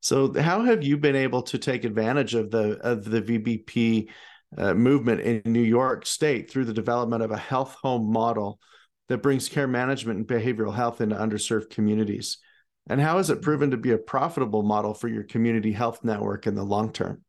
So, 0.00 0.32
how 0.40 0.62
have 0.62 0.82
you 0.82 0.96
been 0.96 1.14
able 1.14 1.42
to 1.42 1.58
take 1.58 1.84
advantage 1.84 2.34
of 2.34 2.50
the 2.50 2.78
of 2.78 3.04
the 3.04 3.20
VBP 3.20 4.08
uh, 4.56 4.72
movement 4.72 5.20
in 5.20 5.42
New 5.44 5.62
York 5.62 6.06
State 6.06 6.50
through 6.50 6.64
the 6.64 6.72
development 6.72 7.22
of 7.22 7.30
a 7.30 7.36
health 7.36 7.76
home 7.82 8.10
model 8.10 8.58
that 9.10 9.22
brings 9.22 9.48
care 9.48 9.66
management 9.66 10.18
and 10.18 10.26
behavioral 10.26 10.72
health 10.72 11.00
into 11.00 11.16
underserved 11.16 11.68
communities? 11.68 12.38
And 12.88 13.00
how 13.00 13.16
has 13.16 13.28
it 13.28 13.42
proven 13.42 13.72
to 13.72 13.76
be 13.76 13.90
a 13.90 13.98
profitable 13.98 14.62
model 14.62 14.94
for 14.94 15.08
your 15.08 15.24
community 15.24 15.72
health 15.72 16.04
network 16.04 16.46
in 16.46 16.54
the 16.54 16.62
long 16.62 16.92
term? 16.92 17.22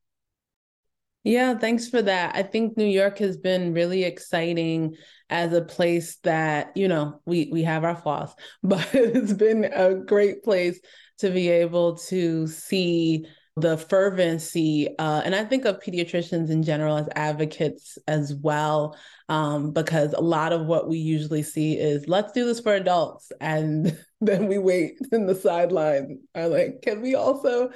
Yeah, 1.24 1.58
thanks 1.58 1.90
for 1.90 2.00
that. 2.04 2.36
I 2.36 2.44
think 2.44 2.78
New 2.78 2.86
York 2.86 3.18
has 3.18 3.36
been 3.36 3.74
really 3.74 4.04
exciting 4.04 4.96
as 5.32 5.54
a 5.54 5.62
place 5.62 6.18
that, 6.18 6.78
you 6.78 6.88
know, 6.88 7.20
we 7.26 7.50
we 7.52 7.64
have 7.64 7.84
our 7.84 7.96
flaws, 7.96 8.34
but 8.64 8.88
it's 8.94 9.34
been 9.34 9.66
a 9.66 9.96
great 9.96 10.44
place 10.44 10.80
to 11.18 11.32
be 11.32 11.50
able 11.50 11.98
to 11.98 12.46
see 12.46 13.26
the 13.58 13.78
fervency, 13.78 14.88
uh, 14.98 15.22
and 15.26 15.36
I 15.36 15.44
think 15.44 15.66
of 15.66 15.82
pediatricians 15.82 16.50
in 16.50 16.64
general 16.64 16.96
as 16.98 17.10
advocates 17.16 17.98
as 18.08 18.34
well, 18.34 18.98
um, 19.28 19.72
because 19.72 20.14
a 20.14 20.22
lot 20.22 20.54
of 20.54 20.68
what 20.68 20.88
we 20.88 20.98
usually 20.98 21.44
see 21.44 21.78
is 21.78 22.08
let's 22.08 22.32
do 22.32 22.46
this 22.46 22.62
for 22.62 22.74
adults, 22.74 23.32
and 23.42 23.98
then 24.22 24.48
we 24.48 24.58
wait 24.58 24.94
in 25.12 25.26
the 25.26 25.36
sidelines. 25.36 26.20
Are 26.34 26.48
like, 26.48 26.82
can 26.82 27.02
we 27.02 27.16
also 27.16 27.72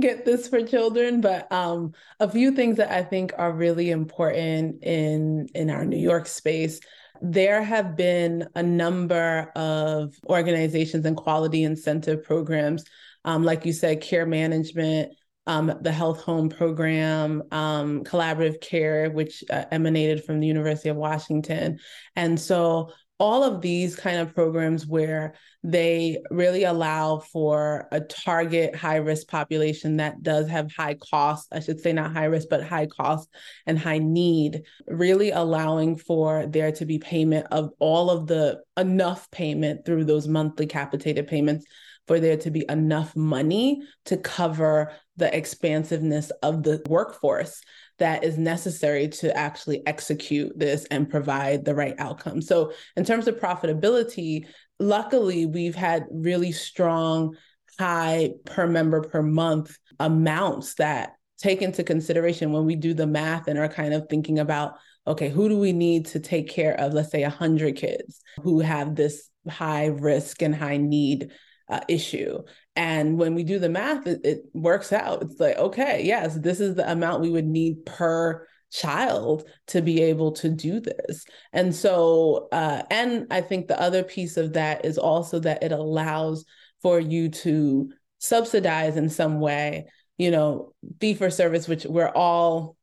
get 0.00 0.24
this 0.24 0.48
for 0.48 0.62
children? 0.62 1.20
But 1.20 1.50
um, 1.52 1.92
a 2.20 2.30
few 2.30 2.52
things 2.52 2.78
that 2.78 2.90
I 2.90 3.02
think 3.02 3.32
are 3.36 3.52
really 3.52 3.90
important 3.90 4.82
in 4.82 5.48
in 5.54 5.68
our 5.68 5.84
New 5.84 5.98
York 5.98 6.26
space 6.26 6.80
there 7.20 7.62
have 7.62 7.96
been 7.96 8.46
a 8.54 8.62
number 8.62 9.50
of 9.56 10.14
organizations 10.28 11.04
and 11.04 11.16
quality 11.16 11.64
incentive 11.64 12.22
programs 12.22 12.84
um, 13.24 13.44
like 13.44 13.64
you 13.66 13.72
said, 13.72 14.00
care 14.00 14.26
management, 14.26 15.12
um, 15.46 15.72
the 15.80 15.92
health 15.92 16.20
home 16.22 16.48
program, 16.48 17.42
um, 17.50 18.04
collaborative 18.04 18.60
care, 18.60 19.10
which 19.10 19.42
uh, 19.50 19.64
emanated 19.70 20.24
from 20.24 20.40
the 20.40 20.46
University 20.46 20.88
of 20.88 20.96
Washington. 20.96 21.78
And 22.16 22.38
so 22.38 22.90
all 23.18 23.42
of 23.42 23.60
these 23.60 23.96
kind 23.96 24.18
of 24.18 24.34
programs 24.34 24.86
where 24.86 25.34
they 25.64 26.18
really 26.30 26.64
allow 26.64 27.18
for 27.18 27.88
a 27.90 28.00
target 28.00 28.76
high 28.76 28.96
risk 28.96 29.26
population 29.26 29.96
that 29.96 30.22
does 30.22 30.46
have 30.48 30.70
high 30.72 30.94
cost 30.94 31.48
i 31.52 31.58
should 31.58 31.80
say 31.80 31.92
not 31.92 32.12
high 32.12 32.26
risk 32.26 32.46
but 32.48 32.62
high 32.62 32.86
cost 32.86 33.28
and 33.66 33.78
high 33.78 33.98
need 33.98 34.62
really 34.86 35.30
allowing 35.30 35.96
for 35.96 36.46
there 36.46 36.70
to 36.70 36.86
be 36.86 36.98
payment 36.98 37.46
of 37.50 37.70
all 37.80 38.08
of 38.08 38.28
the 38.28 38.60
enough 38.76 39.28
payment 39.32 39.84
through 39.84 40.04
those 40.04 40.28
monthly 40.28 40.66
capitated 40.66 41.26
payments 41.26 41.66
for 42.08 42.18
there 42.18 42.38
to 42.38 42.50
be 42.50 42.64
enough 42.68 43.14
money 43.14 43.82
to 44.06 44.16
cover 44.16 44.92
the 45.16 45.34
expansiveness 45.36 46.30
of 46.42 46.62
the 46.62 46.82
workforce 46.88 47.60
that 47.98 48.24
is 48.24 48.38
necessary 48.38 49.08
to 49.08 49.36
actually 49.36 49.86
execute 49.86 50.58
this 50.58 50.86
and 50.86 51.10
provide 51.10 51.64
the 51.64 51.74
right 51.74 51.94
outcome. 51.98 52.40
So, 52.40 52.72
in 52.96 53.04
terms 53.04 53.28
of 53.28 53.38
profitability, 53.38 54.46
luckily, 54.80 55.46
we've 55.46 55.74
had 55.74 56.06
really 56.10 56.52
strong, 56.52 57.36
high 57.78 58.30
per 58.44 58.66
member 58.66 59.02
per 59.02 59.22
month 59.22 59.76
amounts 60.00 60.74
that 60.76 61.12
take 61.38 61.62
into 61.62 61.84
consideration 61.84 62.52
when 62.52 62.64
we 62.64 62.74
do 62.74 62.94
the 62.94 63.06
math 63.06 63.46
and 63.46 63.58
are 63.58 63.68
kind 63.68 63.94
of 63.94 64.06
thinking 64.08 64.38
about 64.38 64.74
okay, 65.06 65.30
who 65.30 65.48
do 65.48 65.58
we 65.58 65.72
need 65.72 66.04
to 66.04 66.20
take 66.20 66.50
care 66.50 66.78
of, 66.78 66.92
let's 66.92 67.10
say, 67.10 67.22
100 67.22 67.76
kids 67.76 68.20
who 68.42 68.60
have 68.60 68.94
this 68.94 69.30
high 69.48 69.86
risk 69.86 70.42
and 70.42 70.54
high 70.54 70.76
need 70.76 71.32
uh, 71.68 71.80
issue. 71.88 72.42
And 72.76 73.18
when 73.18 73.34
we 73.34 73.44
do 73.44 73.58
the 73.58 73.68
math, 73.68 74.06
it, 74.06 74.20
it 74.24 74.44
works 74.54 74.92
out. 74.92 75.22
It's 75.22 75.40
like, 75.40 75.56
okay, 75.56 76.02
yes, 76.04 76.36
this 76.36 76.60
is 76.60 76.74
the 76.74 76.90
amount 76.90 77.22
we 77.22 77.30
would 77.30 77.46
need 77.46 77.84
per 77.84 78.46
child 78.70 79.48
to 79.68 79.80
be 79.80 80.02
able 80.02 80.32
to 80.32 80.48
do 80.48 80.80
this. 80.80 81.24
And 81.52 81.74
so, 81.74 82.48
uh, 82.52 82.82
and 82.90 83.26
I 83.30 83.40
think 83.40 83.66
the 83.66 83.80
other 83.80 84.02
piece 84.02 84.36
of 84.36 84.54
that 84.54 84.84
is 84.84 84.98
also 84.98 85.38
that 85.40 85.62
it 85.62 85.72
allows 85.72 86.44
for 86.82 87.00
you 87.00 87.28
to 87.28 87.90
subsidize 88.18 88.96
in 88.96 89.08
some 89.08 89.40
way, 89.40 89.86
you 90.16 90.30
know, 90.30 90.72
fee 91.00 91.14
for 91.14 91.30
service, 91.30 91.68
which 91.68 91.84
we're 91.84 92.10
all 92.10 92.76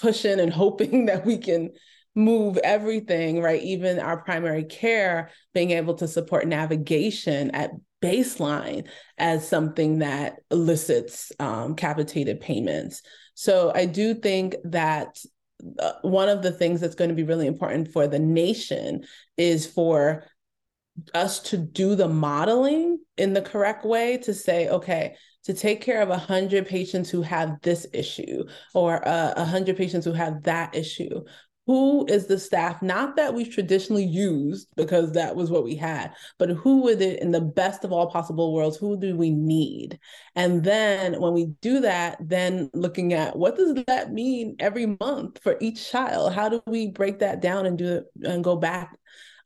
pushing 0.00 0.40
and 0.40 0.52
hoping 0.52 1.06
that 1.06 1.24
we 1.24 1.38
can 1.38 1.70
move 2.16 2.56
everything, 2.64 3.40
right? 3.40 3.62
Even 3.62 4.00
our 4.00 4.16
primary 4.16 4.64
care, 4.64 5.30
being 5.54 5.70
able 5.70 5.94
to 5.94 6.08
support 6.08 6.48
navigation 6.48 7.50
at 7.52 7.70
baseline 8.02 8.88
as 9.18 9.46
something 9.46 9.98
that 9.98 10.36
elicits 10.50 11.30
um, 11.38 11.76
capitated 11.76 12.40
payments. 12.40 13.02
So 13.34 13.70
I 13.74 13.84
do 13.84 14.14
think 14.14 14.56
that 14.64 15.18
uh, 15.78 15.92
one 16.02 16.28
of 16.28 16.42
the 16.42 16.52
things 16.52 16.80
that's 16.80 16.94
going 16.94 17.10
to 17.10 17.14
be 17.14 17.22
really 17.22 17.46
important 17.46 17.92
for 17.92 18.08
the 18.08 18.18
nation 18.18 19.04
is 19.36 19.66
for 19.66 20.24
us 21.14 21.40
to 21.40 21.58
do 21.58 21.94
the 21.94 22.08
modeling 22.08 22.98
in 23.18 23.34
the 23.34 23.42
correct 23.42 23.84
way 23.84 24.16
to 24.18 24.32
say, 24.32 24.68
okay, 24.68 25.16
to 25.44 25.54
take 25.54 25.80
care 25.80 26.02
of 26.02 26.08
100 26.08 26.66
patients 26.66 27.10
who 27.10 27.22
have 27.22 27.60
this 27.62 27.86
issue 27.92 28.44
or 28.74 29.06
uh, 29.06 29.34
100 29.36 29.76
patients 29.76 30.04
who 30.04 30.12
have 30.12 30.42
that 30.42 30.74
issue 30.74 31.22
who 31.66 32.06
is 32.06 32.26
the 32.26 32.38
staff 32.38 32.80
not 32.82 33.16
that 33.16 33.34
we've 33.34 33.52
traditionally 33.52 34.04
used 34.04 34.68
because 34.76 35.12
that 35.12 35.34
was 35.34 35.50
what 35.50 35.64
we 35.64 35.74
had 35.74 36.12
but 36.38 36.50
who 36.50 36.82
would 36.82 37.00
it 37.00 37.20
in 37.20 37.30
the 37.30 37.40
best 37.40 37.84
of 37.84 37.92
all 37.92 38.10
possible 38.10 38.54
worlds 38.54 38.76
who 38.76 38.98
do 38.98 39.16
we 39.16 39.30
need? 39.30 39.98
And 40.34 40.62
then 40.62 41.20
when 41.20 41.32
we 41.32 41.46
do 41.60 41.80
that 41.80 42.18
then 42.20 42.70
looking 42.74 43.12
at 43.12 43.36
what 43.36 43.56
does 43.56 43.74
that 43.86 44.12
mean 44.12 44.56
every 44.58 44.96
month 45.00 45.42
for 45.42 45.56
each 45.60 45.90
child? 45.90 46.32
How 46.32 46.48
do 46.48 46.62
we 46.66 46.88
break 46.88 47.20
that 47.20 47.40
down 47.40 47.66
and 47.66 47.78
do 47.78 47.96
it 47.96 48.04
and 48.24 48.44
go 48.44 48.56
back 48.56 48.96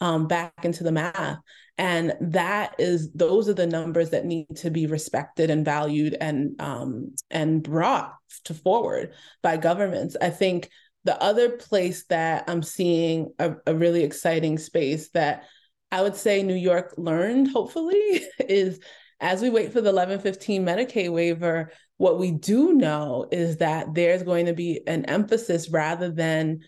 um, 0.00 0.26
back 0.26 0.64
into 0.64 0.84
the 0.84 0.92
math? 0.92 1.38
And 1.78 2.14
that 2.20 2.74
is 2.78 3.10
those 3.12 3.48
are 3.48 3.54
the 3.54 3.66
numbers 3.66 4.10
that 4.10 4.26
need 4.26 4.56
to 4.56 4.70
be 4.70 4.86
respected 4.86 5.48
and 5.48 5.64
valued 5.64 6.16
and 6.20 6.60
um, 6.60 7.14
and 7.30 7.62
brought 7.62 8.14
to 8.44 8.54
forward 8.54 9.14
by 9.42 9.56
governments. 9.56 10.16
I 10.20 10.30
think 10.30 10.68
the 11.04 11.20
other 11.22 11.50
place 11.50 12.04
that 12.06 12.44
I'm 12.48 12.62
seeing 12.62 13.32
a, 13.38 13.54
a 13.66 13.74
really 13.74 14.04
exciting 14.04 14.58
space 14.58 15.10
that 15.10 15.44
I 15.90 16.02
would 16.02 16.16
say 16.16 16.42
New 16.42 16.54
York 16.54 16.94
learned, 16.96 17.50
hopefully, 17.50 18.22
is 18.38 18.80
as 19.20 19.42
we 19.42 19.50
wait 19.50 19.72
for 19.72 19.80
the 19.80 19.92
1115 19.92 20.64
Medicaid 20.64 21.12
waiver, 21.12 21.72
what 21.98 22.18
we 22.18 22.30
do 22.30 22.72
know 22.72 23.28
is 23.30 23.58
that 23.58 23.92
there's 23.94 24.22
going 24.22 24.46
to 24.46 24.54
be 24.54 24.80
an 24.86 25.04
emphasis 25.04 25.68
rather 25.70 26.10
than 26.10 26.60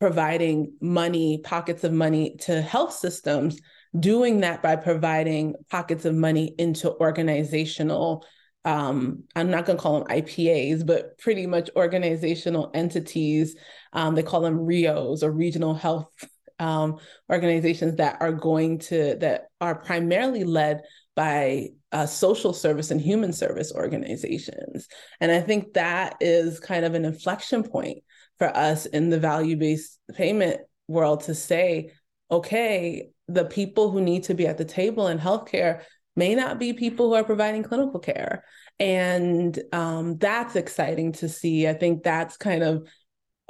providing 0.00 0.72
money, 0.80 1.38
pockets 1.44 1.84
of 1.84 1.92
money 1.92 2.36
to 2.38 2.62
health 2.62 2.94
systems, 2.94 3.60
doing 3.98 4.40
that 4.40 4.62
by 4.62 4.76
providing 4.76 5.54
pockets 5.70 6.06
of 6.06 6.14
money 6.14 6.54
into 6.58 6.90
organizational 6.90 8.24
um, 8.64 9.24
I'm 9.34 9.50
not 9.50 9.64
going 9.64 9.78
to 9.78 9.82
call 9.82 9.98
them 9.98 10.08
IPAs, 10.08 10.86
but 10.86 11.18
pretty 11.18 11.46
much 11.46 11.70
organizational 11.76 12.70
entities. 12.74 13.56
Um, 13.92 14.14
they 14.14 14.22
call 14.22 14.42
them 14.42 14.58
RIOs 14.58 15.22
or 15.22 15.30
regional 15.30 15.74
health 15.74 16.08
um, 16.58 16.98
organizations 17.30 17.96
that 17.96 18.18
are 18.20 18.32
going 18.32 18.78
to, 18.80 19.16
that 19.16 19.46
are 19.60 19.76
primarily 19.76 20.44
led 20.44 20.82
by 21.16 21.68
uh, 21.92 22.06
social 22.06 22.52
service 22.52 22.90
and 22.90 23.00
human 23.00 23.32
service 23.32 23.72
organizations. 23.74 24.86
And 25.20 25.32
I 25.32 25.40
think 25.40 25.72
that 25.72 26.16
is 26.20 26.60
kind 26.60 26.84
of 26.84 26.94
an 26.94 27.04
inflection 27.04 27.62
point 27.62 27.98
for 28.38 28.54
us 28.56 28.86
in 28.86 29.10
the 29.10 29.18
value 29.18 29.56
based 29.56 29.98
payment 30.14 30.60
world 30.86 31.22
to 31.24 31.34
say, 31.34 31.92
okay, 32.30 33.08
the 33.26 33.44
people 33.44 33.90
who 33.90 34.00
need 34.00 34.24
to 34.24 34.34
be 34.34 34.46
at 34.46 34.58
the 34.58 34.64
table 34.64 35.08
in 35.08 35.18
healthcare 35.18 35.82
may 36.16 36.34
not 36.34 36.58
be 36.58 36.72
people 36.72 37.08
who 37.08 37.14
are 37.14 37.24
providing 37.24 37.62
clinical 37.62 38.00
care. 38.00 38.44
And 38.78 39.58
um, 39.72 40.16
that's 40.18 40.56
exciting 40.56 41.12
to 41.12 41.28
see. 41.28 41.68
I 41.68 41.74
think 41.74 42.02
that's 42.02 42.36
kind 42.36 42.62
of 42.62 42.88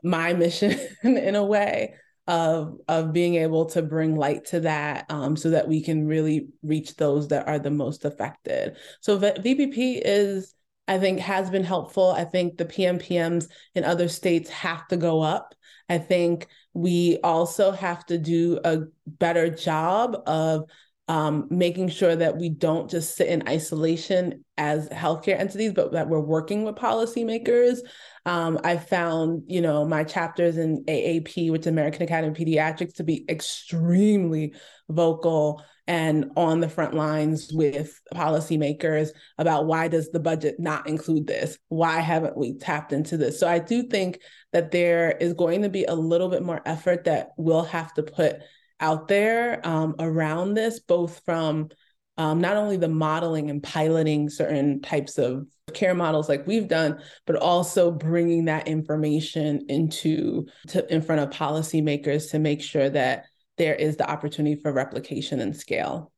my 0.03 0.33
mission 0.35 0.79
in 1.03 1.35
a 1.37 1.45
way 1.45 1.95
of 2.27 2.79
of 2.87 3.13
being 3.13 3.35
able 3.35 3.67
to 3.67 3.83
bring 3.83 4.15
light 4.15 4.45
to 4.45 4.61
that 4.61 5.05
um, 5.09 5.37
so 5.37 5.51
that 5.51 5.67
we 5.67 5.83
can 5.83 6.07
really 6.07 6.49
reach 6.63 6.95
those 6.97 7.29
that 7.29 7.49
are 7.49 7.59
the 7.59 7.71
most 7.71 8.05
affected. 8.05 8.77
So 9.01 9.19
v- 9.19 9.33
VBP 9.33 10.01
is 10.05 10.55
I 10.87 10.99
think 10.99 11.21
has 11.21 11.51
been 11.51 11.65
helpful. 11.65 12.11
I 12.11 12.25
think 12.25 12.57
the 12.57 12.65
PMPMs 12.65 13.49
in 13.75 13.85
other 13.85 14.09
states 14.09 14.51
have 14.51 14.87
to 14.89 14.97
go 14.97 15.21
up. 15.21 15.55
I 15.89 15.99
think 15.99 16.47
we 16.73 17.19
also 17.23 17.73
have 17.73 18.07
to 18.07 18.19
do 18.19 18.61
a 18.65 18.83
better 19.07 19.51
job 19.51 20.17
of 20.27 20.71
um, 21.11 21.49
making 21.51 21.89
sure 21.89 22.15
that 22.15 22.37
we 22.37 22.49
don't 22.49 22.89
just 22.89 23.17
sit 23.17 23.27
in 23.27 23.49
isolation 23.49 24.45
as 24.57 24.89
healthcare 24.91 25.37
entities, 25.37 25.73
but 25.73 25.91
that 25.91 26.09
we're 26.09 26.21
working 26.21 26.63
with 26.63 26.77
policymakers. 26.77 27.79
Um, 28.27 28.61
I 28.63 28.77
found, 28.77 29.43
you 29.49 29.61
know, 29.61 29.85
my 29.85 30.05
chapters 30.05 30.57
in 30.57 30.85
AAP, 30.85 31.51
which 31.51 31.63
is 31.63 31.67
American 31.67 32.03
Academy 32.03 32.31
of 32.31 32.37
Pediatrics, 32.37 32.95
to 32.95 33.03
be 33.03 33.25
extremely 33.29 34.55
vocal 34.89 35.65
and 35.89 36.31
on 36.37 36.61
the 36.61 36.69
front 36.69 36.95
lines 36.95 37.51
with 37.53 38.01
policymakers 38.15 39.09
about 39.37 39.67
why 39.67 39.89
does 39.89 40.13
the 40.13 40.21
budget 40.21 40.61
not 40.61 40.87
include 40.87 41.27
this? 41.27 41.59
Why 41.71 41.99
haven't 41.99 42.37
we 42.37 42.57
tapped 42.57 42.93
into 42.93 43.17
this? 43.17 43.41
So 43.41 43.49
I 43.49 43.59
do 43.59 43.83
think 43.83 44.21
that 44.53 44.71
there 44.71 45.11
is 45.11 45.35
going 45.35 45.63
to 45.63 45.71
be 45.71 45.87
a 45.87 45.95
little 45.95 46.29
bit 46.29 46.45
more 46.45 46.63
effort 46.65 47.03
that 47.07 47.31
we'll 47.37 47.65
have 47.65 47.93
to 47.95 48.05
put 48.05 48.43
out 48.81 49.09
there 49.09 49.61
um, 49.67 49.95
around 49.99 50.55
this, 50.55 50.81
both 50.81 51.23
from 51.25 51.69
um, 52.17 52.41
not 52.41 52.57
only 52.57 52.77
the 52.77 52.89
modeling 52.89 53.49
and 53.49 53.63
piloting 53.63 54.29
certain 54.29 54.83
types 54.83 55.17
of 55.17 55.47
care 55.73 55.95
models 55.95 56.29
like 56.29 56.47
we've 56.47 56.69
done, 56.69 57.01
but 57.27 57.37
also 57.37 57.91
bringing 57.91 58.47
that 58.47 58.69
information 58.69 59.65
into 59.69 60.47
to, 60.69 60.93
in 60.93 61.01
front 61.03 61.21
of 61.21 61.31
policymakers 61.31 62.31
to 62.31 62.39
make 62.39 62.61
sure 62.61 62.91
that 62.91 63.25
there 63.57 63.75
is 63.75 63.97
the 63.97 64.11
opportunity 64.11 64.61
for 64.61 64.73
replication 64.73 65.41
and 65.41 65.57
scale. 65.57 66.13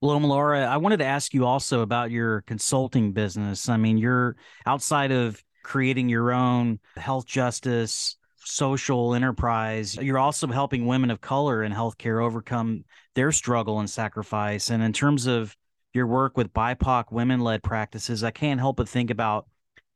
Well, 0.00 0.20
Laura, 0.20 0.66
I 0.66 0.76
wanted 0.76 0.98
to 0.98 1.06
ask 1.06 1.32
you 1.32 1.46
also 1.46 1.80
about 1.80 2.10
your 2.10 2.42
consulting 2.42 3.12
business. 3.12 3.68
I 3.68 3.76
mean, 3.76 3.96
you're 3.96 4.36
outside 4.66 5.12
of 5.12 5.42
creating 5.62 6.08
your 6.10 6.32
own 6.32 6.78
health 6.96 7.26
justice 7.26 8.16
social 8.44 9.14
enterprise. 9.14 9.96
You're 9.96 10.18
also 10.18 10.46
helping 10.46 10.86
women 10.86 11.10
of 11.10 11.20
color 11.20 11.62
in 11.62 11.72
healthcare 11.72 12.24
overcome 12.24 12.84
their 13.14 13.32
struggle 13.32 13.80
and 13.80 13.88
sacrifice. 13.88 14.70
And 14.70 14.82
in 14.82 14.92
terms 14.92 15.26
of 15.26 15.56
your 15.92 16.06
work 16.06 16.36
with 16.36 16.52
BIPOC 16.52 17.12
women 17.12 17.40
led 17.40 17.62
practices, 17.62 18.24
I 18.24 18.30
can't 18.30 18.60
help 18.60 18.76
but 18.76 18.88
think 18.88 19.10
about 19.10 19.46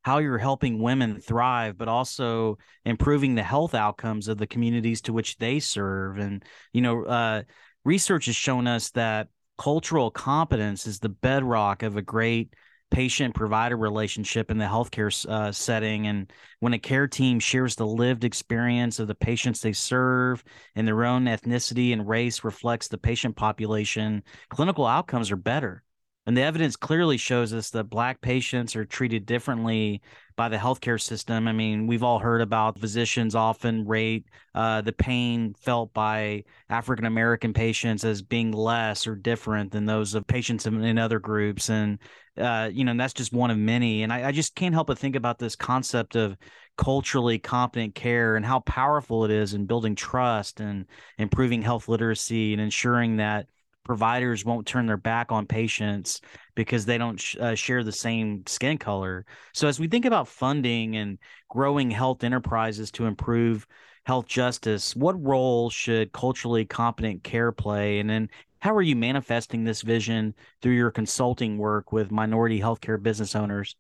how 0.03 0.19
you're 0.19 0.39
helping 0.39 0.81
women 0.81 1.21
thrive, 1.21 1.77
but 1.77 1.89
also 1.89 2.57
improving 2.85 3.35
the 3.35 3.43
health 3.43 3.75
outcomes 3.75 4.29
of 4.29 4.39
the 4.39 4.47
communities 4.47 5.03
to 5.03 5.13
which 5.13 5.37
they 5.39 5.61
serve. 5.61 6.19
And, 6.19 6.45
you 6.73 6.81
know, 6.81 7.05
uh, 7.05 7.43
research 7.85 8.27
has 8.27 8.37
shown 8.37 8.67
us 8.67 8.91
that 8.91 9.29
cultural 9.59 10.11
competence 10.11 10.87
is 10.87 11.01
the 11.01 11.09
bedrock 11.09 11.83
of 11.83 11.97
a 11.97 12.03
great 12.03 12.55
patient 12.91 13.35
provider 13.35 13.77
relationship 13.77 14.51
in 14.51 14.59
the 14.59 14.65
healthcare 14.65 15.27
uh, 15.29 15.53
setting. 15.53 16.07
And 16.07 16.33
when 16.61 16.75
a 16.75 16.79
care 16.79 17.07
team 17.07 17.41
shares 17.41 17.77
the 17.77 17.87
lived 17.87 18.25
experience 18.25 18.99
of 18.99 19.09
the 19.09 19.15
patients 19.15 19.61
they 19.61 19.73
serve 19.73 20.43
and 20.75 20.87
their 20.87 21.05
own 21.05 21.25
ethnicity 21.25 21.93
and 21.93 22.09
race 22.09 22.45
reflects 22.45 22.89
the 22.89 22.99
patient 22.99 23.37
population, 23.37 24.23
clinical 24.49 24.87
outcomes 24.87 25.31
are 25.31 25.37
better. 25.37 25.83
And 26.29 26.37
the 26.37 26.43
evidence 26.43 26.77
clearly 26.77 27.17
shows 27.17 27.55
us 27.55 27.71
that 27.71 27.85
Black 27.85 28.21
patients 28.21 28.77
are 28.77 28.85
treated 28.85 29.25
differently 29.25 30.03
by 30.37 30.51
the 30.51 30.59
healthcare 30.59 31.01
system. 31.01 31.49
I 31.49 31.53
mean, 31.53 31.87
we've 31.87 32.03
all 32.03 32.19
heard 32.19 32.43
about 32.43 32.79
physicians 32.79 33.35
often 33.35 33.87
rate 33.87 34.27
uh, 34.55 34.83
the 34.83 34.93
pain 34.93 35.55
felt 35.55 35.95
by 35.95 36.45
African 36.69 37.07
American 37.07 37.55
patients 37.55 38.05
as 38.05 38.21
being 38.21 38.53
less 38.53 39.07
or 39.07 39.17
different 39.17 39.73
than 39.73 39.87
those 39.87 40.15
of 40.15 40.27
patients 40.27 40.67
in, 40.67 40.85
in 40.85 40.99
other 40.99 41.19
groups. 41.19 41.71
And, 41.71 41.99
uh, 42.37 42.69
you 42.71 42.85
know, 42.85 42.91
and 42.91 43.01
that's 43.01 43.15
just 43.15 43.33
one 43.33 43.51
of 43.51 43.57
many. 43.57 44.03
And 44.03 44.13
I, 44.13 44.29
I 44.29 44.33
just 44.33 44.55
can't 44.55 44.75
help 44.75 44.89
but 44.89 44.99
think 44.99 45.17
about 45.17 45.39
this 45.39 45.57
concept 45.57 46.15
of 46.15 46.37
culturally 46.77 47.39
competent 47.39 47.95
care 47.95 48.37
and 48.37 48.45
how 48.45 48.61
powerful 48.61 49.25
it 49.25 49.31
is 49.31 49.55
in 49.55 49.65
building 49.65 49.95
trust 49.95 50.61
and 50.61 50.85
improving 51.17 51.63
health 51.63 51.89
literacy 51.89 52.53
and 52.53 52.61
ensuring 52.61 53.17
that 53.17 53.47
providers 53.89 54.45
won't 54.45 54.67
turn 54.67 54.87
their 54.87 54.99
back 54.99 55.33
on 55.33 55.47
patients 55.47 56.21
because 56.55 56.85
they 56.85 56.99
don't 56.99 57.19
sh- 57.19 57.37
uh, 57.41 57.55
share 57.55 57.83
the 57.83 57.91
same 57.91 58.45
skin 58.47 58.77
color. 58.77 59.25
So, 59.55 59.67
as 59.67 59.81
we 59.81 59.89
think 59.89 60.05
about 60.05 60.29
funding 60.29 60.97
and 60.97 61.19
growing 61.49 61.91
health 61.91 62.23
enterprises 62.23 62.91
to 62.93 63.07
improve 63.07 63.67
health 64.05 64.27
justice, 64.27 64.95
what 64.95 65.21
role 65.25 65.71
should 65.71 66.13
culturally 66.13 66.67
competent 66.67 67.25
care 67.25 67.51
play? 67.51 67.99
And 67.99 68.11
then, 68.11 68.29
how 68.61 68.75
are 68.75 68.83
you 68.83 68.95
manifesting 68.95 69.65
this 69.65 69.81
vision 69.81 70.35
through 70.61 70.75
your 70.75 70.91
consulting 70.91 71.57
work 71.57 71.91
with 71.91 72.11
minority 72.11 72.61
healthcare 72.61 73.03
business 73.03 73.35
owners? 73.35 73.75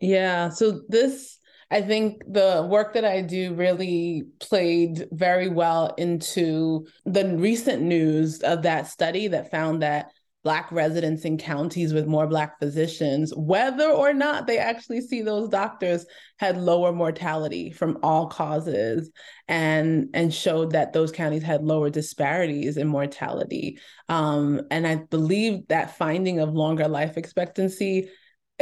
Yeah, 0.00 0.48
so 0.48 0.82
this 0.88 1.37
I 1.70 1.82
think 1.82 2.22
the 2.26 2.66
work 2.68 2.94
that 2.94 3.04
I 3.04 3.20
do 3.20 3.54
really 3.54 4.24
played 4.40 5.06
very 5.12 5.48
well 5.48 5.94
into 5.98 6.86
the 7.04 7.36
recent 7.36 7.82
news 7.82 8.40
of 8.40 8.62
that 8.62 8.86
study 8.86 9.28
that 9.28 9.50
found 9.50 9.82
that 9.82 10.10
Black 10.44 10.70
residents 10.72 11.24
in 11.24 11.36
counties 11.36 11.92
with 11.92 12.06
more 12.06 12.26
Black 12.26 12.58
physicians, 12.58 13.34
whether 13.36 13.90
or 13.90 14.14
not 14.14 14.46
they 14.46 14.56
actually 14.56 15.00
see 15.02 15.20
those 15.20 15.48
doctors, 15.50 16.06
had 16.38 16.56
lower 16.56 16.92
mortality 16.92 17.70
from 17.70 17.98
all 18.02 18.28
causes 18.28 19.10
and, 19.48 20.08
and 20.14 20.32
showed 20.32 20.72
that 20.72 20.92
those 20.92 21.12
counties 21.12 21.42
had 21.42 21.64
lower 21.64 21.90
disparities 21.90 22.78
in 22.78 22.86
mortality. 22.86 23.78
Um, 24.08 24.62
and 24.70 24.86
I 24.86 24.94
believe 24.94 25.66
that 25.68 25.98
finding 25.98 26.38
of 26.38 26.54
longer 26.54 26.88
life 26.88 27.18
expectancy 27.18 28.08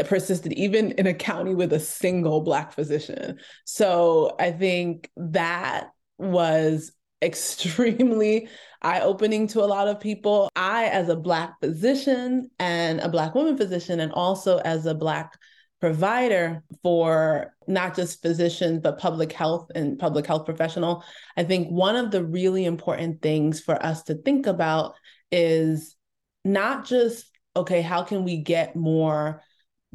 persisted 0.05 0.53
even 0.53 0.93
in 0.93 1.07
a 1.07 1.15
county 1.15 1.55
with 1.55 1.73
a 1.73 1.81
single 1.81 2.43
black 2.43 2.73
physician. 2.73 3.39
So 3.65 4.37
I 4.39 4.53
think 4.53 5.11
that 5.17 5.89
was 6.19 6.93
extremely 7.23 8.49
eye-opening 8.83 9.47
to 9.49 9.61
a 9.61 9.67
lot 9.67 9.89
of 9.89 10.01
people. 10.01 10.51
I 10.55 10.87
as 10.87 11.09
a 11.09 11.17
black 11.17 11.55
physician 11.61 12.51
and 12.59 13.01
a 13.01 13.09
black 13.09 13.35
woman 13.35 13.57
physician 13.57 14.01
and 14.01 14.13
also 14.13 14.59
as 14.59 14.87
a 14.87 14.95
black 14.95 15.33
provider 15.81 16.63
for 16.83 17.55
not 17.67 17.95
just 17.95 18.23
physicians 18.23 18.81
but 18.83 18.99
public 18.99 19.31
health 19.33 19.71
and 19.75 19.99
public 19.99 20.27
health 20.27 20.45
professional, 20.45 21.05
I 21.37 21.45
think 21.45 21.69
one 21.69 21.97
of 21.97 22.11
the 22.11 22.25
really 22.25 22.65
important 22.65 23.23
things 23.23 23.61
for 23.61 23.83
us 23.85 24.03
to 24.05 24.15
think 24.15 24.47
about 24.47 24.95
is 25.31 25.97
not 26.45 26.87
just 26.87 27.31
okay, 27.57 27.81
how 27.81 28.03
can 28.03 28.23
we 28.23 28.37
get 28.37 28.77
more 28.77 29.43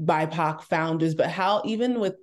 BIPOC 0.03 0.63
founders, 0.63 1.15
but 1.15 1.29
how 1.29 1.61
even 1.65 1.99
with 1.99 2.15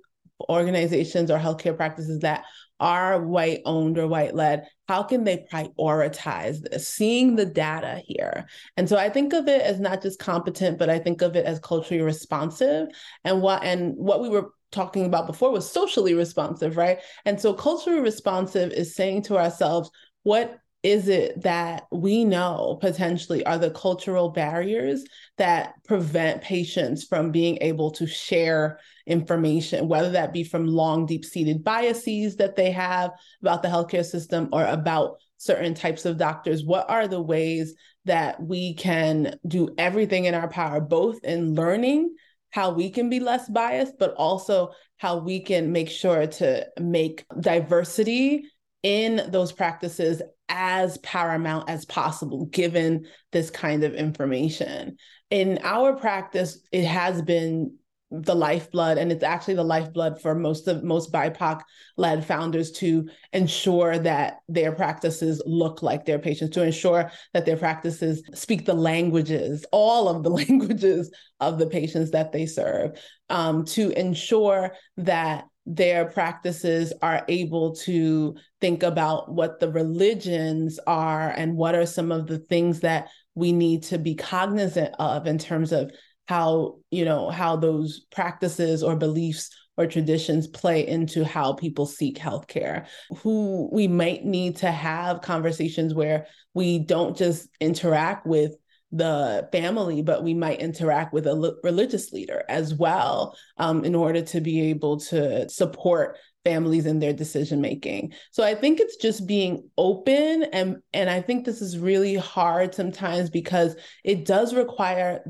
organizations 0.49 1.29
or 1.29 1.37
healthcare 1.37 1.75
practices 1.75 2.19
that 2.19 2.45
are 2.79 3.21
white 3.21 3.61
owned 3.65 3.97
or 3.97 4.07
white 4.07 4.33
led, 4.33 4.65
how 4.87 5.03
can 5.03 5.25
they 5.25 5.45
prioritize 5.51 6.61
this? 6.61 6.87
Seeing 6.87 7.35
the 7.35 7.45
data 7.45 8.01
here. 8.05 8.47
And 8.77 8.87
so 8.87 8.95
I 8.95 9.09
think 9.09 9.33
of 9.33 9.47
it 9.47 9.61
as 9.61 9.79
not 9.79 10.01
just 10.01 10.19
competent, 10.19 10.77
but 10.77 10.89
I 10.89 10.97
think 10.99 11.21
of 11.21 11.35
it 11.35 11.45
as 11.45 11.59
culturally 11.59 12.01
responsive. 12.01 12.87
And 13.25 13.41
what 13.41 13.63
and 13.63 13.95
what 13.97 14.21
we 14.21 14.29
were 14.29 14.51
talking 14.71 15.05
about 15.05 15.27
before 15.27 15.51
was 15.51 15.69
socially 15.69 16.13
responsive, 16.13 16.77
right? 16.77 16.99
And 17.25 17.39
so 17.41 17.53
culturally 17.53 17.99
responsive 17.99 18.71
is 18.71 18.95
saying 18.95 19.23
to 19.23 19.37
ourselves, 19.37 19.89
what 20.23 20.57
is 20.81 21.09
it 21.09 21.41
that 21.41 21.87
we 21.91 22.23
know 22.23 22.77
potentially 22.79 23.45
are 23.45 23.57
the 23.57 23.71
cultural 23.71 24.29
barriers 24.29 25.03
that 25.37 25.73
prevent 25.83 26.41
patients 26.41 27.03
from 27.03 27.31
being 27.31 27.57
able 27.59 27.91
to 27.91 28.07
share 28.07 28.79
information, 29.05 29.89
whether 29.89 30.11
that 30.11 30.31
be 30.31 30.43
from 30.43 30.67
long, 30.67 31.05
deep 31.05 31.25
seated 31.25 31.63
biases 31.63 32.37
that 32.37 32.55
they 32.55 32.71
have 32.71 33.11
about 33.41 33.61
the 33.61 33.67
healthcare 33.67 34.05
system 34.05 34.47
or 34.53 34.65
about 34.65 35.17
certain 35.37 35.73
types 35.73 36.05
of 36.05 36.17
doctors? 36.17 36.63
What 36.63 36.89
are 36.89 37.07
the 37.07 37.21
ways 37.21 37.75
that 38.05 38.41
we 38.41 38.73
can 38.75 39.37
do 39.45 39.69
everything 39.77 40.25
in 40.25 40.33
our 40.33 40.47
power, 40.47 40.79
both 40.79 41.23
in 41.23 41.55
learning 41.55 42.15
how 42.51 42.71
we 42.71 42.89
can 42.89 43.09
be 43.09 43.19
less 43.19 43.49
biased, 43.49 43.99
but 43.99 44.13
also 44.15 44.71
how 44.97 45.17
we 45.17 45.41
can 45.41 45.71
make 45.71 45.89
sure 45.89 46.25
to 46.25 46.65
make 46.79 47.25
diversity 47.39 48.45
in 48.81 49.21
those 49.29 49.51
practices 49.51 50.21
as 50.49 50.97
paramount 50.99 51.69
as 51.69 51.85
possible 51.85 52.45
given 52.47 53.05
this 53.31 53.49
kind 53.49 53.83
of 53.83 53.93
information. 53.93 54.97
In 55.29 55.59
our 55.63 55.95
practice, 55.95 56.59
it 56.71 56.85
has 56.85 57.21
been 57.21 57.77
the 58.11 58.35
lifeblood 58.35 58.97
and 58.97 59.11
it's 59.11 59.23
actually 59.23 59.53
the 59.53 59.63
lifeblood 59.63 60.19
for 60.19 60.33
most 60.33 60.67
of 60.67 60.83
most 60.83 61.11
bipoc 61.11 61.61
led 61.95 62.25
founders 62.25 62.71
to 62.71 63.07
ensure 63.33 63.99
that 63.99 64.37
their 64.47 64.71
practices 64.71 65.43
look 65.45 65.83
like 65.83 66.05
their 66.05 66.17
patients 66.17 66.55
to 66.55 66.63
ensure 66.63 67.11
that 67.33 67.45
their 67.45 67.57
practices 67.57 68.23
speak 68.33 68.65
the 68.65 68.73
languages 68.73 69.63
all 69.71 70.09
of 70.09 70.23
the 70.23 70.29
languages 70.49 71.11
of 71.39 71.59
the 71.59 71.67
patients 71.67 72.09
that 72.09 72.31
they 72.31 72.47
serve 72.47 72.99
um, 73.29 73.63
to 73.63 73.91
ensure 73.91 74.73
that 74.97 75.45
their 75.65 76.05
practices 76.05 76.93
are 77.01 77.23
able 77.27 77.75
to 77.75 78.35
think 78.59 78.83
about 78.83 79.31
what 79.31 79.59
the 79.59 79.71
religions 79.71 80.79
are 80.87 81.29
and 81.29 81.55
what 81.55 81.75
are 81.75 81.85
some 81.85 82.11
of 82.11 82.27
the 82.27 82.39
things 82.39 82.79
that 82.79 83.09
we 83.35 83.51
need 83.51 83.83
to 83.83 83.97
be 83.97 84.15
cognizant 84.15 84.93
of 84.99 85.27
in 85.27 85.37
terms 85.37 85.71
of 85.71 85.91
how 86.27 86.77
you 86.91 87.05
know 87.05 87.29
how 87.29 87.55
those 87.55 88.05
practices 88.11 88.83
or 88.83 88.95
beliefs 88.95 89.49
or 89.79 89.87
traditions 89.87 90.45
play 90.45 90.85
into 90.85 91.23
how 91.23 91.53
people 91.53 91.85
seek 91.85 92.17
healthcare. 92.17 92.85
Who 93.19 93.69
we 93.71 93.87
might 93.87 94.25
need 94.25 94.57
to 94.57 94.69
have 94.69 95.21
conversations 95.21 95.93
where 95.93 96.27
we 96.53 96.79
don't 96.79 97.15
just 97.15 97.47
interact 97.61 98.27
with 98.27 98.55
the 98.91 99.47
family, 99.51 100.01
but 100.01 100.23
we 100.23 100.33
might 100.33 100.59
interact 100.59 101.13
with 101.13 101.27
a 101.27 101.57
religious 101.63 102.11
leader 102.11 102.43
as 102.49 102.73
well 102.73 103.37
um, 103.57 103.85
in 103.85 103.93
order 103.93 104.21
to 104.21 104.41
be 104.41 104.69
able 104.69 104.99
to 104.99 105.47
support 105.49 106.17
families 106.43 106.85
in 106.85 106.99
their 106.99 107.13
decision 107.13 107.61
making. 107.61 108.13
So 108.31 108.43
I 108.43 108.55
think 108.55 108.79
it's 108.79 108.95
just 108.95 109.27
being 109.27 109.69
open 109.77 110.43
and 110.43 110.77
and 110.93 111.09
I 111.09 111.21
think 111.21 111.45
this 111.45 111.61
is 111.61 111.77
really 111.77 112.15
hard 112.15 112.73
sometimes 112.73 113.29
because 113.29 113.75
it 114.03 114.25
does 114.25 114.55
require 114.55 115.23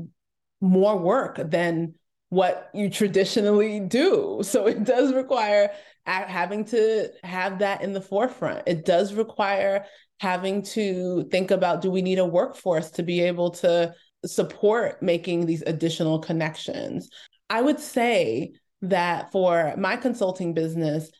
more 0.60 0.96
work 0.96 1.40
than 1.50 1.94
what 2.30 2.70
you 2.72 2.88
traditionally 2.88 3.80
do. 3.80 4.40
So 4.42 4.66
it 4.66 4.84
does 4.84 5.12
require 5.12 5.70
having 6.06 6.64
to 6.66 7.08
have 7.22 7.60
that 7.60 7.82
in 7.82 7.92
the 7.92 8.00
forefront. 8.00 8.62
It 8.66 8.84
does 8.84 9.14
require 9.14 9.84
having 10.18 10.62
to 10.62 11.24
think 11.30 11.50
about 11.50 11.80
do 11.80 11.90
we 11.90 12.02
need 12.02 12.18
a 12.18 12.24
workforce 12.24 12.90
to 12.90 13.02
be 13.02 13.20
able 13.20 13.50
to 13.50 13.94
support 14.26 15.02
making 15.02 15.46
these 15.46 15.62
additional 15.62 16.18
connections? 16.18 17.08
I 17.48 17.62
would 17.62 17.80
say 17.80 18.52
that 18.82 19.32
for 19.32 19.74
my 19.76 19.96
consulting 19.96 20.54
business, 20.54 21.10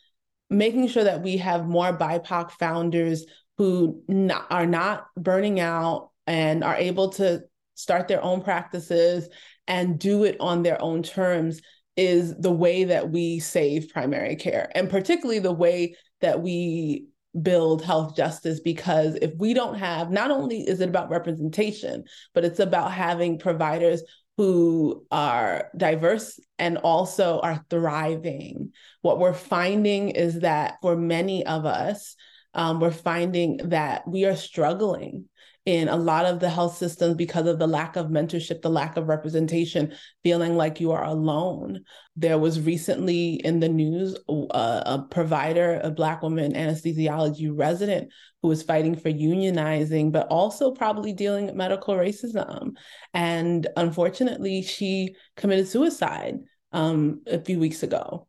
making 0.49 0.89
sure 0.89 1.05
that 1.05 1.23
we 1.23 1.39
have 1.39 1.67
more 1.67 1.97
BIPOC 1.97 2.53
founders 2.53 3.25
who 3.59 4.03
not, 4.09 4.47
are 4.51 4.67
not 4.67 5.07
burning 5.17 5.61
out 5.61 6.11
and 6.27 6.65
are 6.65 6.77
able 6.77 7.11
to 7.11 7.43
start 7.75 8.09
their 8.09 8.23
own 8.23 8.43
practices 8.43 9.29
and 9.67 9.99
do 9.99 10.25
it 10.25 10.37
on 10.41 10.63
their 10.63 10.81
own 10.83 11.03
terms 11.03 11.61
is 11.97 12.35
the 12.37 12.53
way 12.53 12.85
that 12.85 13.11
we 13.11 13.39
save 13.39 13.89
primary 13.89 14.37
care 14.37 14.71
and 14.75 14.89
particularly 14.89 15.39
the 15.39 15.53
way 15.53 15.95
that 16.21 16.41
we 16.41 17.07
build 17.43 17.85
health 17.85 18.17
justice 18.17 18.61
because 18.61 19.17
if 19.23 19.33
we 19.39 19.55
don't 19.55 19.77
have 19.77 20.11
not 20.11 20.31
only 20.31 20.61
is 20.61 20.81
it 20.81 20.89
about 20.89 21.11
representation 21.11 22.03
but 22.35 22.45
it's 22.45 22.59
about 22.59 22.91
having 22.91 23.39
providers 23.39 24.03
who 24.41 25.05
are 25.11 25.69
diverse 25.77 26.41
and 26.59 26.79
also 26.79 27.41
are 27.41 27.63
thriving. 27.69 28.73
What 29.03 29.19
we're 29.19 29.35
finding 29.35 30.09
is 30.09 30.41
that 30.41 30.79
for 30.81 30.97
many 30.97 31.45
of 31.45 31.67
us 31.67 32.17
um, 32.55 32.81
we're 32.81 32.91
finding 32.91 33.59
that 33.65 34.09
we 34.09 34.25
are 34.25 34.35
struggling 34.35 35.29
in 35.71 35.89
a 35.89 35.97
lot 35.97 36.25
of 36.25 36.41
the 36.41 36.51
health 36.51 36.77
systems 36.77 37.15
because 37.15 37.47
of 37.47 37.61
the 37.61 37.67
lack 37.67 37.95
of 37.95 38.07
mentorship, 38.07 38.61
the 38.61 38.69
lack 38.69 38.97
of 38.97 39.07
representation, 39.07 39.95
feeling 40.25 40.57
like 40.57 40.81
you 40.81 40.91
are 40.91 41.05
alone. 41.05 41.85
There 42.17 42.39
was 42.39 42.61
recently 42.61 43.35
in 43.35 43.61
the 43.61 43.69
news 43.69 44.17
uh, 44.29 44.83
a 44.85 45.07
provider, 45.11 45.81
a 45.85 45.93
Black 45.93 46.23
woman 46.23 46.55
anesthesiology 46.55 47.51
resident 47.57 48.11
who 48.43 48.49
was 48.49 48.65
fighting 48.65 48.97
for 48.97 49.11
unionizing, 49.11 50.11
but 50.11 50.27
also 50.27 50.73
probably 50.73 51.13
dealing 51.13 51.47
with 51.47 51.55
medical 51.55 51.95
racism. 51.95 52.73
And 53.15 53.69
unfortunately, 53.77 54.63
she 54.63 55.15
committed 55.37 55.69
suicide 55.69 56.35
um, 56.73 57.23
a 57.29 57.41
few 57.41 57.61
weeks 57.61 57.85
ago. 57.85 58.27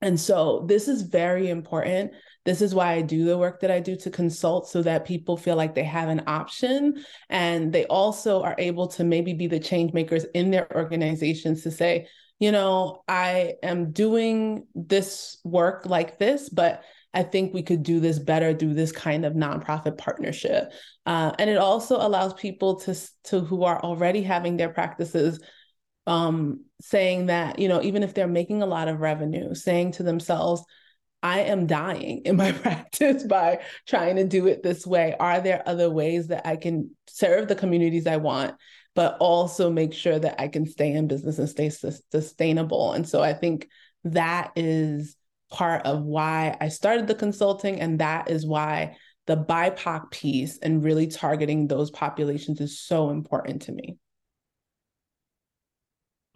And 0.00 0.18
so 0.18 0.64
this 0.68 0.88
is 0.88 1.02
very 1.02 1.50
important 1.50 2.12
this 2.48 2.62
is 2.62 2.74
why 2.74 2.94
I 2.94 3.02
do 3.02 3.26
the 3.26 3.36
work 3.36 3.60
that 3.60 3.70
I 3.70 3.78
do 3.78 3.94
to 3.96 4.10
consult 4.10 4.70
so 4.70 4.80
that 4.80 5.04
people 5.04 5.36
feel 5.36 5.54
like 5.54 5.74
they 5.74 5.84
have 5.84 6.08
an 6.08 6.22
option 6.26 7.04
and 7.28 7.70
they 7.70 7.84
also 7.84 8.42
are 8.42 8.54
able 8.56 8.88
to 8.88 9.04
maybe 9.04 9.34
be 9.34 9.46
the 9.46 9.60
change 9.60 9.92
makers 9.92 10.24
in 10.32 10.50
their 10.50 10.66
organizations 10.74 11.62
to 11.64 11.70
say, 11.70 12.08
you 12.38 12.50
know, 12.50 13.02
I 13.06 13.56
am 13.62 13.92
doing 13.92 14.66
this 14.74 15.36
work 15.44 15.84
like 15.84 16.18
this, 16.18 16.48
but 16.48 16.84
I 17.12 17.22
think 17.22 17.52
we 17.52 17.62
could 17.62 17.82
do 17.82 18.00
this 18.00 18.18
better 18.18 18.54
through 18.54 18.72
this 18.72 18.92
kind 18.92 19.26
of 19.26 19.34
nonprofit 19.34 19.98
partnership. 19.98 20.72
Uh, 21.04 21.32
and 21.38 21.50
it 21.50 21.58
also 21.58 21.96
allows 21.96 22.32
people 22.32 22.76
to, 22.80 22.98
to 23.24 23.40
who 23.40 23.64
are 23.64 23.82
already 23.82 24.22
having 24.22 24.56
their 24.56 24.70
practices 24.70 25.38
um, 26.08 26.64
saying 26.80 27.26
that, 27.26 27.58
you 27.58 27.68
know, 27.68 27.82
even 27.82 28.02
if 28.02 28.14
they're 28.14 28.26
making 28.26 28.62
a 28.62 28.66
lot 28.66 28.88
of 28.88 29.00
revenue, 29.00 29.54
saying 29.54 29.92
to 29.92 30.02
themselves, 30.02 30.64
I 31.22 31.40
am 31.40 31.66
dying 31.66 32.22
in 32.24 32.36
my 32.36 32.52
practice 32.62 33.24
by 33.24 33.60
trying 33.86 34.16
to 34.16 34.24
do 34.24 34.46
it 34.46 34.62
this 34.62 34.86
way. 34.86 35.14
Are 35.20 35.40
there 35.40 35.62
other 35.66 35.90
ways 35.90 36.28
that 36.28 36.46
I 36.46 36.56
can 36.56 36.96
serve 37.06 37.46
the 37.46 37.54
communities 37.54 38.06
I 38.06 38.16
want, 38.16 38.54
but 38.94 39.18
also 39.20 39.70
make 39.70 39.92
sure 39.92 40.18
that 40.18 40.40
I 40.40 40.48
can 40.48 40.64
stay 40.66 40.92
in 40.92 41.08
business 41.08 41.38
and 41.38 41.48
stay 41.48 41.68
su- 41.68 41.92
sustainable? 42.10 42.92
And 42.92 43.06
so 43.06 43.22
I 43.22 43.34
think 43.34 43.68
that 44.04 44.52
is 44.56 45.14
part 45.50 45.84
of 45.84 46.02
why 46.02 46.56
I 46.58 46.68
started 46.68 47.06
the 47.06 47.14
consulting. 47.14 47.80
And 47.80 47.98
that 47.98 48.30
is 48.30 48.46
why 48.46 48.96
the 49.26 49.36
BIPOC 49.36 50.10
piece 50.10 50.58
and 50.58 50.82
really 50.82 51.06
targeting 51.06 51.66
those 51.66 51.90
populations 51.90 52.62
is 52.62 52.80
so 52.80 53.10
important 53.10 53.62
to 53.62 53.72
me. 53.72 53.98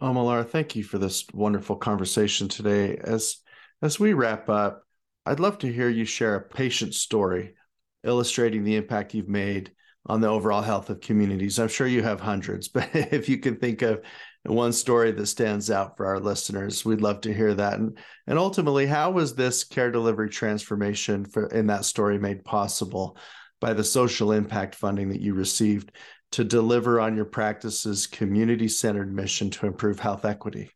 Oh, 0.03 0.11
Malara, 0.11 0.45
thank 0.45 0.75
you 0.75 0.83
for 0.83 0.97
this 0.97 1.23
wonderful 1.33 1.77
conversation 1.77 2.49
today. 2.49 2.97
As 2.97 3.37
as 3.81 4.01
we 4.01 4.11
wrap 4.11 4.49
up, 4.49 4.83
I'd 5.25 5.39
love 5.39 5.59
to 5.59 5.71
hear 5.71 5.87
you 5.87 6.03
share 6.03 6.35
a 6.35 6.41
patient 6.41 6.93
story 6.93 7.55
illustrating 8.03 8.65
the 8.65 8.75
impact 8.75 9.13
you've 9.13 9.29
made 9.29 9.71
on 10.05 10.19
the 10.19 10.27
overall 10.27 10.61
health 10.61 10.89
of 10.89 10.99
communities. 10.99 11.57
I'm 11.57 11.69
sure 11.69 11.87
you 11.87 12.03
have 12.03 12.19
hundreds, 12.19 12.67
but 12.73 12.89
if 12.93 13.29
you 13.29 13.37
can 13.37 13.55
think 13.55 13.81
of 13.81 14.01
one 14.43 14.73
story 14.73 15.13
that 15.13 15.27
stands 15.27 15.71
out 15.71 15.95
for 15.95 16.05
our 16.05 16.19
listeners, 16.19 16.83
we'd 16.83 16.99
love 16.99 17.21
to 17.21 17.33
hear 17.33 17.53
that. 17.53 17.79
And, 17.79 17.97
and 18.27 18.37
ultimately, 18.37 18.85
how 18.85 19.11
was 19.11 19.35
this 19.35 19.63
care 19.63 19.89
delivery 19.89 20.29
transformation 20.29 21.23
for, 21.23 21.47
in 21.47 21.67
that 21.67 21.85
story 21.85 22.19
made 22.19 22.43
possible 22.43 23.17
by 23.61 23.71
the 23.71 23.85
social 23.85 24.33
impact 24.33 24.75
funding 24.75 25.07
that 25.07 25.21
you 25.21 25.33
received 25.33 25.93
to 26.33 26.43
deliver 26.43 26.99
on 26.99 27.15
your 27.15 27.25
practice's 27.25 28.07
community 28.07 28.67
centered 28.67 29.13
mission 29.13 29.49
to 29.51 29.67
improve 29.67 29.99
health 29.99 30.25
equity? 30.25 30.71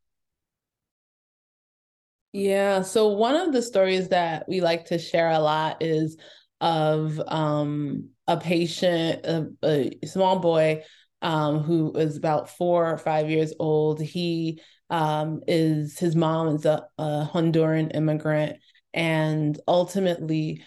Yeah. 2.31 2.83
So 2.83 3.09
one 3.09 3.35
of 3.35 3.53
the 3.53 3.61
stories 3.61 4.09
that 4.09 4.47
we 4.47 4.61
like 4.61 4.85
to 4.85 4.99
share 4.99 5.31
a 5.31 5.39
lot 5.39 5.81
is 5.81 6.17
of 6.61 7.19
um, 7.27 8.09
a 8.27 8.37
patient, 8.37 9.25
a, 9.25 9.47
a 9.63 10.05
small 10.05 10.39
boy 10.39 10.83
um, 11.21 11.63
who 11.63 11.93
is 11.95 12.17
about 12.17 12.49
four 12.49 12.91
or 12.91 12.97
five 12.97 13.29
years 13.29 13.53
old. 13.59 13.99
He 14.01 14.61
um, 14.89 15.41
is 15.47 15.97
his 15.97 16.15
mom 16.15 16.55
is 16.55 16.65
a, 16.65 16.85
a 16.97 17.29
Honduran 17.33 17.95
immigrant, 17.95 18.57
and 18.93 19.59
ultimately 19.67 20.63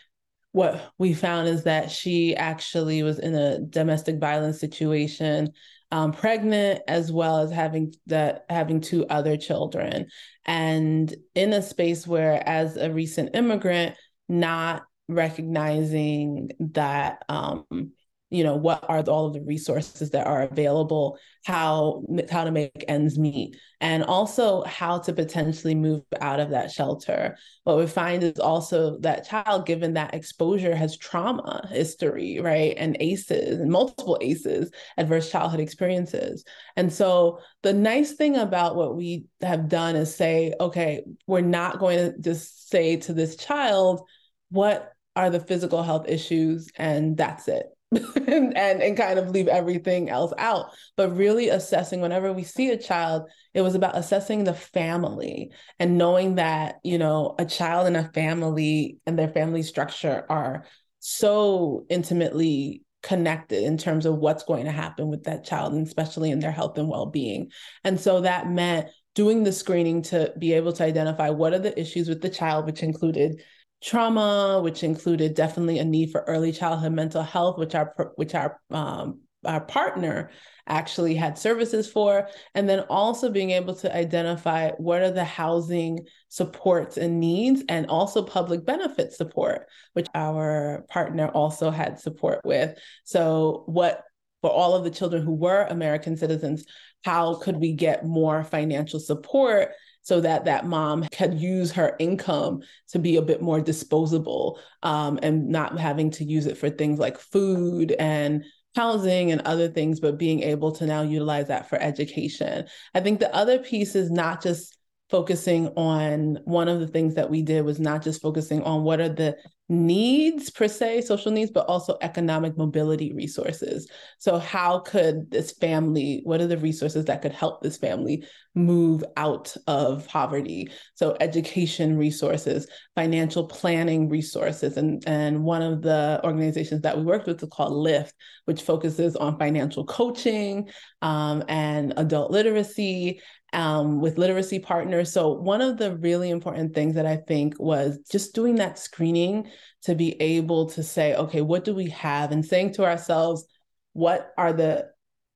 what 0.52 0.92
we 0.98 1.14
found 1.14 1.48
is 1.48 1.64
that 1.64 1.90
she 1.90 2.34
actually 2.34 3.02
was 3.02 3.18
in 3.18 3.34
a 3.34 3.60
domestic 3.60 4.18
violence 4.18 4.58
situation 4.58 5.52
um, 5.92 6.12
pregnant 6.12 6.82
as 6.86 7.10
well 7.10 7.38
as 7.38 7.50
having 7.50 7.92
that 8.06 8.44
having 8.48 8.80
two 8.80 9.06
other 9.06 9.36
children. 9.36 10.06
And 10.44 11.12
in 11.34 11.52
a 11.52 11.62
space 11.62 12.06
where 12.06 12.46
as 12.48 12.76
a 12.76 12.90
recent 12.90 13.34
immigrant 13.34 13.96
not 14.28 14.84
recognizing 15.08 16.50
that 16.60 17.24
um, 17.28 17.92
you 18.30 18.44
know 18.44 18.56
what 18.56 18.84
are 18.88 19.02
all 19.02 19.26
of 19.26 19.34
the 19.34 19.42
resources 19.42 20.10
that 20.10 20.26
are 20.26 20.42
available 20.42 21.18
how 21.44 22.02
how 22.30 22.44
to 22.44 22.50
make 22.50 22.84
ends 22.88 23.18
meet 23.18 23.56
and 23.80 24.04
also 24.04 24.62
how 24.64 24.98
to 24.98 25.12
potentially 25.12 25.74
move 25.74 26.02
out 26.20 26.38
of 26.38 26.50
that 26.50 26.70
shelter. 26.70 27.36
What 27.64 27.78
we 27.78 27.86
find 27.86 28.22
is 28.22 28.38
also 28.38 28.98
that 28.98 29.26
child 29.26 29.66
given 29.66 29.94
that 29.94 30.14
exposure 30.14 30.74
has 30.76 30.98
trauma 30.98 31.66
history 31.70 32.40
right 32.40 32.74
and 32.76 32.96
aces 33.00 33.58
and 33.58 33.70
multiple 33.70 34.18
aces 34.20 34.70
adverse 34.98 35.30
childhood 35.30 35.60
experiences. 35.60 36.44
And 36.76 36.92
so 36.92 37.40
the 37.62 37.72
nice 37.72 38.12
thing 38.12 38.36
about 38.36 38.76
what 38.76 38.96
we 38.96 39.24
have 39.40 39.68
done 39.68 39.96
is 39.96 40.14
say 40.14 40.54
okay 40.60 41.02
we're 41.26 41.40
not 41.40 41.78
going 41.78 41.98
to 41.98 42.18
just 42.20 42.68
say 42.68 42.96
to 42.96 43.12
this 43.12 43.36
child 43.36 44.02
what 44.50 44.92
are 45.16 45.30
the 45.30 45.40
physical 45.40 45.82
health 45.82 46.06
issues 46.08 46.68
and 46.76 47.16
that's 47.16 47.48
it 47.48 47.66
and, 48.26 48.56
and 48.56 48.96
kind 48.96 49.18
of 49.18 49.30
leave 49.30 49.48
everything 49.48 50.08
else 50.08 50.32
out. 50.38 50.66
But 50.96 51.16
really 51.16 51.48
assessing 51.48 52.00
whenever 52.00 52.32
we 52.32 52.44
see 52.44 52.70
a 52.70 52.76
child 52.76 53.28
it 53.52 53.62
was 53.62 53.74
about 53.74 53.96
assessing 53.96 54.44
the 54.44 54.54
family 54.54 55.50
and 55.78 55.98
knowing 55.98 56.36
that 56.36 56.76
you 56.84 56.98
know 56.98 57.34
a 57.38 57.44
child 57.44 57.86
and 57.86 57.96
a 57.96 58.10
family 58.12 58.98
and 59.06 59.18
their 59.18 59.28
family 59.28 59.62
structure 59.62 60.24
are 60.28 60.64
so 61.00 61.84
intimately 61.88 62.82
connected 63.02 63.64
in 63.64 63.78
terms 63.78 64.06
of 64.06 64.18
what's 64.18 64.44
going 64.44 64.66
to 64.66 64.70
happen 64.70 65.08
with 65.08 65.24
that 65.24 65.44
child 65.44 65.72
and 65.72 65.86
especially 65.86 66.30
in 66.30 66.40
their 66.40 66.52
health 66.52 66.76
and 66.76 66.88
well-being. 66.88 67.50
And 67.82 67.98
so 67.98 68.20
that 68.20 68.48
meant 68.48 68.90
doing 69.14 69.42
the 69.42 69.52
screening 69.52 70.02
to 70.02 70.32
be 70.38 70.52
able 70.52 70.72
to 70.74 70.84
identify 70.84 71.30
what 71.30 71.54
are 71.54 71.58
the 71.58 71.78
issues 71.80 72.08
with 72.08 72.20
the 72.20 72.28
child 72.28 72.66
which 72.66 72.82
included 72.82 73.42
trauma, 73.82 74.60
which 74.62 74.82
included 74.82 75.34
definitely 75.34 75.78
a 75.78 75.84
need 75.84 76.10
for 76.10 76.22
early 76.22 76.52
childhood 76.52 76.92
mental 76.92 77.22
health, 77.22 77.58
which 77.58 77.74
our 77.74 77.94
which 78.16 78.34
our 78.34 78.60
um, 78.70 79.20
our 79.44 79.60
partner 79.60 80.30
actually 80.66 81.14
had 81.14 81.38
services 81.38 81.90
for, 81.90 82.28
and 82.54 82.68
then 82.68 82.80
also 82.90 83.30
being 83.30 83.50
able 83.50 83.74
to 83.74 83.94
identify 83.94 84.70
what 84.72 85.02
are 85.02 85.10
the 85.10 85.24
housing 85.24 86.06
supports 86.28 86.96
and 86.96 87.20
needs, 87.20 87.62
and 87.68 87.86
also 87.86 88.22
public 88.22 88.64
benefit 88.64 89.12
support, 89.12 89.66
which 89.94 90.06
our 90.14 90.84
partner 90.88 91.28
also 91.28 91.70
had 91.70 91.98
support 91.98 92.40
with. 92.44 92.78
So, 93.04 93.64
what 93.66 94.04
for 94.42 94.50
all 94.50 94.74
of 94.74 94.84
the 94.84 94.90
children 94.90 95.22
who 95.22 95.34
were 95.34 95.64
American 95.64 96.16
citizens, 96.16 96.64
how 97.04 97.36
could 97.36 97.56
we 97.56 97.72
get 97.72 98.04
more 98.04 98.44
financial 98.44 99.00
support 99.00 99.72
so 100.10 100.20
that 100.20 100.44
that 100.44 100.66
mom 100.66 101.04
could 101.12 101.40
use 101.40 101.70
her 101.70 101.94
income 102.00 102.60
to 102.88 102.98
be 102.98 103.14
a 103.14 103.22
bit 103.22 103.40
more 103.40 103.60
disposable 103.60 104.58
um, 104.82 105.20
and 105.22 105.48
not 105.48 105.78
having 105.78 106.10
to 106.10 106.24
use 106.24 106.46
it 106.46 106.58
for 106.58 106.68
things 106.68 106.98
like 106.98 107.16
food 107.16 107.92
and 107.92 108.44
housing 108.74 109.30
and 109.30 109.40
other 109.42 109.68
things, 109.68 110.00
but 110.00 110.18
being 110.18 110.42
able 110.42 110.72
to 110.72 110.84
now 110.84 111.02
utilize 111.02 111.46
that 111.46 111.68
for 111.68 111.80
education. 111.80 112.66
I 112.92 112.98
think 112.98 113.20
the 113.20 113.32
other 113.32 113.60
piece 113.60 113.94
is 113.94 114.10
not 114.10 114.42
just 114.42 114.76
focusing 115.10 115.68
on 115.76 116.40
one 116.42 116.66
of 116.66 116.80
the 116.80 116.88
things 116.88 117.14
that 117.14 117.30
we 117.30 117.42
did 117.42 117.64
was 117.64 117.78
not 117.78 118.02
just 118.02 118.20
focusing 118.20 118.64
on 118.64 118.82
what 118.82 118.98
are 118.98 119.08
the 119.08 119.36
needs 119.70 120.50
per 120.50 120.66
se, 120.66 121.00
social 121.02 121.30
needs, 121.30 121.52
but 121.52 121.64
also 121.66 121.96
economic 122.02 122.58
mobility 122.58 123.12
resources. 123.12 123.88
So, 124.18 124.38
how 124.38 124.80
could 124.80 125.30
this 125.30 125.52
family, 125.52 126.22
what 126.24 126.40
are 126.40 126.48
the 126.48 126.58
resources 126.58 127.04
that 127.04 127.22
could 127.22 127.32
help 127.32 127.62
this 127.62 127.78
family 127.78 128.26
move 128.56 129.04
out 129.16 129.56
of 129.68 130.08
poverty? 130.08 130.70
So, 130.94 131.16
education 131.20 131.96
resources, 131.96 132.66
financial 132.96 133.46
planning 133.46 134.08
resources. 134.08 134.76
And, 134.76 135.04
and 135.06 135.44
one 135.44 135.62
of 135.62 135.82
the 135.82 136.20
organizations 136.24 136.82
that 136.82 136.98
we 136.98 137.04
worked 137.04 137.28
with 137.28 137.40
is 137.40 137.48
called 137.48 137.72
LIFT, 137.72 138.12
which 138.46 138.62
focuses 138.62 139.14
on 139.14 139.38
financial 139.38 139.84
coaching 139.84 140.68
um, 141.00 141.44
and 141.48 141.94
adult 141.96 142.32
literacy 142.32 143.20
um, 143.52 144.00
with 144.00 144.18
literacy 144.18 144.58
partners. 144.58 145.12
So, 145.12 145.32
one 145.32 145.60
of 145.60 145.76
the 145.76 145.96
really 145.96 146.30
important 146.30 146.74
things 146.74 146.94
that 146.94 147.06
I 147.06 147.16
think 147.16 147.58
was 147.58 147.98
just 148.10 148.34
doing 148.34 148.56
that 148.56 148.78
screening 148.78 149.50
to 149.82 149.94
be 149.94 150.20
able 150.20 150.66
to 150.70 150.82
say, 150.82 151.14
okay, 151.14 151.40
what 151.40 151.64
do 151.64 151.74
we 151.74 151.90
have? 151.90 152.32
And 152.32 152.44
saying 152.44 152.74
to 152.74 152.84
ourselves, 152.84 153.44
what 153.92 154.32
are 154.38 154.52
the 154.52 154.90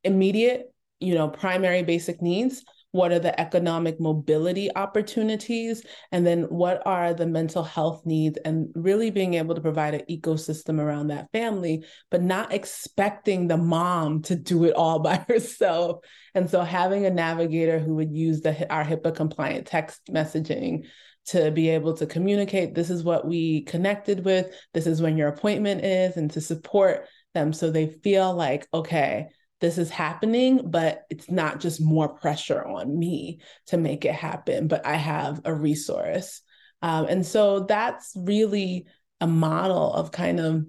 immediate, 0.04 0.72
you 1.00 1.14
know, 1.14 1.28
primary 1.28 1.82
basic 1.82 2.22
needs? 2.22 2.64
What 2.94 3.10
are 3.10 3.18
the 3.18 3.38
economic 3.40 3.98
mobility 3.98 4.70
opportunities, 4.76 5.84
and 6.12 6.24
then 6.24 6.44
what 6.44 6.80
are 6.86 7.12
the 7.12 7.26
mental 7.26 7.64
health 7.64 8.06
needs, 8.06 8.38
and 8.44 8.68
really 8.76 9.10
being 9.10 9.34
able 9.34 9.52
to 9.52 9.60
provide 9.60 9.94
an 9.94 10.02
ecosystem 10.08 10.78
around 10.78 11.08
that 11.08 11.28
family, 11.32 11.84
but 12.08 12.22
not 12.22 12.52
expecting 12.52 13.48
the 13.48 13.56
mom 13.56 14.22
to 14.22 14.36
do 14.36 14.62
it 14.62 14.74
all 14.74 14.98
by 15.00 15.16
herself. 15.28 16.04
And 16.36 16.48
so 16.48 16.60
having 16.60 17.04
a 17.04 17.10
navigator 17.10 17.80
who 17.80 17.96
would 17.96 18.12
use 18.12 18.42
the 18.42 18.72
our 18.72 18.84
HIPAA 18.84 19.12
compliant 19.12 19.66
text 19.66 20.00
messaging 20.08 20.86
to 21.26 21.50
be 21.50 21.70
able 21.70 21.94
to 21.94 22.06
communicate 22.06 22.76
this 22.76 22.90
is 22.90 23.02
what 23.02 23.26
we 23.26 23.62
connected 23.62 24.24
with, 24.24 24.54
this 24.72 24.86
is 24.86 25.02
when 25.02 25.16
your 25.16 25.28
appointment 25.28 25.84
is, 25.84 26.16
and 26.16 26.30
to 26.30 26.40
support 26.40 27.08
them 27.32 27.52
so 27.52 27.70
they 27.70 27.88
feel 27.88 28.32
like, 28.32 28.68
okay, 28.72 29.30
this 29.64 29.78
is 29.78 29.88
happening, 29.88 30.60
but 30.70 31.04
it's 31.08 31.30
not 31.30 31.58
just 31.58 31.80
more 31.80 32.06
pressure 32.06 32.62
on 32.62 32.98
me 32.98 33.40
to 33.68 33.78
make 33.78 34.04
it 34.04 34.12
happen, 34.12 34.68
but 34.68 34.84
I 34.84 34.96
have 34.96 35.40
a 35.46 35.54
resource. 35.54 36.42
Um, 36.82 37.06
and 37.06 37.24
so 37.24 37.60
that's 37.60 38.12
really 38.14 38.84
a 39.22 39.26
model 39.26 39.90
of 39.94 40.12
kind 40.12 40.38
of 40.38 40.66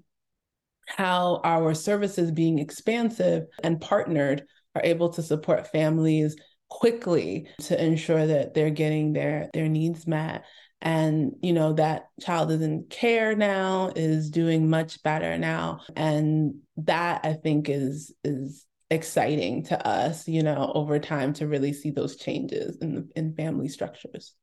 how 0.87 1.41
our 1.43 1.73
services 1.73 2.31
being 2.31 2.57
expansive 2.57 3.47
and 3.61 3.81
partnered 3.81 4.45
are 4.75 4.81
able 4.85 5.09
to 5.09 5.21
support 5.21 5.67
families 5.73 6.37
quickly 6.69 7.49
to 7.63 7.83
ensure 7.83 8.25
that 8.25 8.53
they're 8.53 8.69
getting 8.69 9.11
their 9.11 9.49
their 9.53 9.67
needs 9.67 10.07
met 10.07 10.45
and 10.81 11.33
you 11.41 11.53
know 11.53 11.73
that 11.73 12.07
child 12.19 12.49
is 12.51 12.61
in 12.61 12.85
care 12.89 13.35
now 13.35 13.91
is 13.95 14.29
doing 14.29 14.69
much 14.69 15.01
better 15.03 15.37
now 15.37 15.79
and 15.95 16.55
that 16.75 17.21
i 17.23 17.33
think 17.33 17.69
is 17.69 18.13
is 18.23 18.65
exciting 18.89 19.63
to 19.63 19.87
us, 19.87 20.27
you 20.27 20.43
know, 20.43 20.71
over 20.75 20.99
time 20.99 21.33
to 21.33 21.47
really 21.47 21.73
see 21.73 21.89
those 21.91 22.15
changes 22.15 22.77
in 22.77 23.09
in 23.15 23.33
family 23.35 23.67
structures. 23.67 24.35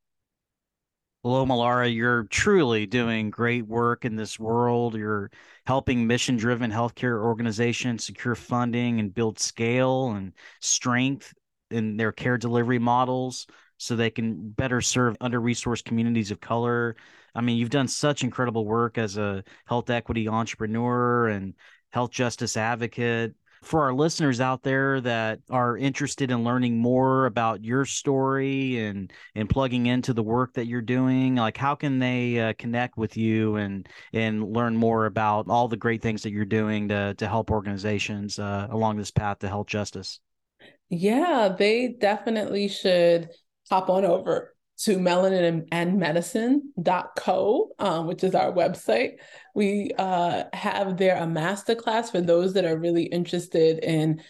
Hello, 1.25 1.47
Malara. 1.47 1.95
You're 1.95 2.25
truly 2.25 2.85
doing 2.85 3.31
great 3.31 3.65
work 3.65 4.05
in 4.05 4.17
this 4.17 4.41
world. 4.41 4.97
You're 4.97 5.31
helping 5.67 6.05
mission 6.09 6.37
driven 6.37 6.73
healthcare 6.73 7.23
organizations 7.23 8.05
secure 8.05 8.35
funding 8.35 8.99
and 8.99 9.15
build 9.15 9.39
scale 9.39 10.11
and 10.11 10.33
strength 10.61 11.33
in 11.71 11.97
their 11.97 12.11
care 12.11 12.39
delivery 12.39 12.81
models 12.81 13.47
so 13.77 13.95
they 13.95 14.11
can 14.11 14.51
better 14.51 14.81
serve 14.81 15.17
under 15.21 15.41
resourced 15.41 15.85
communities 15.85 16.33
of 16.33 16.41
color. 16.41 16.97
I 17.37 17.41
mean, 17.41 17.57
you've 17.57 17.71
done 17.71 17.89
such 17.89 18.25
incredible 18.25 18.65
work 18.67 18.99
as 18.99 19.17
a 19.17 19.45
health 19.67 19.91
equity 19.91 20.27
entrepreneur 20.27 21.29
and 21.29 21.55
health 21.91 22.11
justice 22.11 22.57
advocate 22.57 23.35
for 23.63 23.85
our 23.85 23.95
listeners 23.95 24.41
out 24.41 24.63
there 24.63 25.01
that 25.01 25.39
are 25.49 25.77
interested 25.77 26.31
in 26.31 26.45
learning 26.45 26.77
more 26.77 27.27
about 27.27 27.65
your 27.65 27.85
story 27.85 28.85
and 28.85 29.13
and 29.35 29.49
plugging 29.49 29.87
into 29.87 30.13
the 30.13 30.23
work 30.23 30.53
that 30.55 30.67
you're 30.67 30.83
doing 30.83 31.37
like 31.37 31.57
how 31.57 31.75
can 31.75 31.99
they 31.99 32.39
uh, 32.41 32.53
connect 32.59 32.97
with 32.97 33.17
you 33.17 33.57
and 33.57 33.89
and 34.13 34.53
learn 34.53 34.77
more 34.77 35.07
about 35.07 35.49
all 35.49 35.69
the 35.69 35.77
great 35.77 36.03
things 36.03 36.23
that 36.23 36.33
you're 36.33 36.45
doing 36.45 36.89
to 36.89 37.15
to 37.15 37.29
help 37.29 37.51
organizations 37.51 38.39
uh, 38.39 38.67
along 38.71 38.97
this 38.97 39.11
path 39.11 39.39
to 39.39 39.49
health 39.49 39.69
justice? 39.69 40.21
Yeah 40.89 41.55
they 41.57 41.89
definitely 41.89 42.69
should 42.69 43.31
hop 43.71 43.89
on 43.89 44.05
over 44.05 44.52
to 44.83 44.99
melanin 44.99 45.67
and 45.71 45.99
medicine.co, 45.99 47.71
um, 47.79 48.07
which 48.09 48.25
is 48.25 48.35
our 48.35 48.53
website. 48.53 49.19
We 49.55 49.93
uh, 49.97 50.45
have 50.53 50.97
there 50.97 51.17
a 51.17 51.27
masterclass 51.27 52.11
for 52.11 52.21
those 52.21 52.55
that 52.55 52.65
are 52.65 52.77
really 52.77 53.05
interested 53.05 53.79
in. 53.85 54.23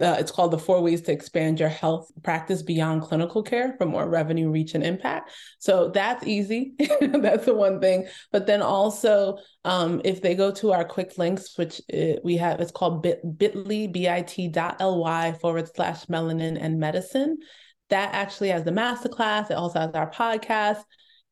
Uh, 0.00 0.16
it's 0.18 0.32
called 0.32 0.50
the 0.50 0.58
four 0.58 0.80
ways 0.80 1.02
to 1.02 1.12
expand 1.12 1.60
your 1.60 1.68
health 1.68 2.10
practice 2.22 2.62
beyond 2.62 3.02
clinical 3.02 3.42
care 3.42 3.74
for 3.76 3.84
more 3.84 4.08
revenue 4.08 4.48
reach 4.48 4.74
and 4.74 4.82
impact 4.82 5.30
so 5.58 5.90
that's 5.90 6.26
easy 6.26 6.72
that's 7.02 7.44
the 7.44 7.52
one 7.52 7.78
thing 7.82 8.08
but 8.32 8.46
then 8.46 8.62
also 8.62 9.36
um, 9.66 10.00
if 10.02 10.22
they 10.22 10.34
go 10.34 10.50
to 10.50 10.72
our 10.72 10.86
quick 10.86 11.18
links 11.18 11.58
which 11.58 11.82
it, 11.90 12.16
uh, 12.16 12.20
we 12.24 12.38
have 12.38 12.60
it's 12.60 12.72
called 12.72 13.02
bit, 13.02 13.20
bit.ly 13.36 13.88
bit.ly 13.88 15.32
forward 15.34 15.68
slash 15.76 16.06
melanin 16.06 16.56
and 16.58 16.80
medicine 16.80 17.36
that 17.90 18.14
actually 18.14 18.48
has 18.48 18.64
the 18.64 18.70
masterclass. 18.70 19.50
It 19.50 19.54
also 19.54 19.80
has 19.80 19.94
our 19.94 20.10
podcast 20.10 20.82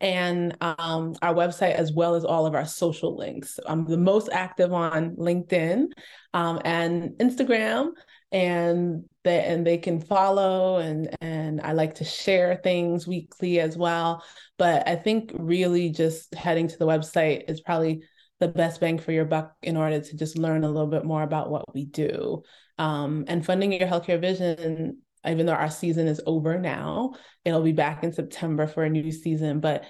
and 0.01 0.57
um, 0.61 1.15
our 1.23 1.35
website, 1.35 1.75
as 1.75 1.93
well 1.93 2.15
as 2.15 2.25
all 2.25 2.47
of 2.47 2.55
our 2.55 2.67
social 2.67 3.17
links. 3.17 3.59
I'm 3.67 3.85
the 3.85 3.97
most 3.97 4.29
active 4.31 4.73
on 4.73 5.17
LinkedIn 5.17 5.87
um, 6.35 6.61
and 6.65 7.11
Instagram, 7.19 7.91
and 8.31 9.05
they 9.25 9.45
and 9.45 9.67
they 9.67 9.79
can 9.79 10.01
follow 10.01 10.79
and 10.79 11.17
and 11.21 11.61
I 11.61 11.73
like 11.73 11.97
to 11.97 12.05
share 12.05 12.57
things 12.57 13.07
weekly 13.07 13.61
as 13.61 13.77
well. 13.77 14.23
But 14.59 14.87
I 14.87 14.97
think 14.97 15.33
really 15.35 15.91
just 15.91 16.35
heading 16.35 16.69
to 16.69 16.79
the 16.79 16.87
website 16.87 17.49
is 17.49 17.61
probably 17.61 18.03
the 18.41 18.49
best 18.49 18.81
bang 18.81 18.99
for 18.99 19.13
your 19.13 19.25
buck 19.25 19.55
in 19.63 19.77
order 19.77 20.01
to 20.01 20.17
just 20.17 20.39
learn 20.39 20.63
a 20.63 20.69
little 20.71 20.87
bit 20.87 21.05
more 21.05 21.23
about 21.23 21.51
what 21.51 21.75
we 21.75 21.87
do. 21.87 22.43
Um, 22.79 23.25
and 23.27 23.45
funding 23.45 23.73
your 23.73 23.89
healthcare 23.89 24.21
vision 24.21 24.99
even 25.29 25.47
though 25.47 25.53
our 25.53 25.71
season 25.71 26.07
is 26.07 26.21
over 26.27 26.59
now, 26.59 27.15
it'll 27.45 27.63
be 27.63 27.73
back 27.73 28.05
in 28.05 28.13
September 28.13 28.67
for 28.67 28.85
a 28.85 28.91
new 28.91 29.11
season. 29.13 29.61
But 29.61 29.85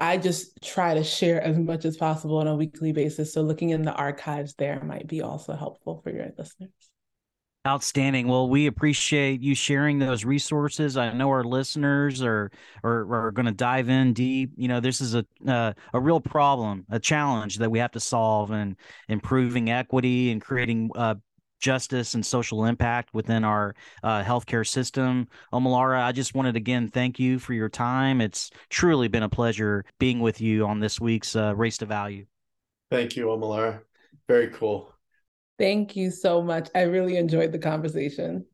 I 0.00 0.16
just 0.16 0.60
try 0.62 0.94
to 0.94 1.04
share 1.04 1.40
as 1.40 1.56
much 1.56 1.84
as 1.84 1.96
possible 1.96 2.38
on 2.38 2.48
a 2.48 2.56
weekly 2.56 2.92
basis. 2.92 3.32
So 3.32 3.42
looking 3.42 3.70
in 3.70 3.82
the 3.82 3.94
archives 3.94 4.54
there 4.54 4.82
might 4.82 5.06
be 5.06 5.22
also 5.22 5.54
helpful 5.54 6.00
for 6.02 6.10
your 6.10 6.28
listeners. 6.36 6.70
Outstanding. 7.66 8.28
Well, 8.28 8.48
we 8.48 8.66
appreciate 8.66 9.42
you 9.42 9.54
sharing 9.54 9.98
those 9.98 10.24
resources. 10.24 10.96
I 10.96 11.12
know 11.12 11.28
our 11.28 11.44
listeners 11.44 12.22
are 12.22 12.50
are, 12.82 13.26
are 13.26 13.30
going 13.30 13.46
to 13.46 13.52
dive 13.52 13.88
in 13.88 14.14
deep. 14.14 14.52
You 14.56 14.68
know, 14.68 14.80
this 14.80 15.00
is 15.00 15.14
a 15.14 15.26
uh, 15.46 15.74
a 15.92 16.00
real 16.00 16.20
problem, 16.20 16.86
a 16.88 16.98
challenge 16.98 17.58
that 17.58 17.70
we 17.70 17.80
have 17.80 17.90
to 17.92 18.00
solve, 18.00 18.52
and 18.52 18.76
improving 19.08 19.70
equity 19.70 20.30
and 20.30 20.40
creating 20.40 20.90
uh, 20.94 21.16
justice 21.58 22.14
and 22.14 22.24
social 22.24 22.64
impact 22.64 23.14
within 23.14 23.44
our 23.44 23.74
uh, 24.02 24.22
healthcare 24.22 24.66
system. 24.66 25.28
Omolara, 25.52 26.02
I 26.02 26.12
just 26.12 26.34
wanted 26.34 26.56
again 26.56 26.88
thank 26.88 27.18
you 27.18 27.38
for 27.38 27.52
your 27.52 27.68
time. 27.68 28.20
It's 28.20 28.50
truly 28.70 29.08
been 29.08 29.22
a 29.22 29.28
pleasure 29.28 29.84
being 29.98 30.20
with 30.20 30.40
you 30.40 30.66
on 30.66 30.80
this 30.80 31.00
week's 31.00 31.36
uh, 31.36 31.54
Race 31.54 31.78
to 31.78 31.86
Value. 31.86 32.26
Thank 32.90 33.16
you, 33.16 33.26
Omolara. 33.26 33.80
Very 34.26 34.48
cool. 34.48 34.94
Thank 35.58 35.96
you 35.96 36.10
so 36.10 36.40
much. 36.40 36.68
I 36.74 36.82
really 36.82 37.16
enjoyed 37.16 37.52
the 37.52 37.58
conversation. 37.58 38.46